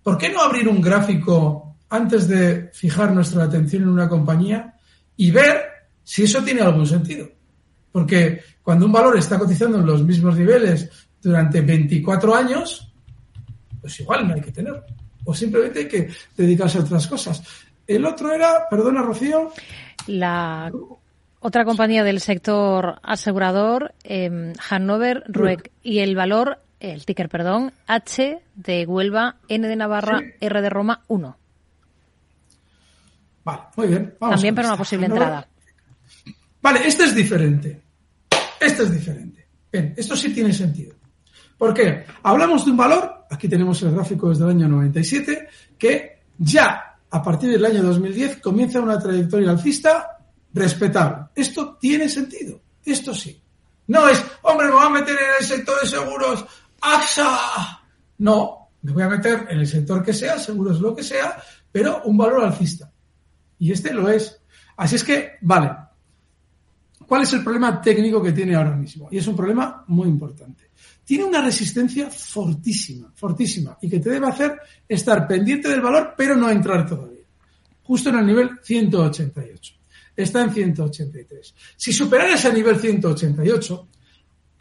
¿Por 0.02 0.18
qué 0.18 0.28
no 0.28 0.42
abrir 0.42 0.68
un 0.68 0.80
gráfico 0.80 1.76
antes 1.88 2.28
de 2.28 2.70
fijar 2.72 3.12
nuestra 3.12 3.44
atención 3.44 3.84
en 3.84 3.88
una 3.88 4.08
compañía 4.08 4.74
y 5.16 5.30
ver 5.30 5.62
si 6.04 6.24
eso 6.24 6.42
tiene 6.42 6.60
algún 6.60 6.86
sentido? 6.86 7.28
Porque 7.92 8.40
cuando 8.62 8.86
un 8.86 8.92
valor 8.92 9.16
está 9.18 9.38
cotizando 9.38 9.78
en 9.78 9.86
los 9.86 10.02
mismos 10.04 10.36
niveles 10.36 10.88
durante 11.20 11.60
24 11.60 12.34
años, 12.34 12.92
pues 13.80 13.98
igual 14.00 14.28
no 14.28 14.34
hay 14.34 14.40
que 14.40 14.52
tenerlo. 14.52 14.84
O 15.24 15.34
simplemente 15.34 15.80
hay 15.80 15.88
que 15.88 16.08
dedicarse 16.36 16.78
a 16.78 16.82
otras 16.82 17.06
cosas. 17.06 17.42
El 17.86 18.04
otro 18.04 18.32
era, 18.32 18.68
perdona 18.70 19.02
Rocío. 19.02 19.52
La 20.06 20.70
otra 21.40 21.64
compañía 21.64 22.04
del 22.04 22.20
sector 22.20 23.00
asegurador, 23.02 23.94
eh, 24.04 24.52
Hannover 24.58 25.24
Rueck, 25.26 25.70
y 25.82 25.98
el 25.98 26.14
valor, 26.14 26.60
el 26.80 27.04
ticker, 27.04 27.28
perdón, 27.28 27.72
H 27.86 28.40
de 28.54 28.86
Huelva, 28.86 29.36
N 29.48 29.66
de 29.66 29.76
Navarra, 29.76 30.20
R 30.40 30.62
de 30.62 30.70
Roma, 30.70 31.02
1. 31.08 31.36
Vale, 33.44 33.60
muy 33.76 33.86
bien. 33.88 34.14
También 34.18 34.54
para 34.54 34.68
una 34.68 34.76
posible 34.76 35.06
entrada. 35.06 35.48
Vale, 36.62 36.86
este 36.86 37.04
es 37.04 37.14
diferente. 37.14 37.82
Este 38.60 38.82
es 38.82 38.92
diferente. 38.92 39.46
Esto 39.72 40.16
sí 40.16 40.32
tiene 40.32 40.52
sentido. 40.52 40.94
¿Por 41.56 41.74
qué? 41.74 42.04
Hablamos 42.22 42.64
de 42.64 42.70
un 42.70 42.76
valor, 42.76 43.26
aquí 43.30 43.48
tenemos 43.48 43.82
el 43.82 43.92
gráfico 43.92 44.30
desde 44.30 44.44
el 44.44 44.50
año 44.50 44.68
97, 44.68 45.48
que 45.78 46.22
ya 46.38 46.98
a 47.10 47.22
partir 47.22 47.50
del 47.50 47.64
año 47.64 47.82
2010 47.82 48.38
comienza 48.38 48.80
una 48.80 48.98
trayectoria 48.98 49.50
alcista 49.50 50.18
respetable. 50.52 51.26
Esto 51.34 51.76
tiene 51.76 52.08
sentido. 52.08 52.60
Esto 52.84 53.14
sí. 53.14 53.40
No 53.88 54.08
es, 54.08 54.24
hombre, 54.42 54.66
me 54.66 54.72
voy 54.72 54.86
a 54.86 54.90
meter 54.90 55.16
en 55.18 55.30
el 55.40 55.44
sector 55.44 55.80
de 55.80 55.88
seguros, 55.88 56.44
AXA. 56.80 57.82
No, 58.18 58.70
me 58.82 58.92
voy 58.92 59.02
a 59.02 59.08
meter 59.08 59.46
en 59.50 59.58
el 59.58 59.66
sector 59.66 60.04
que 60.04 60.12
sea, 60.12 60.38
seguros 60.38 60.80
lo 60.80 60.94
que 60.94 61.02
sea, 61.02 61.42
pero 61.70 62.02
un 62.04 62.16
valor 62.16 62.44
alcista. 62.44 62.90
Y 63.58 63.72
este 63.72 63.92
lo 63.92 64.08
es. 64.08 64.40
Así 64.76 64.96
es 64.96 65.04
que, 65.04 65.32
vale. 65.42 65.72
¿Cuál 67.10 67.22
es 67.22 67.32
el 67.32 67.42
problema 67.42 67.82
técnico 67.82 68.22
que 68.22 68.30
tiene 68.30 68.54
ahora 68.54 68.76
mismo? 68.76 69.08
Y 69.10 69.18
es 69.18 69.26
un 69.26 69.34
problema 69.34 69.82
muy 69.88 70.06
importante. 70.06 70.70
Tiene 71.04 71.24
una 71.24 71.42
resistencia 71.42 72.08
fortísima, 72.08 73.10
fortísima, 73.12 73.76
y 73.82 73.90
que 73.90 73.98
te 73.98 74.10
debe 74.10 74.28
hacer 74.28 74.56
estar 74.88 75.26
pendiente 75.26 75.68
del 75.68 75.80
valor, 75.80 76.14
pero 76.16 76.36
no 76.36 76.48
entrar 76.48 76.86
todavía. 76.86 77.24
Justo 77.82 78.10
en 78.10 78.18
el 78.20 78.26
nivel 78.26 78.50
188 78.62 79.74
está 80.14 80.44
en 80.44 80.52
183. 80.52 81.54
Si 81.76 81.92
superara 81.92 82.34
ese 82.34 82.52
nivel 82.52 82.78
188, 82.78 83.88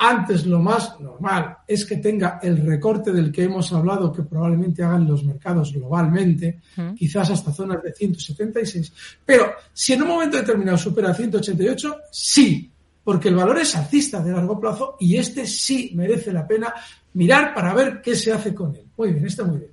antes 0.02 0.46
lo 0.46 0.60
más 0.60 0.98
normal 1.00 1.58
es 1.68 1.86
que 1.86 1.98
tenga 1.98 2.40
el 2.42 2.66
recorte 2.66 3.12
del 3.12 3.32
que 3.32 3.44
hemos 3.44 3.72
hablado 3.74 4.14
que 4.14 4.24
probablemente 4.24 4.82
hagan 4.82 5.06
los 5.06 5.26
mercados 5.26 5.74
globalmente, 5.74 6.62
quizás 6.98 7.30
hasta 7.32 7.52
zonas 7.52 7.84
de 7.84 7.94
176. 7.94 8.94
Pero 9.26 9.52
si 9.74 9.94
en 9.94 10.04
un 10.04 10.08
momento 10.08 10.38
determinado 10.38 10.78
supera 10.78 11.14
188, 11.14 11.98
sí, 12.12 12.72
porque 13.04 13.28
el 13.28 13.36
valor 13.36 13.60
es 13.60 13.76
alcista 13.76 14.24
de 14.24 14.32
largo 14.32 14.58
plazo 14.58 14.96
y 15.02 15.18
este 15.18 15.46
sí 15.46 15.92
merece 15.94 16.32
la 16.32 16.48
pena 16.48 16.74
mirar 17.14 17.54
para 17.54 17.74
ver 17.74 18.02
qué 18.02 18.16
se 18.16 18.32
hace 18.32 18.56
con 18.56 18.74
él. 18.76 18.86
Muy 18.96 19.12
bien, 19.12 19.26
está 19.26 19.44
muy 19.44 19.60
bien. 19.60 19.72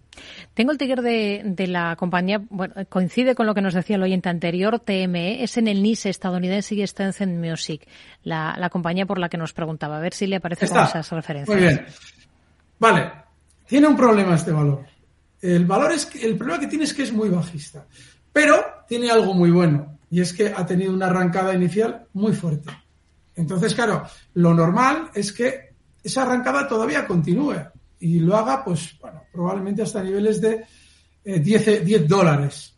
Tengo 0.57 0.73
el 0.73 0.79
ticker 0.79 1.03
de, 1.03 1.67
la 1.69 1.97
compañía, 1.97 2.41
bueno, 2.49 2.75
coincide 2.89 3.35
con 3.35 3.45
lo 3.45 3.55
que 3.55 3.61
nos 3.61 3.75
decía 3.75 3.97
el 3.97 4.03
oyente 4.03 4.31
anterior, 4.31 4.81
TME, 4.81 5.43
es 5.43 5.59
en 5.59 5.69
el 5.69 5.83
NIS 5.83 6.07
estadounidense 6.07 6.75
y 6.75 6.81
está 6.81 7.13
en 7.19 7.43
Music, 7.43 7.87
la, 8.23 8.71
compañía 8.73 9.05
por 9.05 9.19
la 9.19 9.29
que 9.29 9.37
nos 9.37 9.53
preguntaba, 9.53 9.99
a 9.99 10.01
ver 10.01 10.15
si 10.15 10.27
le 10.27 10.37
aparece 10.37 10.67
con 10.67 10.83
esas 10.83 11.11
referencias. 11.11 11.55
Muy 11.55 11.63
bien. 11.63 11.85
Vale, 12.79 13.13
tiene 13.67 13.87
un 13.87 13.95
problema 13.99 14.35
este 14.35 14.51
valor. 14.51 14.87
El 15.43 15.67
valor 15.67 15.93
es 15.93 16.07
que, 16.07 16.27
el 16.27 16.39
problema 16.39 16.59
que 16.59 16.69
tiene 16.69 16.85
es 16.85 16.95
que 16.95 17.03
es 17.03 17.13
muy 17.13 17.29
bajista, 17.29 17.85
pero 18.33 18.65
tiene 18.89 19.11
algo 19.11 19.35
muy 19.35 19.51
bueno 19.51 19.99
y 20.11 20.23
es 20.23 20.33
que 20.33 20.55
ha 20.57 20.65
tenido 20.65 20.95
una 20.95 21.09
arrancada 21.09 21.53
inicial 21.53 22.07
muy 22.15 22.33
fuerte. 22.33 22.71
Entonces, 23.35 23.75
claro, 23.75 24.05
lo 24.33 24.55
normal 24.55 25.11
es 25.15 25.35
que 25.35 25.75
esa 26.03 26.23
arrancada 26.23 26.67
todavía 26.67 27.07
continúe 27.07 27.57
y 28.01 28.19
lo 28.21 28.37
haga, 28.37 28.65
pues, 28.65 28.97
bueno, 29.01 29.23
probablemente 29.33 29.83
hasta 29.83 30.03
niveles 30.03 30.41
de 30.41 30.65
10, 31.25 31.69
eh, 31.69 31.81
10 31.81 32.09
dólares. 32.09 32.75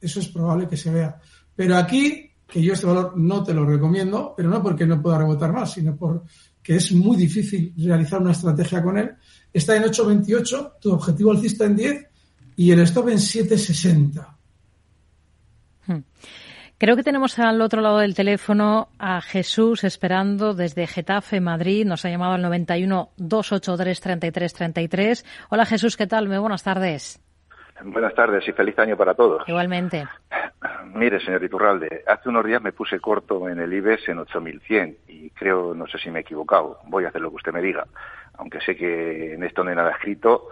Eso 0.00 0.20
es 0.20 0.28
probable 0.28 0.68
que 0.68 0.76
se 0.76 0.90
vea. 0.90 1.20
Pero 1.54 1.76
aquí, 1.76 2.30
que 2.46 2.62
yo 2.62 2.72
este 2.72 2.86
valor 2.86 3.16
no 3.16 3.42
te 3.42 3.52
lo 3.52 3.64
recomiendo, 3.64 4.34
pero 4.36 4.48
no 4.48 4.62
porque 4.62 4.86
no 4.86 5.02
pueda 5.02 5.18
rebotar 5.18 5.52
más, 5.52 5.72
sino 5.72 5.96
porque 5.96 6.76
es 6.76 6.92
muy 6.92 7.16
difícil 7.16 7.74
realizar 7.76 8.20
una 8.20 8.32
estrategia 8.32 8.82
con 8.82 8.98
él, 8.98 9.10
está 9.52 9.76
en 9.76 9.84
8.28, 9.84 10.74
tu 10.80 10.92
objetivo 10.92 11.32
alcista 11.32 11.64
en 11.64 11.76
10 11.76 12.06
y 12.56 12.70
el 12.70 12.80
stop 12.80 13.08
en 13.08 13.18
7.60. 13.18 14.36
Creo 16.80 16.94
que 16.94 17.02
tenemos 17.02 17.40
al 17.40 17.60
otro 17.60 17.80
lado 17.80 17.98
del 17.98 18.14
teléfono 18.14 18.86
a 19.00 19.20
Jesús 19.20 19.82
esperando 19.82 20.54
desde 20.54 20.86
Getafe, 20.86 21.40
Madrid. 21.40 21.84
Nos 21.84 22.04
ha 22.04 22.08
llamado 22.08 22.34
al 22.34 22.42
91 22.42 23.08
283 23.16 24.00
33 24.00 24.54
33. 24.54 25.46
Hola 25.50 25.66
Jesús, 25.66 25.96
¿qué 25.96 26.06
tal? 26.06 26.28
Muy 26.28 26.38
buenas 26.38 26.62
tardes. 26.62 27.20
Buenas 27.82 28.14
tardes 28.14 28.46
y 28.46 28.52
feliz 28.52 28.78
año 28.78 28.96
para 28.96 29.14
todos. 29.14 29.42
Igualmente. 29.48 30.06
Mire, 30.94 31.18
señor 31.18 31.42
Iturralde, 31.42 32.04
hace 32.06 32.28
unos 32.28 32.44
días 32.44 32.62
me 32.62 32.70
puse 32.70 33.00
corto 33.00 33.48
en 33.48 33.58
el 33.58 33.72
IBEX 33.72 34.10
en 34.10 34.18
8100 34.20 34.98
y 35.08 35.30
creo, 35.30 35.74
no 35.74 35.88
sé 35.88 35.98
si 35.98 36.12
me 36.12 36.20
he 36.20 36.22
equivocado. 36.22 36.78
Voy 36.84 37.04
a 37.04 37.08
hacer 37.08 37.20
lo 37.20 37.30
que 37.30 37.36
usted 37.36 37.52
me 37.52 37.60
diga. 37.60 37.88
Aunque 38.34 38.60
sé 38.60 38.76
que 38.76 39.34
en 39.34 39.42
esto 39.42 39.64
no 39.64 39.70
hay 39.70 39.76
nada 39.76 39.90
escrito, 39.90 40.48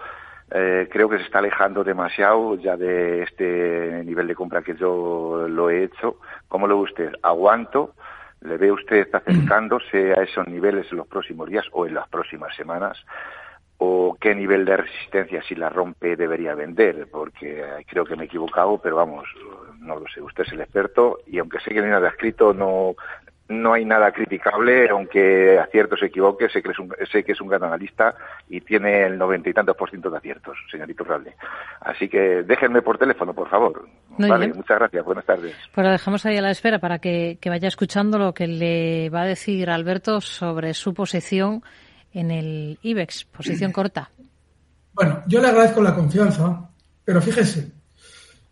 eh, 0.50 0.88
creo 0.90 1.08
que 1.08 1.18
se 1.18 1.24
está 1.24 1.40
alejando 1.40 1.82
demasiado 1.82 2.54
ya 2.56 2.76
de 2.76 3.22
este 3.22 4.02
nivel 4.04 4.28
de 4.28 4.34
compra 4.34 4.62
que 4.62 4.76
yo 4.76 5.46
lo 5.48 5.70
he 5.70 5.84
hecho. 5.84 6.18
¿Cómo 6.48 6.66
lo 6.66 6.76
ve 6.76 6.82
usted? 6.84 7.12
¿Aguanto? 7.22 7.94
¿Le 8.42 8.56
ve 8.56 8.70
usted 8.70 9.08
acercándose 9.12 10.12
a 10.12 10.22
esos 10.22 10.46
niveles 10.46 10.86
en 10.90 10.98
los 10.98 11.08
próximos 11.08 11.48
días 11.48 11.64
o 11.72 11.86
en 11.86 11.94
las 11.94 12.08
próximas 12.08 12.54
semanas? 12.54 12.96
¿O 13.78 14.16
qué 14.18 14.34
nivel 14.34 14.64
de 14.64 14.78
resistencia, 14.78 15.42
si 15.42 15.54
la 15.54 15.68
rompe, 15.68 16.16
debería 16.16 16.54
vender? 16.54 17.08
Porque 17.10 17.62
creo 17.86 18.04
que 18.04 18.16
me 18.16 18.22
he 18.22 18.26
equivocado, 18.26 18.78
pero 18.78 18.96
vamos, 18.96 19.26
no 19.80 19.96
lo 19.96 20.06
sé. 20.08 20.22
Usted 20.22 20.44
es 20.44 20.52
el 20.52 20.60
experto 20.60 21.18
y 21.26 21.38
aunque 21.38 21.60
sé 21.60 21.70
que 21.70 21.80
no 21.80 21.84
hay 21.84 21.90
nada 21.90 22.08
escrito, 22.08 22.54
no, 22.54 22.94
no 23.48 23.74
hay 23.74 23.84
nada 23.84 24.10
criticable, 24.10 24.88
aunque 24.88 25.58
acierto 25.58 25.96
se 25.96 26.06
equivoque, 26.06 26.48
sé 26.48 26.62
que 26.62 26.70
es 26.70 26.78
un, 26.78 26.92
sé 27.10 27.22
que 27.22 27.32
es 27.32 27.40
un 27.40 27.48
gran 27.48 27.62
analista 27.64 28.14
y 28.48 28.60
tiene 28.60 29.04
el 29.04 29.16
noventa 29.16 29.48
y 29.48 29.52
tantos 29.52 29.76
por 29.76 29.88
ciento 29.88 30.10
de 30.10 30.18
aciertos, 30.18 30.56
señorito 30.70 31.04
Ralde. 31.04 31.34
Así 31.80 32.08
que 32.08 32.42
déjenme 32.42 32.82
por 32.82 32.98
teléfono, 32.98 33.32
por 33.34 33.48
favor. 33.48 33.88
vale, 34.18 34.48
muchas 34.48 34.78
gracias, 34.78 35.04
buenas 35.04 35.24
tardes. 35.24 35.54
Pues 35.72 35.84
lo 35.84 35.92
dejamos 35.92 36.26
ahí 36.26 36.36
a 36.36 36.42
la 36.42 36.50
espera 36.50 36.78
para 36.78 36.98
que, 36.98 37.38
que 37.40 37.50
vaya 37.50 37.68
escuchando 37.68 38.18
lo 38.18 38.34
que 38.34 38.48
le 38.48 39.10
va 39.10 39.22
a 39.22 39.26
decir 39.26 39.70
Alberto 39.70 40.20
sobre 40.20 40.74
su 40.74 40.92
posición 40.92 41.62
en 42.12 42.30
el 42.30 42.78
IBEX, 42.82 43.26
posición 43.26 43.72
corta. 43.72 44.10
Bueno, 44.92 45.22
yo 45.26 45.40
le 45.40 45.48
agradezco 45.48 45.82
la 45.82 45.94
confianza, 45.94 46.70
pero 47.04 47.20
fíjese, 47.20 47.70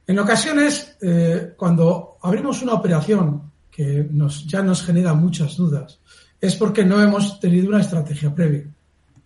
en 0.07 0.19
ocasiones, 0.19 0.99
eh, 1.01 1.55
cuando 1.57 2.19
abrimos 2.23 2.63
una 2.63 2.75
operación 2.75 3.54
que 3.75 4.07
nos, 4.09 4.47
ya 4.47 4.63
nos 4.63 4.85
genera 4.85 5.15
muchas 5.15 5.57
dudas, 5.57 5.99
es 6.41 6.55
porque 6.55 6.85
no 6.85 7.03
hemos 7.03 7.41
tenido 7.41 7.69
una 7.69 7.81
estrategia 7.81 8.33
previa. 8.33 8.73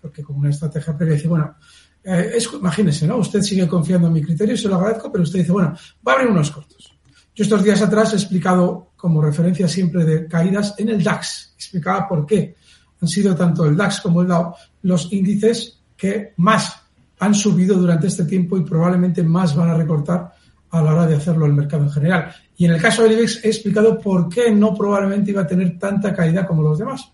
Porque 0.01 0.23
con 0.23 0.37
una 0.37 0.49
estrategia 0.49 0.97
previa 0.97 1.17
dice, 1.17 1.29
bueno, 1.29 1.55
eh, 2.03 2.33
es, 2.35 2.49
imagínese, 2.55 3.07
¿no? 3.07 3.19
Usted 3.19 3.43
sigue 3.43 3.69
confiando 3.69 4.07
en 4.07 4.15
mi 4.15 4.23
criterio 4.23 4.57
se 4.57 4.69
lo 4.69 4.77
agradezco, 4.77 5.13
pero 5.13 5.25
usted 5.25 5.41
dice, 5.41 5.53
bueno, 5.53 5.77
va 6.07 6.13
a 6.13 6.15
abrir 6.15 6.31
unos 6.31 6.51
cortos. 6.51 6.97
Yo 7.35 7.45
estos 7.45 7.63
días 7.63 7.83
atrás 7.83 8.15
he 8.15 8.17
explicado 8.17 8.93
como 8.97 9.21
referencia 9.21 9.69
siempre 9.69 10.07
de 10.07 10.27
caídas 10.27 10.75
en 10.79 10.89
el 10.89 11.05
DAX. 11.05 11.53
Explicaba 11.55 12.09
por 12.09 12.25
qué 12.25 12.57
han 13.03 13.09
sido 13.09 13.37
tanto 13.37 13.67
el 13.67 13.77
DAX 13.77 14.01
como 14.01 14.23
el 14.23 14.29
DAO 14.29 14.57
los 14.83 15.13
índices 15.13 15.79
que 15.95 16.33
más 16.39 16.75
han 17.19 17.35
subido 17.35 17.77
durante 17.77 18.07
este 18.07 18.25
tiempo 18.25 18.57
y 18.57 18.65
probablemente 18.65 19.23
más 19.23 19.55
van 19.55 19.69
a 19.69 19.75
recortar 19.75 20.33
a 20.71 20.83
la 20.83 20.93
hora 20.93 21.07
de 21.07 21.17
hacerlo 21.17 21.47
el 21.47 21.55
mercado 21.55 21.85
en 21.85 21.91
general. 21.91 22.35
Y 22.57 22.67
en 22.67 22.73
el 22.73 22.83
caso 22.83 23.03
del 23.03 23.13
IBEX 23.13 23.45
he 23.45 23.49
explicado 23.49 23.99
por 23.99 24.29
qué 24.29 24.51
no 24.51 24.75
probablemente 24.75 25.31
iba 25.31 25.43
a 25.43 25.47
tener 25.47 25.79
tanta 25.79 26.15
caída 26.15 26.47
como 26.47 26.63
los 26.63 26.79
demás. 26.79 27.11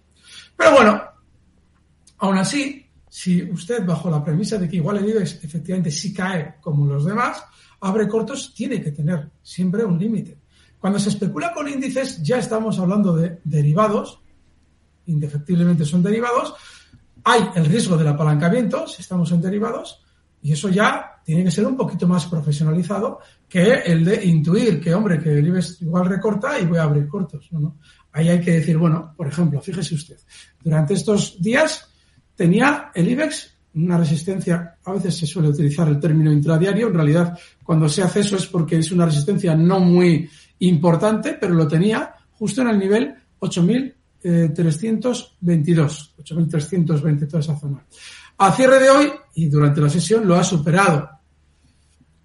Pero 0.56 0.72
bueno, 0.72 1.02
aún 2.18 2.38
así, 2.38 2.86
si 3.08 3.42
usted 3.42 3.84
bajo 3.84 4.10
la 4.10 4.24
premisa 4.24 4.58
de 4.58 4.68
que 4.68 4.76
igual 4.76 4.98
el 4.98 5.08
IBEX 5.08 5.44
efectivamente 5.44 5.90
sí 5.90 6.12
cae 6.12 6.56
como 6.60 6.86
los 6.86 7.04
demás, 7.04 7.44
abre 7.80 8.08
cortos, 8.08 8.54
tiene 8.54 8.80
que 8.82 8.92
tener 8.92 9.30
siempre 9.42 9.84
un 9.84 9.98
límite. 9.98 10.38
Cuando 10.78 10.98
se 10.98 11.10
especula 11.10 11.52
con 11.52 11.68
índices, 11.68 12.22
ya 12.22 12.38
estamos 12.38 12.78
hablando 12.78 13.14
de 13.14 13.40
derivados, 13.44 14.20
indefectiblemente 15.06 15.84
son 15.84 16.02
derivados, 16.02 16.54
hay 17.24 17.42
el 17.54 17.64
riesgo 17.66 17.96
del 17.96 18.08
apalancamiento, 18.08 18.86
si 18.86 19.02
estamos 19.02 19.30
en 19.32 19.40
derivados, 19.40 20.03
y 20.44 20.52
eso 20.52 20.68
ya 20.68 21.20
tiene 21.24 21.42
que 21.42 21.50
ser 21.50 21.66
un 21.66 21.74
poquito 21.74 22.06
más 22.06 22.26
profesionalizado 22.26 23.18
que 23.48 23.80
el 23.86 24.04
de 24.04 24.26
intuir 24.26 24.78
que, 24.78 24.94
hombre, 24.94 25.18
que 25.18 25.38
el 25.38 25.46
IBEX 25.46 25.80
igual 25.80 26.04
recorta 26.04 26.60
y 26.60 26.66
voy 26.66 26.76
a 26.76 26.82
abrir 26.82 27.08
cortos. 27.08 27.48
¿no? 27.52 27.78
Ahí 28.12 28.28
hay 28.28 28.42
que 28.42 28.52
decir, 28.52 28.76
bueno, 28.76 29.14
por 29.16 29.26
ejemplo, 29.26 29.62
fíjese 29.62 29.94
usted, 29.94 30.18
durante 30.62 30.92
estos 30.92 31.40
días 31.40 31.88
tenía 32.36 32.90
el 32.94 33.08
IBEX 33.08 33.54
una 33.76 33.96
resistencia, 33.96 34.76
a 34.84 34.92
veces 34.92 35.16
se 35.16 35.26
suele 35.26 35.48
utilizar 35.48 35.88
el 35.88 35.98
término 35.98 36.30
intradiario, 36.30 36.88
en 36.88 36.94
realidad 36.94 37.38
cuando 37.64 37.88
se 37.88 38.02
hace 38.02 38.20
eso 38.20 38.36
es 38.36 38.44
porque 38.46 38.76
es 38.76 38.92
una 38.92 39.06
resistencia 39.06 39.56
no 39.56 39.80
muy 39.80 40.28
importante, 40.58 41.38
pero 41.40 41.54
lo 41.54 41.66
tenía 41.66 42.16
justo 42.32 42.60
en 42.60 42.68
el 42.68 42.78
nivel 42.78 43.14
8.322, 43.40 46.10
8.320 46.22 47.28
toda 47.28 47.40
esa 47.40 47.56
zona. 47.56 47.82
A 48.38 48.52
cierre 48.52 48.80
de 48.80 48.90
hoy 48.90 49.12
y 49.34 49.48
durante 49.48 49.80
la 49.80 49.88
sesión 49.88 50.26
lo 50.26 50.36
ha 50.36 50.44
superado. 50.44 51.08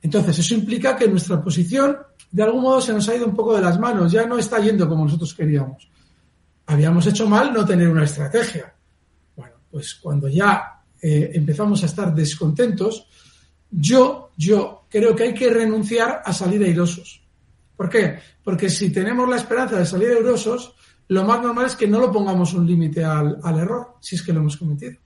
Entonces, 0.02 0.40
eso 0.40 0.54
implica 0.54 0.96
que 0.96 1.08
nuestra 1.08 1.42
posición, 1.42 1.98
de 2.32 2.44
algún 2.44 2.62
modo, 2.62 2.82
se 2.82 2.94
nos 2.94 3.08
ha 3.10 3.16
ido 3.16 3.26
un 3.26 3.36
poco 3.36 3.56
de 3.56 3.62
las 3.62 3.80
manos, 3.80 4.12
ya 4.12 4.26
no 4.26 4.38
está 4.38 4.60
yendo 4.60 4.88
como 4.88 5.04
nosotros 5.04 5.34
queríamos. 5.34 5.90
Habíamos 6.68 7.06
hecho 7.08 7.28
mal 7.28 7.54
no 7.54 7.66
tener 7.66 7.90
una 7.90 8.06
estrategia. 8.06 8.74
Bueno, 9.36 9.56
pues 9.70 9.96
cuando 9.96 10.28
ya 10.28 10.82
eh, 11.02 11.32
empezamos 11.34 11.84
a 11.84 11.88
estar 11.88 12.14
descontentos, 12.14 13.08
yo, 13.70 14.32
yo 14.38 14.86
creo 14.90 15.16
que 15.16 15.24
hay 15.24 15.34
que 15.34 15.50
renunciar 15.50 16.22
a 16.24 16.32
salir 16.34 16.64
airosos. 16.64 17.22
¿Por 17.76 17.90
qué? 17.90 18.20
Porque 18.44 18.70
si 18.70 18.92
tenemos 18.92 19.28
la 19.28 19.38
esperanza 19.38 19.78
de 19.78 19.86
salir 19.86 20.10
airosos, 20.10 20.74
lo 21.10 21.24
más 21.24 21.42
normal 21.42 21.66
es 21.66 21.76
que 21.76 21.88
no 21.88 22.00
lo 22.00 22.12
pongamos 22.12 22.54
un 22.54 22.66
límite 22.66 23.04
al, 23.04 23.40
al 23.44 23.60
error, 23.60 23.96
si 24.00 24.16
es 24.16 24.22
que 24.22 24.34
lo 24.34 24.40
hemos 24.40 24.58
cometido. 24.58 24.98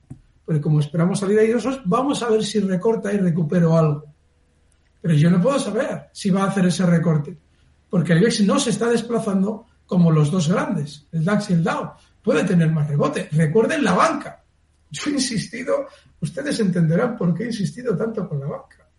Porque 0.46 0.62
como 0.62 0.80
esperamos 0.80 1.20
salir 1.20 1.40
airosos, 1.40 1.82
vamos 1.86 2.22
a 2.22 2.30
ver 2.30 2.44
si 2.44 2.60
recorta 2.60 3.14
y 3.14 3.18
recupero 3.18 3.78
algo. 3.78 4.06
Pero 5.02 5.16
yo 5.16 5.30
no 5.30 5.42
puedo 5.42 5.60
saber 5.60 6.10
si 6.14 6.30
va 6.30 6.44
a 6.44 6.48
hacer 6.48 6.66
ese 6.66 6.86
recorte. 6.86 7.38
Porque 7.90 8.14
el 8.14 8.20
IBEX 8.20 8.42
no 8.42 8.60
se 8.60 8.72
está 8.72 8.90
desplazando 8.90 9.66
como 9.86 10.12
los 10.12 10.32
dos 10.32 10.50
grandes, 10.50 11.06
el 11.12 11.24
DAX 11.24 11.50
y 11.50 11.54
el 11.54 11.64
DAO. 11.64 11.96
Puede 12.22 12.44
tener 12.44 12.72
más 12.72 12.88
rebote. 12.88 13.30
Recuerden 13.32 13.84
la 13.84 13.94
banca. 13.94 14.44
Yo 14.90 15.10
he 15.10 15.14
insistido, 15.14 15.88
ustedes 16.22 16.60
entenderán 16.60 17.18
por 17.18 17.34
qué 17.34 17.44
he 17.44 17.48
insistido 17.48 17.96
tanto 17.96 18.28
con 18.28 18.40
la 18.40 18.48
banca. 18.48 18.90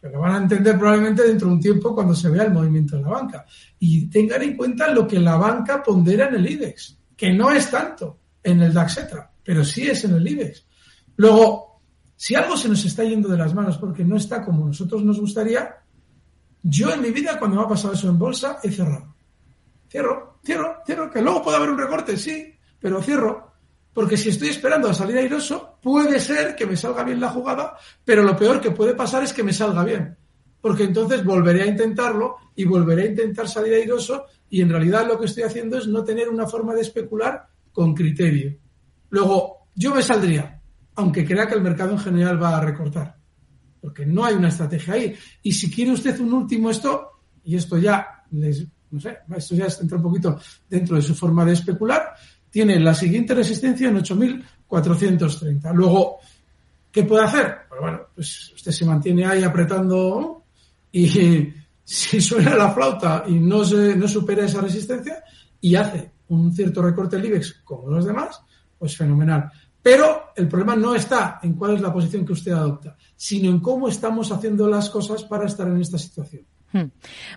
Pero 0.00 0.14
lo 0.14 0.20
van 0.20 0.32
a 0.32 0.38
entender 0.38 0.78
probablemente 0.78 1.22
dentro 1.22 1.48
de 1.48 1.54
un 1.54 1.60
tiempo 1.60 1.94
cuando 1.94 2.14
se 2.14 2.30
vea 2.30 2.44
el 2.44 2.52
movimiento 2.52 2.96
de 2.96 3.02
la 3.02 3.08
banca. 3.08 3.44
Y 3.78 4.06
tengan 4.08 4.42
en 4.42 4.56
cuenta 4.56 4.90
lo 4.90 5.06
que 5.06 5.20
la 5.20 5.36
banca 5.36 5.82
pondera 5.82 6.28
en 6.28 6.36
el 6.36 6.50
IBEX, 6.50 6.98
que 7.16 7.32
no 7.32 7.50
es 7.50 7.70
tanto 7.70 8.18
en 8.42 8.62
el 8.62 8.72
DAX, 8.72 9.06
pero 9.44 9.62
sí 9.62 9.88
es 9.88 10.04
en 10.04 10.14
el 10.14 10.26
IBEX. 10.26 10.66
Luego, 11.16 11.80
si 12.16 12.34
algo 12.34 12.56
se 12.56 12.68
nos 12.68 12.84
está 12.84 13.04
yendo 13.04 13.28
de 13.28 13.38
las 13.38 13.54
manos 13.54 13.78
porque 13.78 14.04
no 14.04 14.16
está 14.16 14.44
como 14.44 14.66
nosotros 14.66 15.02
nos 15.02 15.20
gustaría, 15.20 15.76
yo 16.62 16.92
en 16.92 17.00
mi 17.00 17.10
vida, 17.10 17.38
cuando 17.38 17.56
me 17.56 17.62
ha 17.62 17.68
pasado 17.68 17.94
eso 17.94 18.08
en 18.08 18.18
bolsa, 18.18 18.58
he 18.62 18.70
cerrado. 18.70 19.14
Cierro, 19.88 20.38
cierro, 20.44 20.82
cierro, 20.84 21.10
que 21.10 21.22
luego 21.22 21.42
puede 21.42 21.56
haber 21.56 21.70
un 21.70 21.78
recorte, 21.78 22.16
sí, 22.16 22.54
pero 22.78 23.02
cierro. 23.02 23.50
Porque 23.92 24.16
si 24.16 24.28
estoy 24.28 24.48
esperando 24.48 24.88
a 24.88 24.94
salir 24.94 25.18
airoso, 25.18 25.78
puede 25.82 26.20
ser 26.20 26.54
que 26.54 26.66
me 26.66 26.76
salga 26.76 27.02
bien 27.02 27.20
la 27.20 27.30
jugada, 27.30 27.76
pero 28.04 28.22
lo 28.22 28.36
peor 28.36 28.60
que 28.60 28.70
puede 28.70 28.94
pasar 28.94 29.22
es 29.24 29.32
que 29.32 29.42
me 29.42 29.52
salga 29.52 29.82
bien. 29.82 30.16
Porque 30.60 30.84
entonces 30.84 31.24
volveré 31.24 31.62
a 31.62 31.66
intentarlo 31.66 32.36
y 32.54 32.64
volveré 32.64 33.04
a 33.04 33.06
intentar 33.06 33.48
salir 33.48 33.74
airoso 33.74 34.26
y 34.50 34.60
en 34.60 34.68
realidad 34.68 35.06
lo 35.06 35.18
que 35.18 35.26
estoy 35.26 35.44
haciendo 35.44 35.78
es 35.78 35.88
no 35.88 36.04
tener 36.04 36.28
una 36.28 36.46
forma 36.46 36.74
de 36.74 36.82
especular 36.82 37.46
con 37.72 37.94
criterio. 37.94 38.56
Luego, 39.08 39.68
yo 39.74 39.94
me 39.94 40.02
saldría, 40.02 40.59
aunque 40.94 41.24
crea 41.24 41.46
que 41.46 41.54
el 41.54 41.62
mercado 41.62 41.92
en 41.92 41.98
general 41.98 42.42
va 42.42 42.56
a 42.56 42.60
recortar. 42.60 43.16
Porque 43.80 44.04
no 44.04 44.24
hay 44.24 44.34
una 44.34 44.48
estrategia 44.48 44.94
ahí. 44.94 45.14
Y 45.42 45.52
si 45.52 45.70
quiere 45.70 45.92
usted 45.92 46.18
un 46.20 46.32
último 46.34 46.70
esto, 46.70 47.22
y 47.44 47.56
esto 47.56 47.78
ya 47.78 48.24
les, 48.32 48.66
no 48.90 49.00
sé, 49.00 49.18
esto 49.36 49.54
ya 49.54 49.66
entra 49.80 49.96
un 49.96 50.02
poquito 50.02 50.38
dentro 50.68 50.96
de 50.96 51.02
su 51.02 51.14
forma 51.14 51.44
de 51.44 51.52
especular, 51.52 52.14
tiene 52.50 52.78
la 52.80 52.94
siguiente 52.94 53.34
resistencia 53.34 53.88
en 53.88 53.96
8.430. 53.98 55.72
Luego, 55.72 56.18
¿qué 56.90 57.04
puede 57.04 57.24
hacer? 57.24 57.58
Pues 57.68 57.80
bueno, 57.80 58.00
pues 58.14 58.52
usted 58.54 58.72
se 58.72 58.84
mantiene 58.84 59.24
ahí 59.24 59.42
apretando 59.42 60.44
y 60.92 61.08
si 61.84 62.20
suena 62.20 62.56
la 62.56 62.70
flauta 62.72 63.24
y 63.26 63.34
no, 63.34 63.64
se, 63.64 63.96
no 63.96 64.08
supera 64.08 64.44
esa 64.44 64.60
resistencia 64.60 65.22
y 65.60 65.74
hace 65.76 66.10
un 66.28 66.52
cierto 66.52 66.82
recorte 66.82 67.16
del 67.16 67.26
IBEX 67.26 67.60
como 67.64 67.88
los 67.90 68.04
demás, 68.04 68.40
pues 68.78 68.96
fenomenal. 68.96 69.50
Pero 69.82 70.32
el 70.36 70.48
problema 70.48 70.76
no 70.76 70.94
está 70.94 71.40
en 71.42 71.54
cuál 71.54 71.74
es 71.74 71.80
la 71.80 71.92
posición 71.92 72.26
que 72.26 72.32
usted 72.32 72.52
adopta, 72.52 72.96
sino 73.16 73.48
en 73.48 73.60
cómo 73.60 73.88
estamos 73.88 74.30
haciendo 74.30 74.68
las 74.68 74.90
cosas 74.90 75.24
para 75.24 75.46
estar 75.46 75.66
en 75.68 75.80
esta 75.80 75.98
situación. 75.98 76.42
Hmm. 76.72 76.90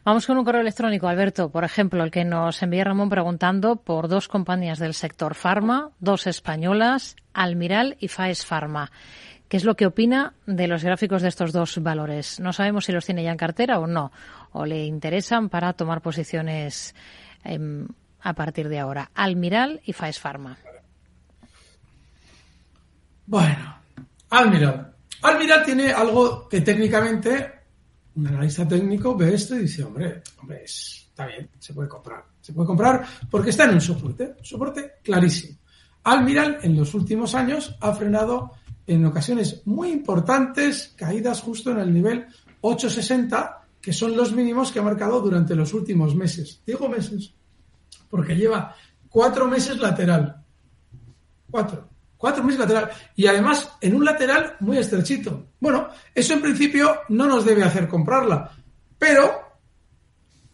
Vamos 0.03 0.27
con 0.27 0.37
un 0.37 0.45
correo 0.45 0.61
electrónico, 0.61 1.07
Alberto, 1.07 1.49
por 1.49 1.63
ejemplo, 1.63 2.03
el 2.03 2.11
que 2.11 2.23
nos 2.23 2.61
envía 2.61 2.83
Ramón 2.83 3.09
preguntando 3.09 3.77
por 3.77 4.07
dos 4.07 4.27
compañías 4.27 4.77
del 4.77 4.93
sector 4.93 5.33
farma, 5.33 5.89
dos 5.99 6.27
españolas, 6.27 7.15
Almiral 7.33 7.97
y 7.99 8.09
Faes 8.09 8.45
Pharma. 8.45 8.91
¿Qué 9.47 9.57
es 9.57 9.65
lo 9.65 9.75
que 9.75 9.87
opina 9.87 10.33
de 10.45 10.67
los 10.67 10.83
gráficos 10.83 11.21
de 11.21 11.29
estos 11.29 11.51
dos 11.51 11.81
valores? 11.81 12.39
No 12.39 12.53
sabemos 12.53 12.85
si 12.85 12.91
los 12.91 13.05
tiene 13.05 13.23
ya 13.23 13.31
en 13.31 13.37
cartera 13.37 13.79
o 13.79 13.87
no, 13.87 14.11
o 14.51 14.65
le 14.65 14.85
interesan 14.85 15.49
para 15.49 15.73
tomar 15.73 16.01
posiciones 16.01 16.93
em, 17.43 17.87
a 18.21 18.33
partir 18.33 18.69
de 18.69 18.79
ahora. 18.79 19.09
Almiral 19.15 19.81
y 19.85 19.93
Faes 19.93 20.19
Pharma. 20.19 20.57
Bueno, 23.25 23.77
Almiral. 24.29 24.93
Almiral 25.21 25.63
tiene 25.63 25.91
algo 25.91 26.47
que 26.49 26.61
técnicamente 26.61 27.51
un 28.15 28.27
analista 28.27 28.67
técnico 28.67 29.15
ve 29.15 29.33
esto 29.33 29.55
y 29.55 29.59
dice, 29.59 29.83
hombre, 29.83 30.21
hombre, 30.41 30.63
está 30.63 31.25
bien, 31.27 31.49
se 31.59 31.73
puede 31.73 31.87
comprar. 31.87 32.23
Se 32.41 32.53
puede 32.53 32.67
comprar 32.67 33.05
porque 33.29 33.51
está 33.51 33.65
en 33.65 33.75
un 33.75 33.81
soporte, 33.81 34.35
soporte 34.41 34.95
clarísimo. 35.01 35.57
Almiral 36.03 36.59
en 36.61 36.75
los 36.75 36.93
últimos 36.93 37.33
años 37.35 37.75
ha 37.79 37.93
frenado 37.93 38.51
en 38.85 39.05
ocasiones 39.05 39.61
muy 39.65 39.91
importantes 39.91 40.93
caídas 40.97 41.41
justo 41.41 41.71
en 41.71 41.79
el 41.79 41.93
nivel 41.93 42.27
860, 42.59 43.61
que 43.81 43.93
son 43.93 44.15
los 44.15 44.33
mínimos 44.33 44.71
que 44.71 44.79
ha 44.79 44.83
marcado 44.83 45.21
durante 45.21 45.55
los 45.55 45.73
últimos 45.73 46.15
meses. 46.15 46.61
Digo 46.65 46.89
meses, 46.89 47.33
porque 48.09 48.35
lleva 48.35 48.75
cuatro 49.09 49.47
meses 49.47 49.77
lateral. 49.79 50.43
Cuatro. 51.49 51.92
Cuatro 52.23 52.41
meses 52.41 52.61
lateral. 52.61 52.89
Y 53.17 53.27
además 53.27 53.69
en 53.81 53.95
un 53.95 54.05
lateral 54.05 54.55
muy 54.61 54.77
estrechito. 54.77 55.47
Bueno, 55.59 55.89
eso 56.15 56.31
en 56.31 56.41
principio 56.41 57.01
no 57.09 57.27
nos 57.27 57.43
debe 57.43 57.63
hacer 57.63 57.89
comprarla. 57.89 58.49
Pero 58.97 59.29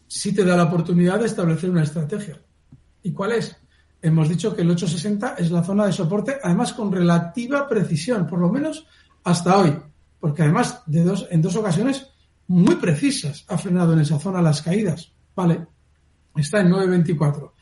sí 0.07 0.33
te 0.33 0.43
da 0.43 0.57
la 0.57 0.63
oportunidad 0.63 1.19
de 1.19 1.27
establecer 1.27 1.69
una 1.69 1.83
estrategia. 1.83 2.41
¿Y 3.03 3.11
cuál 3.11 3.33
es? 3.33 3.55
hemos 4.01 4.29
dicho 4.29 4.55
que 4.55 4.63
el 4.63 4.71
860 4.71 5.35
es 5.37 5.51
la 5.51 5.63
zona 5.63 5.85
de 5.85 5.93
soporte, 5.93 6.39
además 6.41 6.73
con 6.73 6.91
relativa 6.91 7.67
precisión, 7.67 8.25
por 8.25 8.39
lo 8.39 8.49
menos 8.49 8.87
hasta 9.25 9.59
hoy, 9.59 9.77
porque 10.19 10.41
además 10.41 10.81
de 10.87 11.03
dos, 11.03 11.27
en 11.29 11.39
dos 11.39 11.55
ocasiones 11.55 12.07
muy 12.47 12.77
precisas 12.77 13.45
ha 13.47 13.59
frenado 13.59 13.93
en 13.93 13.99
esa 13.99 14.17
zona 14.17 14.41
las 14.41 14.63
caídas. 14.63 15.11
Vale, 15.35 15.67
está 16.35 16.61
en 16.61 16.71
924. 16.71 17.53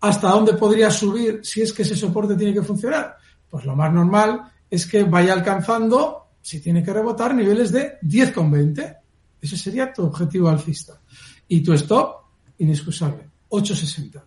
¿Hasta 0.00 0.30
dónde 0.30 0.54
podría 0.54 0.90
subir 0.90 1.40
si 1.42 1.60
es 1.60 1.70
que 1.70 1.82
ese 1.82 1.96
soporte 1.96 2.34
tiene 2.34 2.54
que 2.54 2.62
funcionar? 2.62 3.18
Pues 3.52 3.66
lo 3.66 3.76
más 3.76 3.92
normal 3.92 4.50
es 4.70 4.86
que 4.86 5.04
vaya 5.04 5.34
alcanzando, 5.34 6.30
si 6.40 6.58
tiene 6.62 6.82
que 6.82 6.90
rebotar, 6.90 7.34
niveles 7.34 7.70
de 7.70 8.00
10,20. 8.00 8.96
Ese 9.42 9.58
sería 9.58 9.92
tu 9.92 10.04
objetivo 10.04 10.48
alcista. 10.48 10.98
Y 11.48 11.62
tu 11.62 11.74
stop, 11.74 12.28
inexcusable, 12.56 13.28
860. 13.50 14.24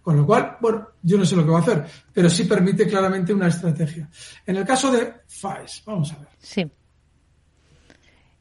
Con 0.00 0.16
lo 0.16 0.24
cual, 0.24 0.56
bueno, 0.58 0.88
yo 1.02 1.18
no 1.18 1.26
sé 1.26 1.36
lo 1.36 1.44
que 1.44 1.50
va 1.50 1.58
a 1.58 1.60
hacer, 1.60 1.84
pero 2.14 2.30
sí 2.30 2.44
permite 2.44 2.86
claramente 2.86 3.34
una 3.34 3.48
estrategia. 3.48 4.08
En 4.46 4.56
el 4.56 4.64
caso 4.64 4.90
de 4.90 5.16
FAES, 5.26 5.82
vamos 5.84 6.10
a 6.14 6.16
ver. 6.16 6.28
Sí. 6.38 6.66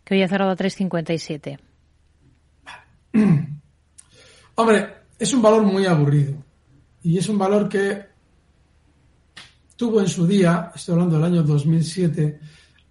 Que 0.02 0.14
hoy 0.14 0.24
ha 0.24 0.30
cerrado 0.30 0.52
a 0.52 0.56
357. 0.56 1.60
Hombre, 4.56 4.94
es 5.20 5.34
un 5.34 5.42
valor 5.42 5.64
muy 5.64 5.86
aburrido. 5.86 6.42
Y 7.04 7.18
es 7.18 7.28
un 7.28 7.38
valor 7.38 7.68
que 7.68 8.15
tuvo 9.76 10.02
en 10.02 10.08
su 10.08 10.26
día, 10.26 10.72
estoy 10.76 10.94
hablando 10.94 11.16
del 11.16 11.26
año 11.26 11.44
2007, 11.44 12.40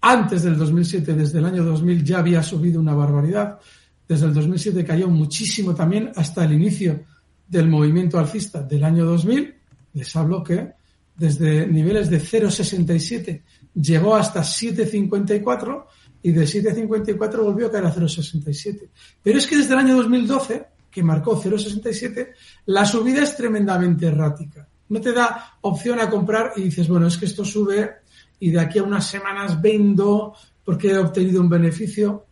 antes 0.01 0.43
del 0.43 0.59
2007, 0.59 1.15
desde 1.15 1.39
el 1.39 1.47
año 1.47 1.65
2000 1.65 2.05
ya 2.05 2.19
había 2.19 2.43
subido 2.43 2.81
una 2.81 2.95
barbaridad. 2.95 3.59
Desde 4.07 4.27
el 4.27 4.35
2007 4.35 4.85
cayó 4.85 5.09
muchísimo 5.09 5.75
también 5.75 6.13
hasta 6.15 6.45
el 6.45 6.53
inicio 6.53 7.05
del 7.49 7.69
movimiento 7.69 8.19
alcista 8.19 8.63
del 8.63 8.85
año 8.85 9.05
2000, 9.07 9.55
les 9.95 10.17
hablo 10.17 10.43
que 10.43 10.73
desde 11.17 11.67
niveles 11.67 12.11
de 12.11 12.21
0,67 12.21 13.43
llegó 13.75 14.17
hasta 14.17 14.41
7,54 14.41 15.85
y 16.23 16.33
de 16.33 16.45
7,54 16.45 17.43
volvió 17.43 17.67
a 17.69 17.71
caer 17.71 17.87
a 17.87 17.95
0,67. 17.95 18.89
Pero 19.23 19.39
es 19.39 19.47
que 19.47 19.57
desde 19.57 19.73
el 19.75 19.79
año 19.79 19.97
2012, 19.97 20.67
que 20.91 21.03
marcó 21.03 21.41
0,67, 21.41 22.33
la 22.67 22.85
subida 22.85 23.23
es 23.23 23.37
tremendamente 23.37 24.07
errática. 24.07 24.67
No 24.89 25.01
te 25.01 25.13
da 25.13 25.57
opción 25.63 25.99
a 26.01 26.11
comprar 26.11 26.53
y 26.57 26.63
dices, 26.63 26.89
bueno, 26.89 27.07
es 27.07 27.17
que 27.17 27.27
esto 27.27 27.45
sube 27.45 27.91
y 28.41 28.51
de 28.51 28.61
aquí 28.61 28.79
a 28.79 28.83
unas 28.83 29.07
semanas 29.07 29.61
vendo 29.61 30.35
porque 30.65 30.91
he 30.91 30.99
obtenido 30.99 31.41
un 31.41 31.49
beneficio. 31.49 32.27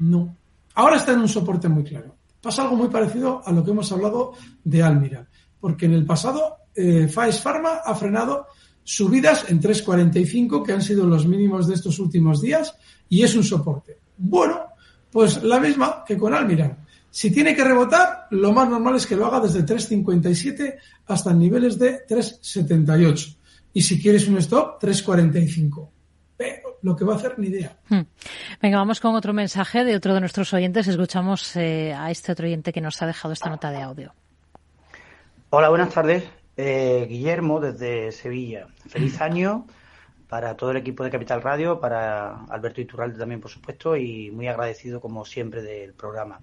No. 0.00 0.36
Ahora 0.74 0.96
está 0.96 1.12
en 1.12 1.20
un 1.20 1.28
soporte 1.28 1.68
muy 1.68 1.84
claro. 1.84 2.16
Pasa 2.40 2.62
algo 2.62 2.76
muy 2.76 2.88
parecido 2.88 3.42
a 3.44 3.52
lo 3.52 3.64
que 3.64 3.70
hemos 3.70 3.90
hablado 3.92 4.32
de 4.62 4.82
Almira, 4.82 5.26
porque 5.60 5.86
en 5.86 5.94
el 5.94 6.04
pasado 6.04 6.56
eh, 6.74 7.08
Pharma 7.08 7.80
ha 7.84 7.94
frenado 7.94 8.48
subidas 8.82 9.48
en 9.48 9.62
3.45, 9.62 10.62
que 10.62 10.72
han 10.72 10.82
sido 10.82 11.06
los 11.06 11.26
mínimos 11.26 11.66
de 11.66 11.74
estos 11.74 11.98
últimos 11.98 12.42
días, 12.42 12.76
y 13.08 13.22
es 13.22 13.34
un 13.34 13.44
soporte. 13.44 13.98
Bueno, 14.18 14.60
pues 15.10 15.42
la 15.42 15.58
misma 15.58 16.04
que 16.06 16.18
con 16.18 16.34
Almira. 16.34 16.83
Si 17.14 17.30
tiene 17.30 17.54
que 17.54 17.62
rebotar, 17.62 18.26
lo 18.30 18.52
más 18.52 18.68
normal 18.68 18.96
es 18.96 19.06
que 19.06 19.14
lo 19.14 19.26
haga 19.26 19.38
desde 19.38 19.64
3.57 19.64 20.76
hasta 21.06 21.32
niveles 21.32 21.78
de 21.78 22.04
3.78. 22.04 23.36
Y 23.72 23.82
si 23.82 24.02
quieres 24.02 24.26
un 24.26 24.38
stop, 24.38 24.82
3.45 24.82 25.90
lo 26.82 26.96
que 26.96 27.04
va 27.04 27.12
a 27.12 27.16
hacer 27.16 27.38
ni 27.38 27.46
idea. 27.46 27.78
Hmm. 27.88 28.02
Venga, 28.60 28.78
vamos 28.78 28.98
con 28.98 29.14
otro 29.14 29.32
mensaje 29.32 29.84
de 29.84 29.94
otro 29.94 30.12
de 30.12 30.20
nuestros 30.20 30.52
oyentes. 30.52 30.88
Escuchamos 30.88 31.54
eh, 31.54 31.94
a 31.94 32.10
este 32.10 32.32
otro 32.32 32.46
oyente 32.46 32.72
que 32.72 32.80
nos 32.80 33.00
ha 33.00 33.06
dejado 33.06 33.32
esta 33.32 33.48
nota 33.48 33.70
de 33.70 33.80
audio. 33.80 34.12
Hola, 35.50 35.68
buenas 35.68 35.94
tardes. 35.94 36.24
Eh, 36.56 37.06
Guillermo, 37.08 37.60
desde 37.60 38.10
Sevilla. 38.10 38.66
Feliz 38.88 39.20
año 39.20 39.66
para 40.28 40.56
todo 40.56 40.72
el 40.72 40.78
equipo 40.78 41.04
de 41.04 41.10
Capital 41.10 41.40
Radio, 41.42 41.78
para 41.78 42.44
Alberto 42.46 42.80
Iturralde 42.80 43.18
también, 43.18 43.40
por 43.40 43.52
supuesto, 43.52 43.96
y 43.96 44.32
muy 44.32 44.48
agradecido, 44.48 45.00
como 45.00 45.24
siempre, 45.24 45.62
del 45.62 45.94
programa. 45.94 46.40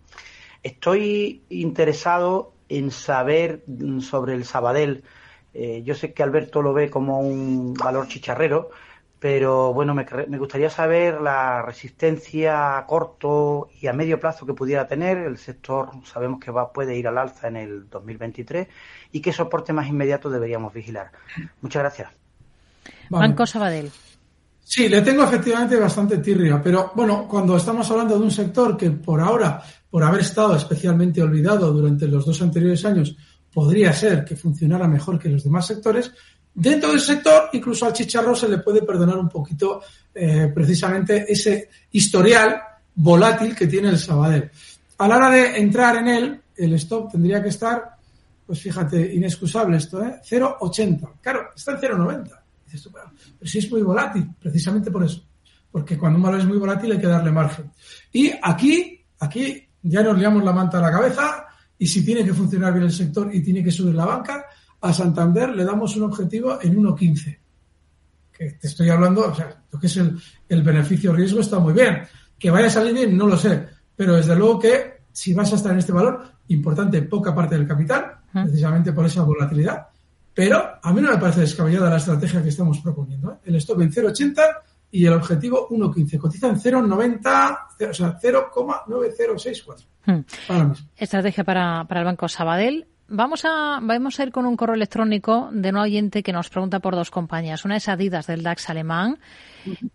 Estoy 0.64 1.44
interesado 1.50 2.54
en 2.70 2.92
saber 2.92 3.64
sobre 4.02 4.36
el 4.36 4.46
Sabadell. 4.46 5.04
Eh, 5.54 5.82
yo 5.84 5.96
sé 5.96 6.14
que 6.14 6.24
Alberto 6.24 6.62
lo 6.62 6.74
ve 6.74 6.90
como 6.90 7.20
un 7.20 7.74
valor 7.74 8.08
chicharrero, 8.08 8.70
pero 9.20 9.74
bueno, 9.74 9.94
me, 9.94 10.06
gustaría 10.38 10.70
saber 10.70 11.22
la 11.22 11.62
resistencia 11.62 12.78
a 12.78 12.86
corto 12.86 13.70
y 13.80 13.88
a 13.88 13.94
medio 13.94 14.20
plazo 14.20 14.46
que 14.46 14.54
pudiera 14.54 14.88
tener. 14.88 15.18
El 15.18 15.38
sector 15.38 15.90
sabemos 16.06 16.40
que 16.40 16.52
va, 16.52 16.72
puede 16.72 16.96
ir 16.96 17.08
al 17.08 17.18
alza 17.18 17.48
en 17.48 17.58
el 17.58 17.90
2023 17.90 18.68
y 19.12 19.22
qué 19.22 19.34
soporte 19.34 19.74
más 19.74 19.88
inmediato 19.88 20.30
deberíamos 20.30 20.74
vigilar. 20.74 21.12
Muchas 21.62 21.82
gracias. 21.82 22.12
Banco 23.10 23.46
Sabadell. 23.46 23.92
Sí, 24.74 24.88
le 24.88 25.02
tengo 25.02 25.26
efectivamente 25.26 25.76
bastante 25.76 26.20
tirria, 26.20 26.62
pero 26.64 26.94
bueno, 26.96 27.28
cuando 27.28 27.58
estamos 27.58 27.92
hablando 27.92 28.18
de 28.18 28.24
un 28.24 28.32
sector 28.32 28.78
que 28.78 28.90
por 28.90 29.20
ahora, 29.20 29.62
por 29.90 30.02
haber 30.02 30.22
estado 30.22 30.56
especialmente 30.56 31.22
olvidado 31.22 31.74
durante 31.74 32.08
los 32.08 32.26
dos 32.26 32.42
anteriores 32.42 32.86
años, 32.86 33.14
podría 33.54 33.92
ser 33.92 34.24
que 34.24 34.38
funcionara 34.38 34.88
mejor 34.88 35.20
que 35.20 35.28
los 35.28 35.44
demás 35.44 35.68
sectores, 35.68 36.14
Dentro 36.54 36.92
del 36.92 37.00
sector, 37.00 37.50
incluso 37.54 37.86
al 37.86 37.94
chicharro 37.94 38.36
se 38.36 38.50
le 38.50 38.58
puede 38.58 38.82
perdonar 38.82 39.18
un 39.18 39.30
poquito 39.30 39.82
eh, 40.14 40.52
precisamente 40.54 41.26
ese 41.32 41.70
historial 41.92 42.62
volátil 42.96 43.56
que 43.56 43.68
tiene 43.68 43.90
el 43.90 43.98
Sabadell. 43.98 44.52
A 44.98 45.08
la 45.08 45.16
hora 45.16 45.30
de 45.30 45.58
entrar 45.58 45.96
en 45.98 46.08
él, 46.10 46.42
el 46.58 46.74
stop 46.74 47.12
tendría 47.12 47.42
que 47.42 47.50
estar, 47.50 47.96
pues 48.46 48.62
fíjate, 48.62 49.14
inexcusable 49.16 49.78
esto, 49.78 50.04
¿eh? 50.04 50.20
0,80. 50.30 51.10
Claro, 51.22 51.50
está 51.56 51.72
en 51.72 51.78
0,90. 51.78 52.41
Pero 53.40 53.50
si 53.50 53.60
es 53.60 53.72
muy 53.72 53.82
volátil, 53.82 54.30
precisamente 54.40 54.92
por 54.92 55.04
eso. 55.04 55.24
Porque 55.72 55.98
cuando 55.98 56.18
un 56.18 56.24
valor 56.24 56.40
es 56.40 56.46
muy 56.46 56.58
volátil 56.58 56.92
hay 56.92 57.00
que 57.00 57.08
darle 57.08 57.32
margen. 57.32 57.72
Y 58.12 58.32
aquí, 58.42 59.06
aquí 59.20 59.68
ya 59.84 60.04
nos 60.04 60.18
liamos 60.18 60.44
la 60.44 60.52
manta 60.52 60.80
a 60.80 60.82
la 60.82 60.92
cabeza 60.92 61.46
y 61.78 61.88
si 61.88 62.06
tiene 62.06 62.24
que 62.24 62.34
funcionar 62.34 62.74
bien 62.74 62.86
el 62.86 62.92
sector 62.92 63.34
y 63.34 63.42
tiene 63.42 63.64
que 63.64 63.72
subir 63.72 63.96
la 63.96 64.06
banca, 64.06 64.46
a 64.82 64.94
Santander 64.94 65.50
le 65.50 65.64
damos 65.64 65.96
un 65.96 66.04
objetivo 66.04 66.60
en 66.62 66.78
1.15. 66.78 67.40
Que 68.32 68.52
te 68.52 68.68
estoy 68.68 68.90
hablando, 68.90 69.28
o 69.28 69.36
sea, 69.36 69.64
lo 69.72 69.80
que 69.80 69.88
es 69.88 69.98
el, 69.98 70.20
el 70.50 70.64
beneficio-riesgo 70.64 71.40
está 71.40 71.60
muy 71.60 71.74
bien. 71.74 72.02
Que 72.38 72.50
vaya 72.50 72.68
a 72.68 72.72
salir 72.72 72.94
bien, 72.94 73.16
no 73.16 73.28
lo 73.28 73.38
sé. 73.38 73.68
Pero 73.96 74.16
desde 74.16 74.36
luego 74.36 74.60
que 74.60 75.02
si 75.12 75.34
vas 75.34 75.52
a 75.52 75.56
estar 75.56 75.72
en 75.72 75.80
este 75.80 75.92
valor, 75.92 76.24
importante, 76.48 77.02
poca 77.04 77.34
parte 77.34 77.58
del 77.58 77.68
capital, 77.68 78.20
precisamente 78.32 78.94
por 78.94 79.06
esa 79.06 79.24
volatilidad. 79.24 79.88
Pero 80.34 80.80
a 80.82 80.94
mí 80.94 81.02
no 81.02 81.12
me 81.12 81.18
parece 81.18 81.42
descabellada 81.42 81.90
la 81.90 81.98
estrategia 81.98 82.42
que 82.42 82.50
estamos 82.50 82.80
proponiendo. 82.80 83.32
¿eh? 83.32 83.36
El 83.46 83.56
stop 83.56 83.82
en 83.82 83.92
0,80 83.92 84.42
y 84.92 85.06
el 85.06 85.14
objetivo 85.14 85.68
1,15. 85.70 86.18
Cotiza 86.18 86.48
en 86.48 86.56
0,90, 86.56 87.90
o 87.90 87.94
sea, 87.94 88.20
0,9064. 88.20 89.86
Estrategia 90.96 91.44
para, 91.44 91.86
para 91.86 92.02
el 92.02 92.06
Banco 92.06 92.28
Sabadell. 92.28 92.88
Vamos 93.14 93.44
a, 93.44 93.80
vamos 93.82 94.20
a 94.20 94.24
ir 94.24 94.32
con 94.32 94.46
un 94.46 94.56
correo 94.56 94.76
electrónico 94.76 95.50
de 95.52 95.70
un 95.70 95.76
oyente 95.76 96.24
que 96.24 96.32
nos 96.32 96.48
pregunta 96.48 96.80
por 96.80 96.96
dos 96.96 97.12
compañías. 97.12 97.66
Una 97.66 97.76
es 97.76 97.90
Adidas 97.90 98.28
del 98.28 98.42
DAX 98.42 98.70
alemán, 98.70 99.20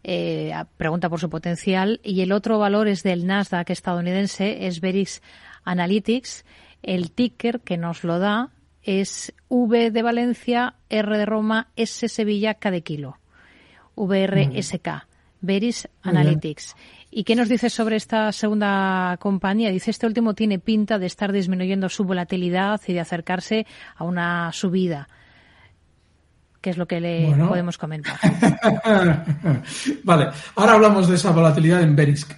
eh, 0.05 0.53
pregunta 0.77 1.09
por 1.09 1.19
su 1.19 1.31
potencial, 1.31 1.99
y 2.05 2.21
el 2.21 2.31
otro 2.33 2.59
valor 2.59 2.89
es 2.89 3.03
del 3.03 3.27
Nasdaq 3.27 3.71
estadounidense, 3.71 4.67
es 4.67 4.83
Verix 4.83 5.23
Analytics. 5.65 6.45
El 6.83 7.11
ticker 7.11 7.61
que 7.61 7.79
nos 7.79 8.05
lo 8.05 8.19
da 8.19 8.51
es 8.87 9.35
V 9.49 9.91
de 9.91 10.03
Valencia, 10.03 10.77
R 10.89 11.19
de 11.19 11.27
Roma, 11.27 11.69
S 11.77 12.09
Sevilla, 12.09 12.55
K 12.55 12.71
de 12.71 12.83
kilo. 12.83 13.19
VRSK. 13.97 15.07
Veris 15.41 15.89
Analytics. 16.03 16.77
¿Y 17.11 17.25
qué 17.25 17.35
nos 17.35 17.49
dice 17.49 17.69
sobre 17.69 17.97
esta 17.97 18.33
segunda 18.33 19.17
compañía? 19.21 19.71
Dice, 19.71 19.91
este 19.91 20.07
último 20.07 20.35
tiene 20.35 20.59
pinta 20.59 20.99
de 20.99 21.07
estar 21.07 21.33
disminuyendo 21.33 21.89
su 21.89 22.05
volatilidad 22.05 22.81
y 22.87 22.93
de 22.93 23.01
acercarse 23.01 23.67
a 23.97 24.05
una 24.05 24.53
subida. 24.53 25.09
¿Qué 26.61 26.71
es 26.71 26.77
lo 26.79 26.87
que 26.87 27.01
le 27.01 27.35
podemos 27.49 27.79
comentar? 27.79 28.19
vale, 30.05 30.29
ahora 30.57 30.73
hablamos 30.73 31.09
de 31.09 31.15
esa 31.15 31.31
volatilidad 31.31 31.83
en 31.83 31.95
Verisk. 31.95 32.33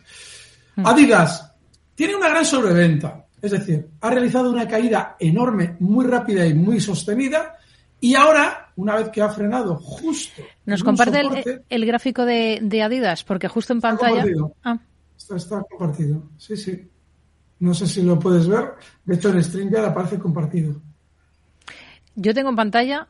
Mm. 0.76 0.86
Adidas 0.86 1.54
tiene 1.94 2.14
una 2.14 2.28
gran 2.28 2.44
sobreventa, 2.44 3.24
es 3.40 3.50
decir, 3.50 3.88
ha 4.00 4.10
realizado 4.10 4.50
una 4.50 4.66
caída 4.66 5.16
enorme, 5.18 5.76
muy 5.80 6.06
rápida 6.06 6.46
y 6.46 6.54
muy 6.54 6.80
sostenida, 6.80 7.56
y 8.00 8.14
ahora, 8.14 8.72
una 8.76 8.94
vez 8.94 9.08
que 9.08 9.22
ha 9.22 9.28
frenado 9.28 9.76
justo. 9.76 10.42
Nos 10.66 10.84
comparte 10.84 11.20
el, 11.68 11.86
gráfico 11.86 12.24
de, 12.24 12.82
Adidas, 12.82 13.24
porque 13.24 13.48
justo 13.48 13.72
en 13.72 13.80
pantalla. 13.80 14.24
Ah. 14.62 14.78
Está, 15.34 15.62
compartido. 15.62 16.22
Sí, 16.36 16.56
sí. 16.56 16.88
No 17.58 17.74
sé 17.74 17.88
si 17.88 18.02
lo 18.02 18.18
puedes 18.18 18.46
ver. 18.46 18.74
De 19.04 19.16
hecho, 19.16 19.30
en 19.30 19.42
StreamYard 19.42 19.86
aparece 19.86 20.18
compartido. 20.18 20.80
Yo 22.14 22.32
tengo 22.34 22.50
en 22.50 22.56
pantalla 22.56 23.08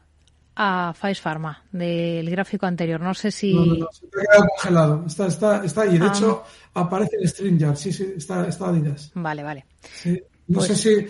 a 0.61 0.93
Face 0.93 1.23
Pharma 1.23 1.63
del 1.71 2.29
gráfico 2.29 2.67
anterior. 2.67 3.01
No 3.01 3.15
sé 3.15 3.31
si. 3.31 3.55
No, 3.55 3.65
no, 3.65 3.75
no 3.77 3.89
se 3.93 4.07
te 4.09 4.19
ha 4.19 4.23
quedado 4.23 4.49
congelado. 4.49 5.05
Está, 5.07 5.27
está, 5.29 5.65
está 5.65 5.83
ahí. 5.83 5.99
De 5.99 6.05
ah. 6.05 6.13
hecho, 6.13 6.43
aparece 6.75 7.17
en 7.21 7.29
StreamYard. 7.29 7.77
Sí, 7.77 7.93
sí, 7.93 8.13
está, 8.17 8.47
está 8.49 8.69
Adidas. 8.69 9.13
Vale, 9.15 9.43
vale. 9.45 9.67
No 10.49 10.61
sé 10.61 10.69
pues 10.69 10.81
si 10.81 11.07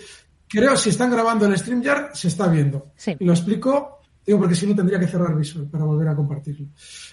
creo, 0.47 0.77
si 0.77 0.91
están 0.91 1.09
grabando 1.11 1.47
el 1.47 1.57
StreamYard, 1.57 2.13
se 2.13 2.27
está 2.27 2.47
viendo. 2.47 2.91
Y 3.17 3.25
lo 3.25 3.33
explico, 3.33 4.01
digo, 4.23 4.37
porque 4.37 4.53
si 4.53 4.67
no 4.67 4.75
tendría 4.75 4.99
que 4.99 5.07
cerrar 5.07 5.35
Visual 5.35 5.67
para 5.67 5.83
volver 5.83 6.09
a 6.09 6.15
compartirlo. 6.15 6.67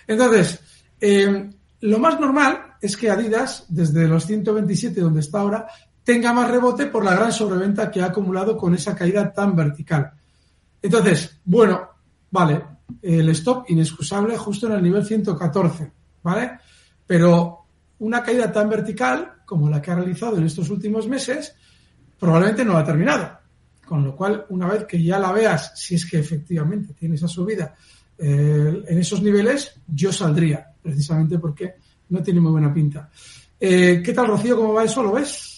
Entonces, 0.07 0.61
eh, 1.01 1.51
lo 1.81 1.99
más 1.99 2.21
normal 2.21 2.75
es 2.83 2.99
que 2.99 3.11
Adidas, 3.11 3.65
desde 3.69 4.07
los 4.07 4.27
127 4.27 5.01
donde 5.01 5.21
está 5.21 5.41
ahora, 5.41 5.67
tenga 6.05 6.35
más 6.35 6.51
rebote 6.51 6.87
por 6.87 7.03
la 7.03 7.15
gran 7.15 7.33
sobreventa 7.33 7.91
que 7.91 8.03
ha 8.03 8.07
acumulado 8.07 8.59
con 8.59 8.75
esa 8.75 8.95
caída 8.95 9.33
tan 9.33 9.57
vertical. 9.57 10.13
Entonces, 10.83 11.41
bueno, 11.45 11.96
vale, 12.31 12.63
el 13.03 13.29
stop 13.31 13.71
inexcusable 13.71 14.37
justo 14.37 14.67
en 14.67 14.75
el 14.75 14.83
nivel 14.83 15.05
114, 15.05 15.93
¿vale? 16.23 16.53
Pero 17.07 17.67
una 17.99 18.23
caída 18.23 18.53
tan 18.53 18.69
vertical 18.69 19.33
como 19.45 19.71
la 19.71 19.81
que 19.81 19.91
ha 19.91 19.95
realizado 19.95 20.37
en 20.37 20.45
estos 20.45 20.69
últimos 20.71 21.09
meses, 21.09 21.55
probablemente 22.19 22.65
no 22.65 22.77
ha 22.77 22.85
terminado. 22.85 23.39
Con 23.87 24.05
lo 24.05 24.17
cual, 24.17 24.45
una 24.49 24.67
vez 24.67 24.85
que 24.85 25.01
ya 25.01 25.19
la 25.19 25.31
veas, 25.31 25.73
si 25.77 25.95
es 25.95 26.05
que 26.05 26.19
efectivamente 26.19 26.93
tiene 26.95 27.15
esa 27.15 27.29
subida 27.29 27.75
eh, 28.19 28.83
en 28.89 28.99
esos 28.99 29.23
niveles, 29.23 29.81
yo 29.87 30.13
saldría, 30.13 30.67
precisamente 30.83 31.39
porque 31.39 31.75
no 32.09 32.23
tiene 32.23 32.41
muy 32.41 32.51
buena 32.51 32.75
pinta. 32.75 33.09
Eh, 33.61 34.03
¿Qué 34.05 34.13
tal, 34.13 34.27
Rocío? 34.27 34.57
¿Cómo 34.57 34.73
va 34.73 34.85
eso? 34.85 35.03
¿Lo 35.03 35.13
ves? 35.13 35.56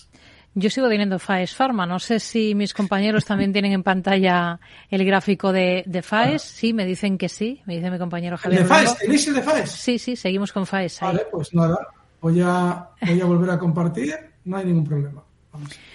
Yo 0.60 0.70
sigo 0.70 0.88
teniendo 0.88 1.20
FAES 1.20 1.54
Pharma. 1.54 1.86
No 1.86 2.00
sé 2.00 2.18
si 2.18 2.52
mis 2.56 2.74
compañeros 2.74 3.24
también 3.24 3.52
tienen 3.52 3.70
en 3.70 3.84
pantalla 3.84 4.58
el 4.90 5.04
gráfico 5.04 5.52
de, 5.52 5.84
de 5.86 6.02
FAES. 6.02 6.42
Sí, 6.42 6.72
me 6.72 6.84
dicen 6.84 7.16
que 7.16 7.28
sí. 7.28 7.62
Me 7.64 7.76
dice 7.76 7.90
mi 7.92 7.98
compañero 7.98 8.36
Javier. 8.36 8.62
¿De 8.62 8.68
FAES? 8.68 8.98
¿Tenéis 8.98 9.28
el 9.28 9.34
de 9.34 9.42
FAES? 9.42 9.70
Sí, 9.70 9.98
sí, 10.00 10.16
seguimos 10.16 10.52
con 10.52 10.66
FAES. 10.66 10.98
Vale, 11.00 11.26
pues 11.30 11.54
nada. 11.54 11.78
Voy 12.20 12.40
a, 12.44 12.88
voy 13.06 13.20
a 13.20 13.24
volver 13.24 13.50
a 13.50 13.58
compartir. 13.58 14.14
No 14.46 14.56
hay 14.56 14.64
ningún 14.64 14.84
problema. 14.84 15.22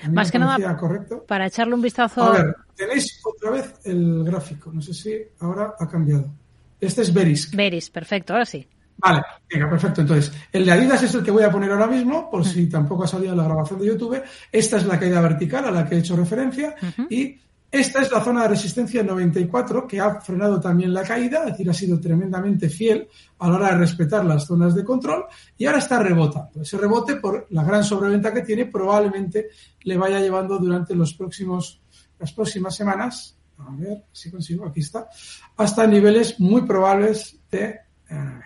Más 0.09 0.32
que 0.32 0.39
nada, 0.39 0.78
correcto. 0.78 1.26
para 1.28 1.47
echarle 1.47 1.76
un 1.76 1.82
vistazo. 1.82 2.24
A 2.24 2.32
ver, 2.32 2.55
tenéis 2.76 3.22
otra 3.26 3.51
vez 3.51 3.74
el 3.84 4.24
gráfico. 4.24 4.72
No 4.72 4.82
sé 4.82 4.93
si 4.93 5.18
ahora 5.39 5.76
ha 5.78 5.88
cambiado. 5.89 6.32
Este 6.80 7.01
es 7.01 7.14
Verisk. 7.14 7.53
Verisk, 7.53 7.91
perfecto, 7.91 8.34
ahora 8.34 8.45
sí. 8.45 8.68
Vale, 9.04 9.22
venga, 9.51 9.70
perfecto. 9.70 9.99
Entonces, 9.99 10.32
el 10.51 10.66
de 10.66 10.72
Adidas 10.72 11.04
es 11.04 11.14
el 11.14 11.24
que 11.24 11.32
voy 11.32 11.43
a 11.43 11.51
poner 11.51 11.70
ahora 11.72 11.88
mismo, 11.88 12.32
por 12.32 12.45
si 12.45 12.70
tampoco 12.70 13.04
ha 13.04 13.08
salido 13.08 13.36
la 13.36 13.43
grabación 13.43 13.80
de 13.80 13.88
YouTube. 13.88 14.24
Esta 14.49 14.78
es 14.78 14.86
la 14.86 14.97
caída 14.97 15.20
vertical 15.20 15.66
a 15.66 15.72
la 15.72 15.86
que 15.86 15.95
he 15.95 15.99
hecho 15.99 16.16
referencia 16.16 16.74
y 17.10 17.38
esta 17.70 18.01
es 18.01 18.12
la 18.12 18.24
zona 18.24 18.43
de 18.43 18.49
resistencia 18.49 19.04
94 19.04 19.88
que 19.88 19.99
ha 19.99 20.22
frenado 20.22 20.62
también 20.62 20.93
la 20.93 21.04
caída, 21.04 21.39
es 21.39 21.54
decir, 21.54 21.70
ha 21.70 21.74
sido 21.74 21.99
tremendamente 21.99 22.70
fiel 22.70 23.10
a 23.39 23.49
la 23.49 23.56
hora 23.56 23.72
de 23.72 23.80
respetar 23.80 24.24
las 24.24 24.45
zonas 24.45 24.74
de 24.74 24.86
control 24.86 25.26
y 25.58 25.66
ahora 25.66 25.80
está 25.80 25.99
rebotando. 25.99 26.62
Ese 26.62 26.78
rebote 26.78 27.16
por 27.16 27.47
la 27.49 27.64
gran 27.64 27.84
sobreventa 27.84 28.32
que 28.32 28.43
tiene 28.43 28.68
probablemente 28.68 29.49
le 29.82 29.97
vaya 29.97 30.20
llevando 30.20 30.58
durante 30.60 30.95
los 30.95 31.14
próximos, 31.16 31.82
las 32.20 32.32
próximas 32.32 32.74
semanas, 32.74 33.38
a 33.58 33.76
ver 33.76 34.06
si 34.14 34.32
consigo, 34.32 34.66
aquí 34.66 34.80
está, 34.80 35.10
hasta 35.58 35.86
niveles 35.88 36.39
muy 36.39 36.62
probables 36.62 37.38
de... 37.51 37.80
Eh, 38.10 38.39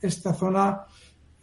esta 0.00 0.34
zona 0.34 0.84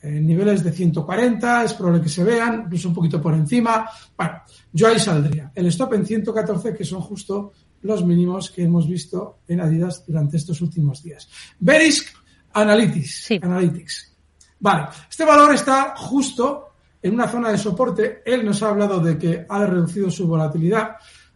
en 0.01 0.27
niveles 0.27 0.63
de 0.63 0.71
140, 0.71 1.63
es 1.63 1.73
probable 1.73 2.01
que 2.01 2.09
se 2.09 2.23
vean, 2.23 2.63
incluso 2.65 2.89
un 2.89 2.93
poquito 2.93 3.21
por 3.21 3.33
encima. 3.33 3.89
Bueno, 4.15 4.41
yo 4.71 4.87
ahí 4.87 4.99
saldría. 4.99 5.51
El 5.55 5.67
stop 5.67 5.93
en 5.93 6.05
114, 6.05 6.75
que 6.75 6.85
son 6.85 7.01
justo 7.01 7.53
los 7.81 8.05
mínimos 8.05 8.51
que 8.51 8.63
hemos 8.63 8.87
visto 8.87 9.39
en 9.47 9.61
Adidas 9.61 10.03
durante 10.05 10.37
estos 10.37 10.61
últimos 10.61 11.01
días. 11.03 11.27
Verisk 11.59 12.15
Analytics. 12.53 13.31
Analytics. 13.41 14.15
Vale, 14.59 14.87
este 15.09 15.25
valor 15.25 15.53
está 15.53 15.93
justo 15.95 16.69
en 17.01 17.13
una 17.13 17.27
zona 17.27 17.51
de 17.51 17.57
soporte. 17.57 18.21
Él 18.25 18.45
nos 18.45 18.63
ha 18.63 18.69
hablado 18.69 18.99
de 18.99 19.17
que 19.17 19.45
ha 19.47 19.65
reducido 19.65 20.09
su 20.09 20.27
volatilidad. 20.27 20.95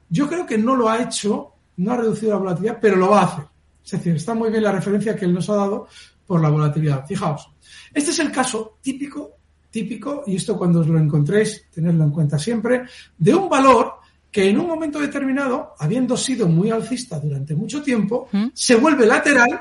Yo 0.10 0.28
creo 0.28 0.46
que 0.46 0.58
no 0.58 0.76
lo 0.76 0.90
ha 0.90 1.02
hecho, 1.02 1.54
no 1.78 1.92
ha 1.92 1.98
reducido 1.98 2.32
la 2.32 2.38
volatilidad, 2.40 2.80
pero 2.82 2.96
lo 2.96 3.10
va 3.10 3.22
a 3.22 3.26
hacer. 3.26 3.46
Es 3.84 3.92
decir, 3.92 4.16
está 4.16 4.34
muy 4.34 4.50
bien 4.50 4.64
la 4.64 4.72
referencia 4.72 5.16
que 5.16 5.26
él 5.26 5.34
nos 5.34 5.50
ha 5.50 5.56
dado 5.56 5.88
por 6.32 6.42
la 6.42 6.48
volatilidad. 6.48 7.06
Fijaos, 7.06 7.52
este 7.94 8.12
es 8.12 8.20
el 8.20 8.32
caso 8.32 8.78
típico, 8.80 9.32
típico, 9.70 10.24
y 10.26 10.38
esto 10.38 10.58
cuando 10.58 10.80
os 10.80 10.88
lo 10.88 10.98
encontréis, 10.98 11.66
tenedlo 11.70 12.06
en 12.06 12.12
cuenta 12.12 12.40
siempre, 12.40 12.84
de 13.18 13.36
un 13.36 13.50
valor 13.50 13.96
que 14.32 14.50
en 14.50 14.58
un 14.58 14.66
momento 14.66 14.98
determinado, 14.98 15.76
habiendo 15.78 16.16
sido 16.16 16.48
muy 16.48 16.72
alcista 16.72 17.20
durante 17.20 17.54
mucho 17.54 17.84
tiempo, 17.84 18.30
se 18.54 18.76
vuelve 18.76 19.06
lateral, 19.06 19.60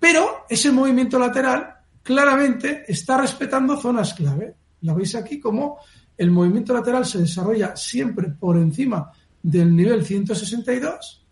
pero 0.00 0.46
ese 0.48 0.72
movimiento 0.72 1.18
lateral 1.18 1.80
claramente 2.02 2.86
está 2.88 3.18
respetando 3.18 3.76
zonas 3.76 4.14
clave. 4.14 4.54
La 4.80 4.94
veis 4.94 5.14
aquí 5.16 5.38
como 5.38 5.80
el 6.16 6.30
movimiento 6.30 6.72
lateral 6.72 7.04
se 7.04 7.18
desarrolla 7.18 7.76
siempre 7.76 8.30
por 8.30 8.56
encima 8.56 9.12
del 9.42 9.76
nivel 9.76 10.02
162 10.02 11.25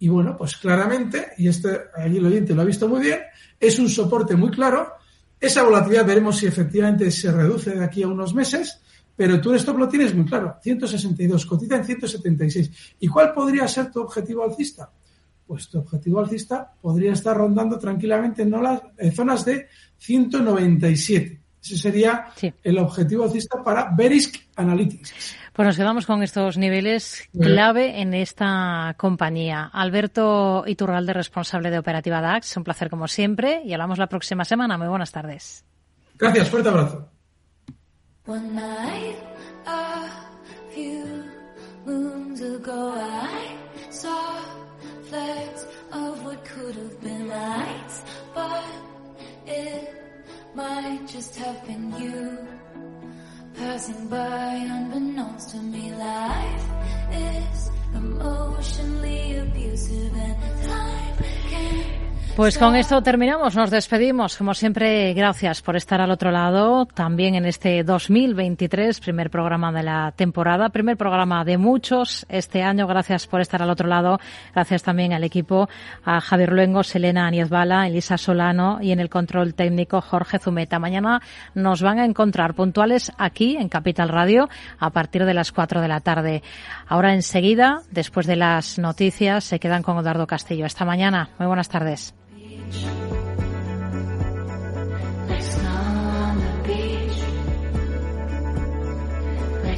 y 0.00 0.08
bueno, 0.08 0.36
pues 0.36 0.56
claramente, 0.56 1.28
y 1.36 1.46
este 1.46 1.68
allí 1.94 2.16
el 2.16 2.26
oyente 2.26 2.54
lo 2.54 2.62
ha 2.62 2.64
visto 2.64 2.88
muy 2.88 3.02
bien, 3.02 3.20
es 3.60 3.78
un 3.78 3.88
soporte 3.88 4.34
muy 4.34 4.50
claro. 4.50 4.94
Esa 5.38 5.62
volatilidad 5.62 6.06
veremos 6.06 6.38
si 6.38 6.46
efectivamente 6.46 7.10
se 7.10 7.30
reduce 7.30 7.70
de 7.70 7.84
aquí 7.84 8.02
a 8.02 8.08
unos 8.08 8.34
meses, 8.34 8.80
pero 9.14 9.38
tú 9.40 9.52
esto 9.52 9.74
lo 9.74 9.88
tienes 9.88 10.14
muy 10.14 10.24
claro. 10.24 10.56
162, 10.62 11.44
cotiza 11.44 11.76
en 11.76 11.84
176. 11.84 12.70
¿Y 13.00 13.08
cuál 13.08 13.34
podría 13.34 13.68
ser 13.68 13.90
tu 13.90 14.00
objetivo 14.00 14.42
alcista? 14.42 14.90
Pues 15.46 15.68
tu 15.68 15.78
objetivo 15.78 16.20
alcista 16.20 16.72
podría 16.80 17.12
estar 17.12 17.36
rondando 17.36 17.78
tranquilamente 17.78 18.42
en 18.42 18.52
las 18.52 18.80
zonas 19.14 19.44
de 19.44 19.68
197. 19.98 21.40
Ese 21.62 21.76
sería 21.76 22.28
el 22.62 22.78
objetivo 22.78 23.24
alcista 23.24 23.62
para 23.62 23.94
Verisk 23.94 24.36
Analytics. 24.56 25.39
Pues 25.52 25.66
nos 25.66 25.76
quedamos 25.76 26.06
con 26.06 26.22
estos 26.22 26.56
niveles 26.56 27.28
clave 27.38 28.00
en 28.00 28.14
esta 28.14 28.94
compañía. 28.96 29.68
Alberto 29.72 30.64
Iturralde, 30.66 31.12
responsable 31.12 31.70
de 31.70 31.78
Operativa 31.78 32.20
DAX, 32.20 32.56
un 32.56 32.64
placer 32.64 32.88
como 32.88 33.08
siempre 33.08 33.62
y 33.64 33.72
hablamos 33.72 33.98
la 33.98 34.06
próxima 34.06 34.44
semana. 34.44 34.78
Muy 34.78 34.88
buenas 34.88 35.12
tardes. 35.12 35.64
Gracias, 36.18 36.48
fuerte 36.48 36.68
abrazo. 36.68 37.08
Passing 53.56 54.06
by 54.08 54.54
unbeknownst 54.76 55.50
to 55.50 55.56
me 55.58 55.92
life 55.94 56.64
is 57.12 57.70
emotionally 57.94 59.36
abusive 59.38 60.14
and 60.14 60.62
time 60.64 61.16
can 61.48 62.09
Pues 62.36 62.56
con 62.56 62.74
esto 62.74 63.02
terminamos, 63.02 63.54
nos 63.54 63.70
despedimos. 63.70 64.36
Como 64.36 64.54
siempre, 64.54 65.12
gracias 65.12 65.60
por 65.60 65.76
estar 65.76 66.00
al 66.00 66.10
otro 66.10 66.30
lado, 66.30 66.86
también 66.86 67.34
en 67.34 67.44
este 67.44 67.84
2023, 67.84 68.98
primer 69.00 69.30
programa 69.30 69.70
de 69.72 69.82
la 69.82 70.12
temporada, 70.16 70.70
primer 70.70 70.96
programa 70.96 71.44
de 71.44 71.58
muchos 71.58 72.24
este 72.30 72.62
año. 72.62 72.86
Gracias 72.86 73.26
por 73.26 73.42
estar 73.42 73.60
al 73.62 73.68
otro 73.68 73.88
lado. 73.88 74.18
Gracias 74.54 74.82
también 74.82 75.12
al 75.12 75.24
equipo, 75.24 75.68
a 76.02 76.20
Javier 76.22 76.52
Luengo, 76.52 76.82
Selena 76.82 77.26
Aniezbala, 77.26 77.86
Elisa 77.86 78.16
Solano 78.16 78.78
y 78.80 78.92
en 78.92 79.00
el 79.00 79.10
control 79.10 79.52
técnico 79.52 80.00
Jorge 80.00 80.38
Zumeta. 80.38 80.78
Mañana 80.78 81.20
nos 81.54 81.82
van 81.82 81.98
a 81.98 82.06
encontrar 82.06 82.54
puntuales 82.54 83.12
aquí 83.18 83.56
en 83.56 83.68
Capital 83.68 84.08
Radio 84.08 84.48
a 84.78 84.90
partir 84.90 85.26
de 85.26 85.34
las 85.34 85.52
4 85.52 85.82
de 85.82 85.88
la 85.88 86.00
tarde. 86.00 86.42
Ahora 86.86 87.12
enseguida, 87.12 87.82
después 87.90 88.26
de 88.26 88.36
las 88.36 88.78
noticias, 88.78 89.44
se 89.44 89.58
quedan 89.60 89.82
con 89.82 89.98
Eduardo 89.98 90.26
Castillo. 90.26 90.64
Hasta 90.64 90.86
mañana. 90.86 91.28
Muy 91.38 91.46
buenas 91.46 91.68
tardes. 91.68 92.14
beach. 92.70 92.84
Like 95.28 95.42
snow 95.42 95.70
on 95.70 96.40
the 96.40 96.68
beach. 96.68 97.18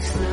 Like. 0.02 0.31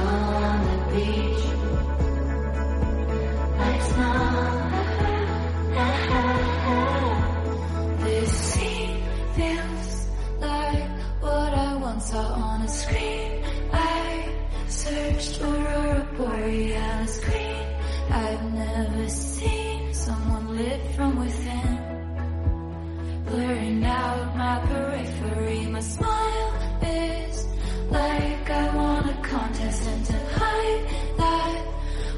Blurring 23.39 23.85
out 23.85 24.35
my 24.35 24.59
periphery, 24.67 25.65
my 25.67 25.79
smile 25.79 26.53
is 26.83 27.47
like 27.89 28.49
I 28.49 28.75
won 28.75 29.07
a 29.07 29.21
contest 29.23 29.87
and 29.87 30.05
to 30.07 30.17
hide 30.39 30.85
that 31.19 31.65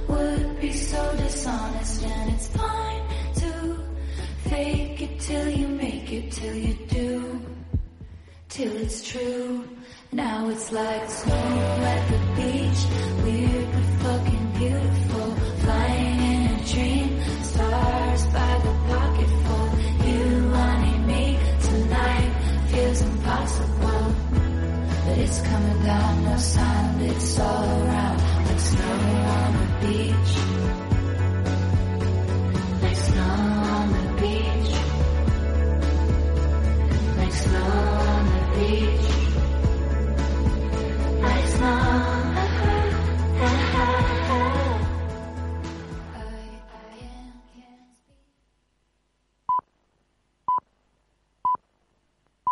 would 0.08 0.60
be 0.60 0.72
so 0.72 1.16
dishonest 1.18 2.04
and 2.04 2.34
it's 2.34 2.48
fine 2.48 3.04
to 3.36 3.52
fake 4.50 5.00
it 5.04 5.20
till 5.20 5.48
you 5.48 5.68
make 5.68 6.12
it 6.12 6.32
till 6.32 6.56
you 6.56 6.74
do 6.88 7.42
till 8.50 8.76
it's 8.78 9.08
true. 9.08 9.70
Now 10.12 10.50
it's 10.50 10.72
like 10.72 11.08
snow 11.08 11.34
at 11.94 12.02
the 12.12 12.20
beach, 12.38 12.82
weird 13.24 13.68
but 13.74 13.88
fucking 14.04 14.48
beautiful. 14.58 15.11
It's 25.32 25.42
coming 25.48 25.82
down, 25.84 26.26
no 26.26 26.34
of 26.34 27.02
it's 27.04 27.40
all 27.40 27.64
around, 27.64 28.18
like 28.48 28.60
snow 28.60 28.84
on 28.84 29.54
the 29.54 29.88
beach. 29.88 30.41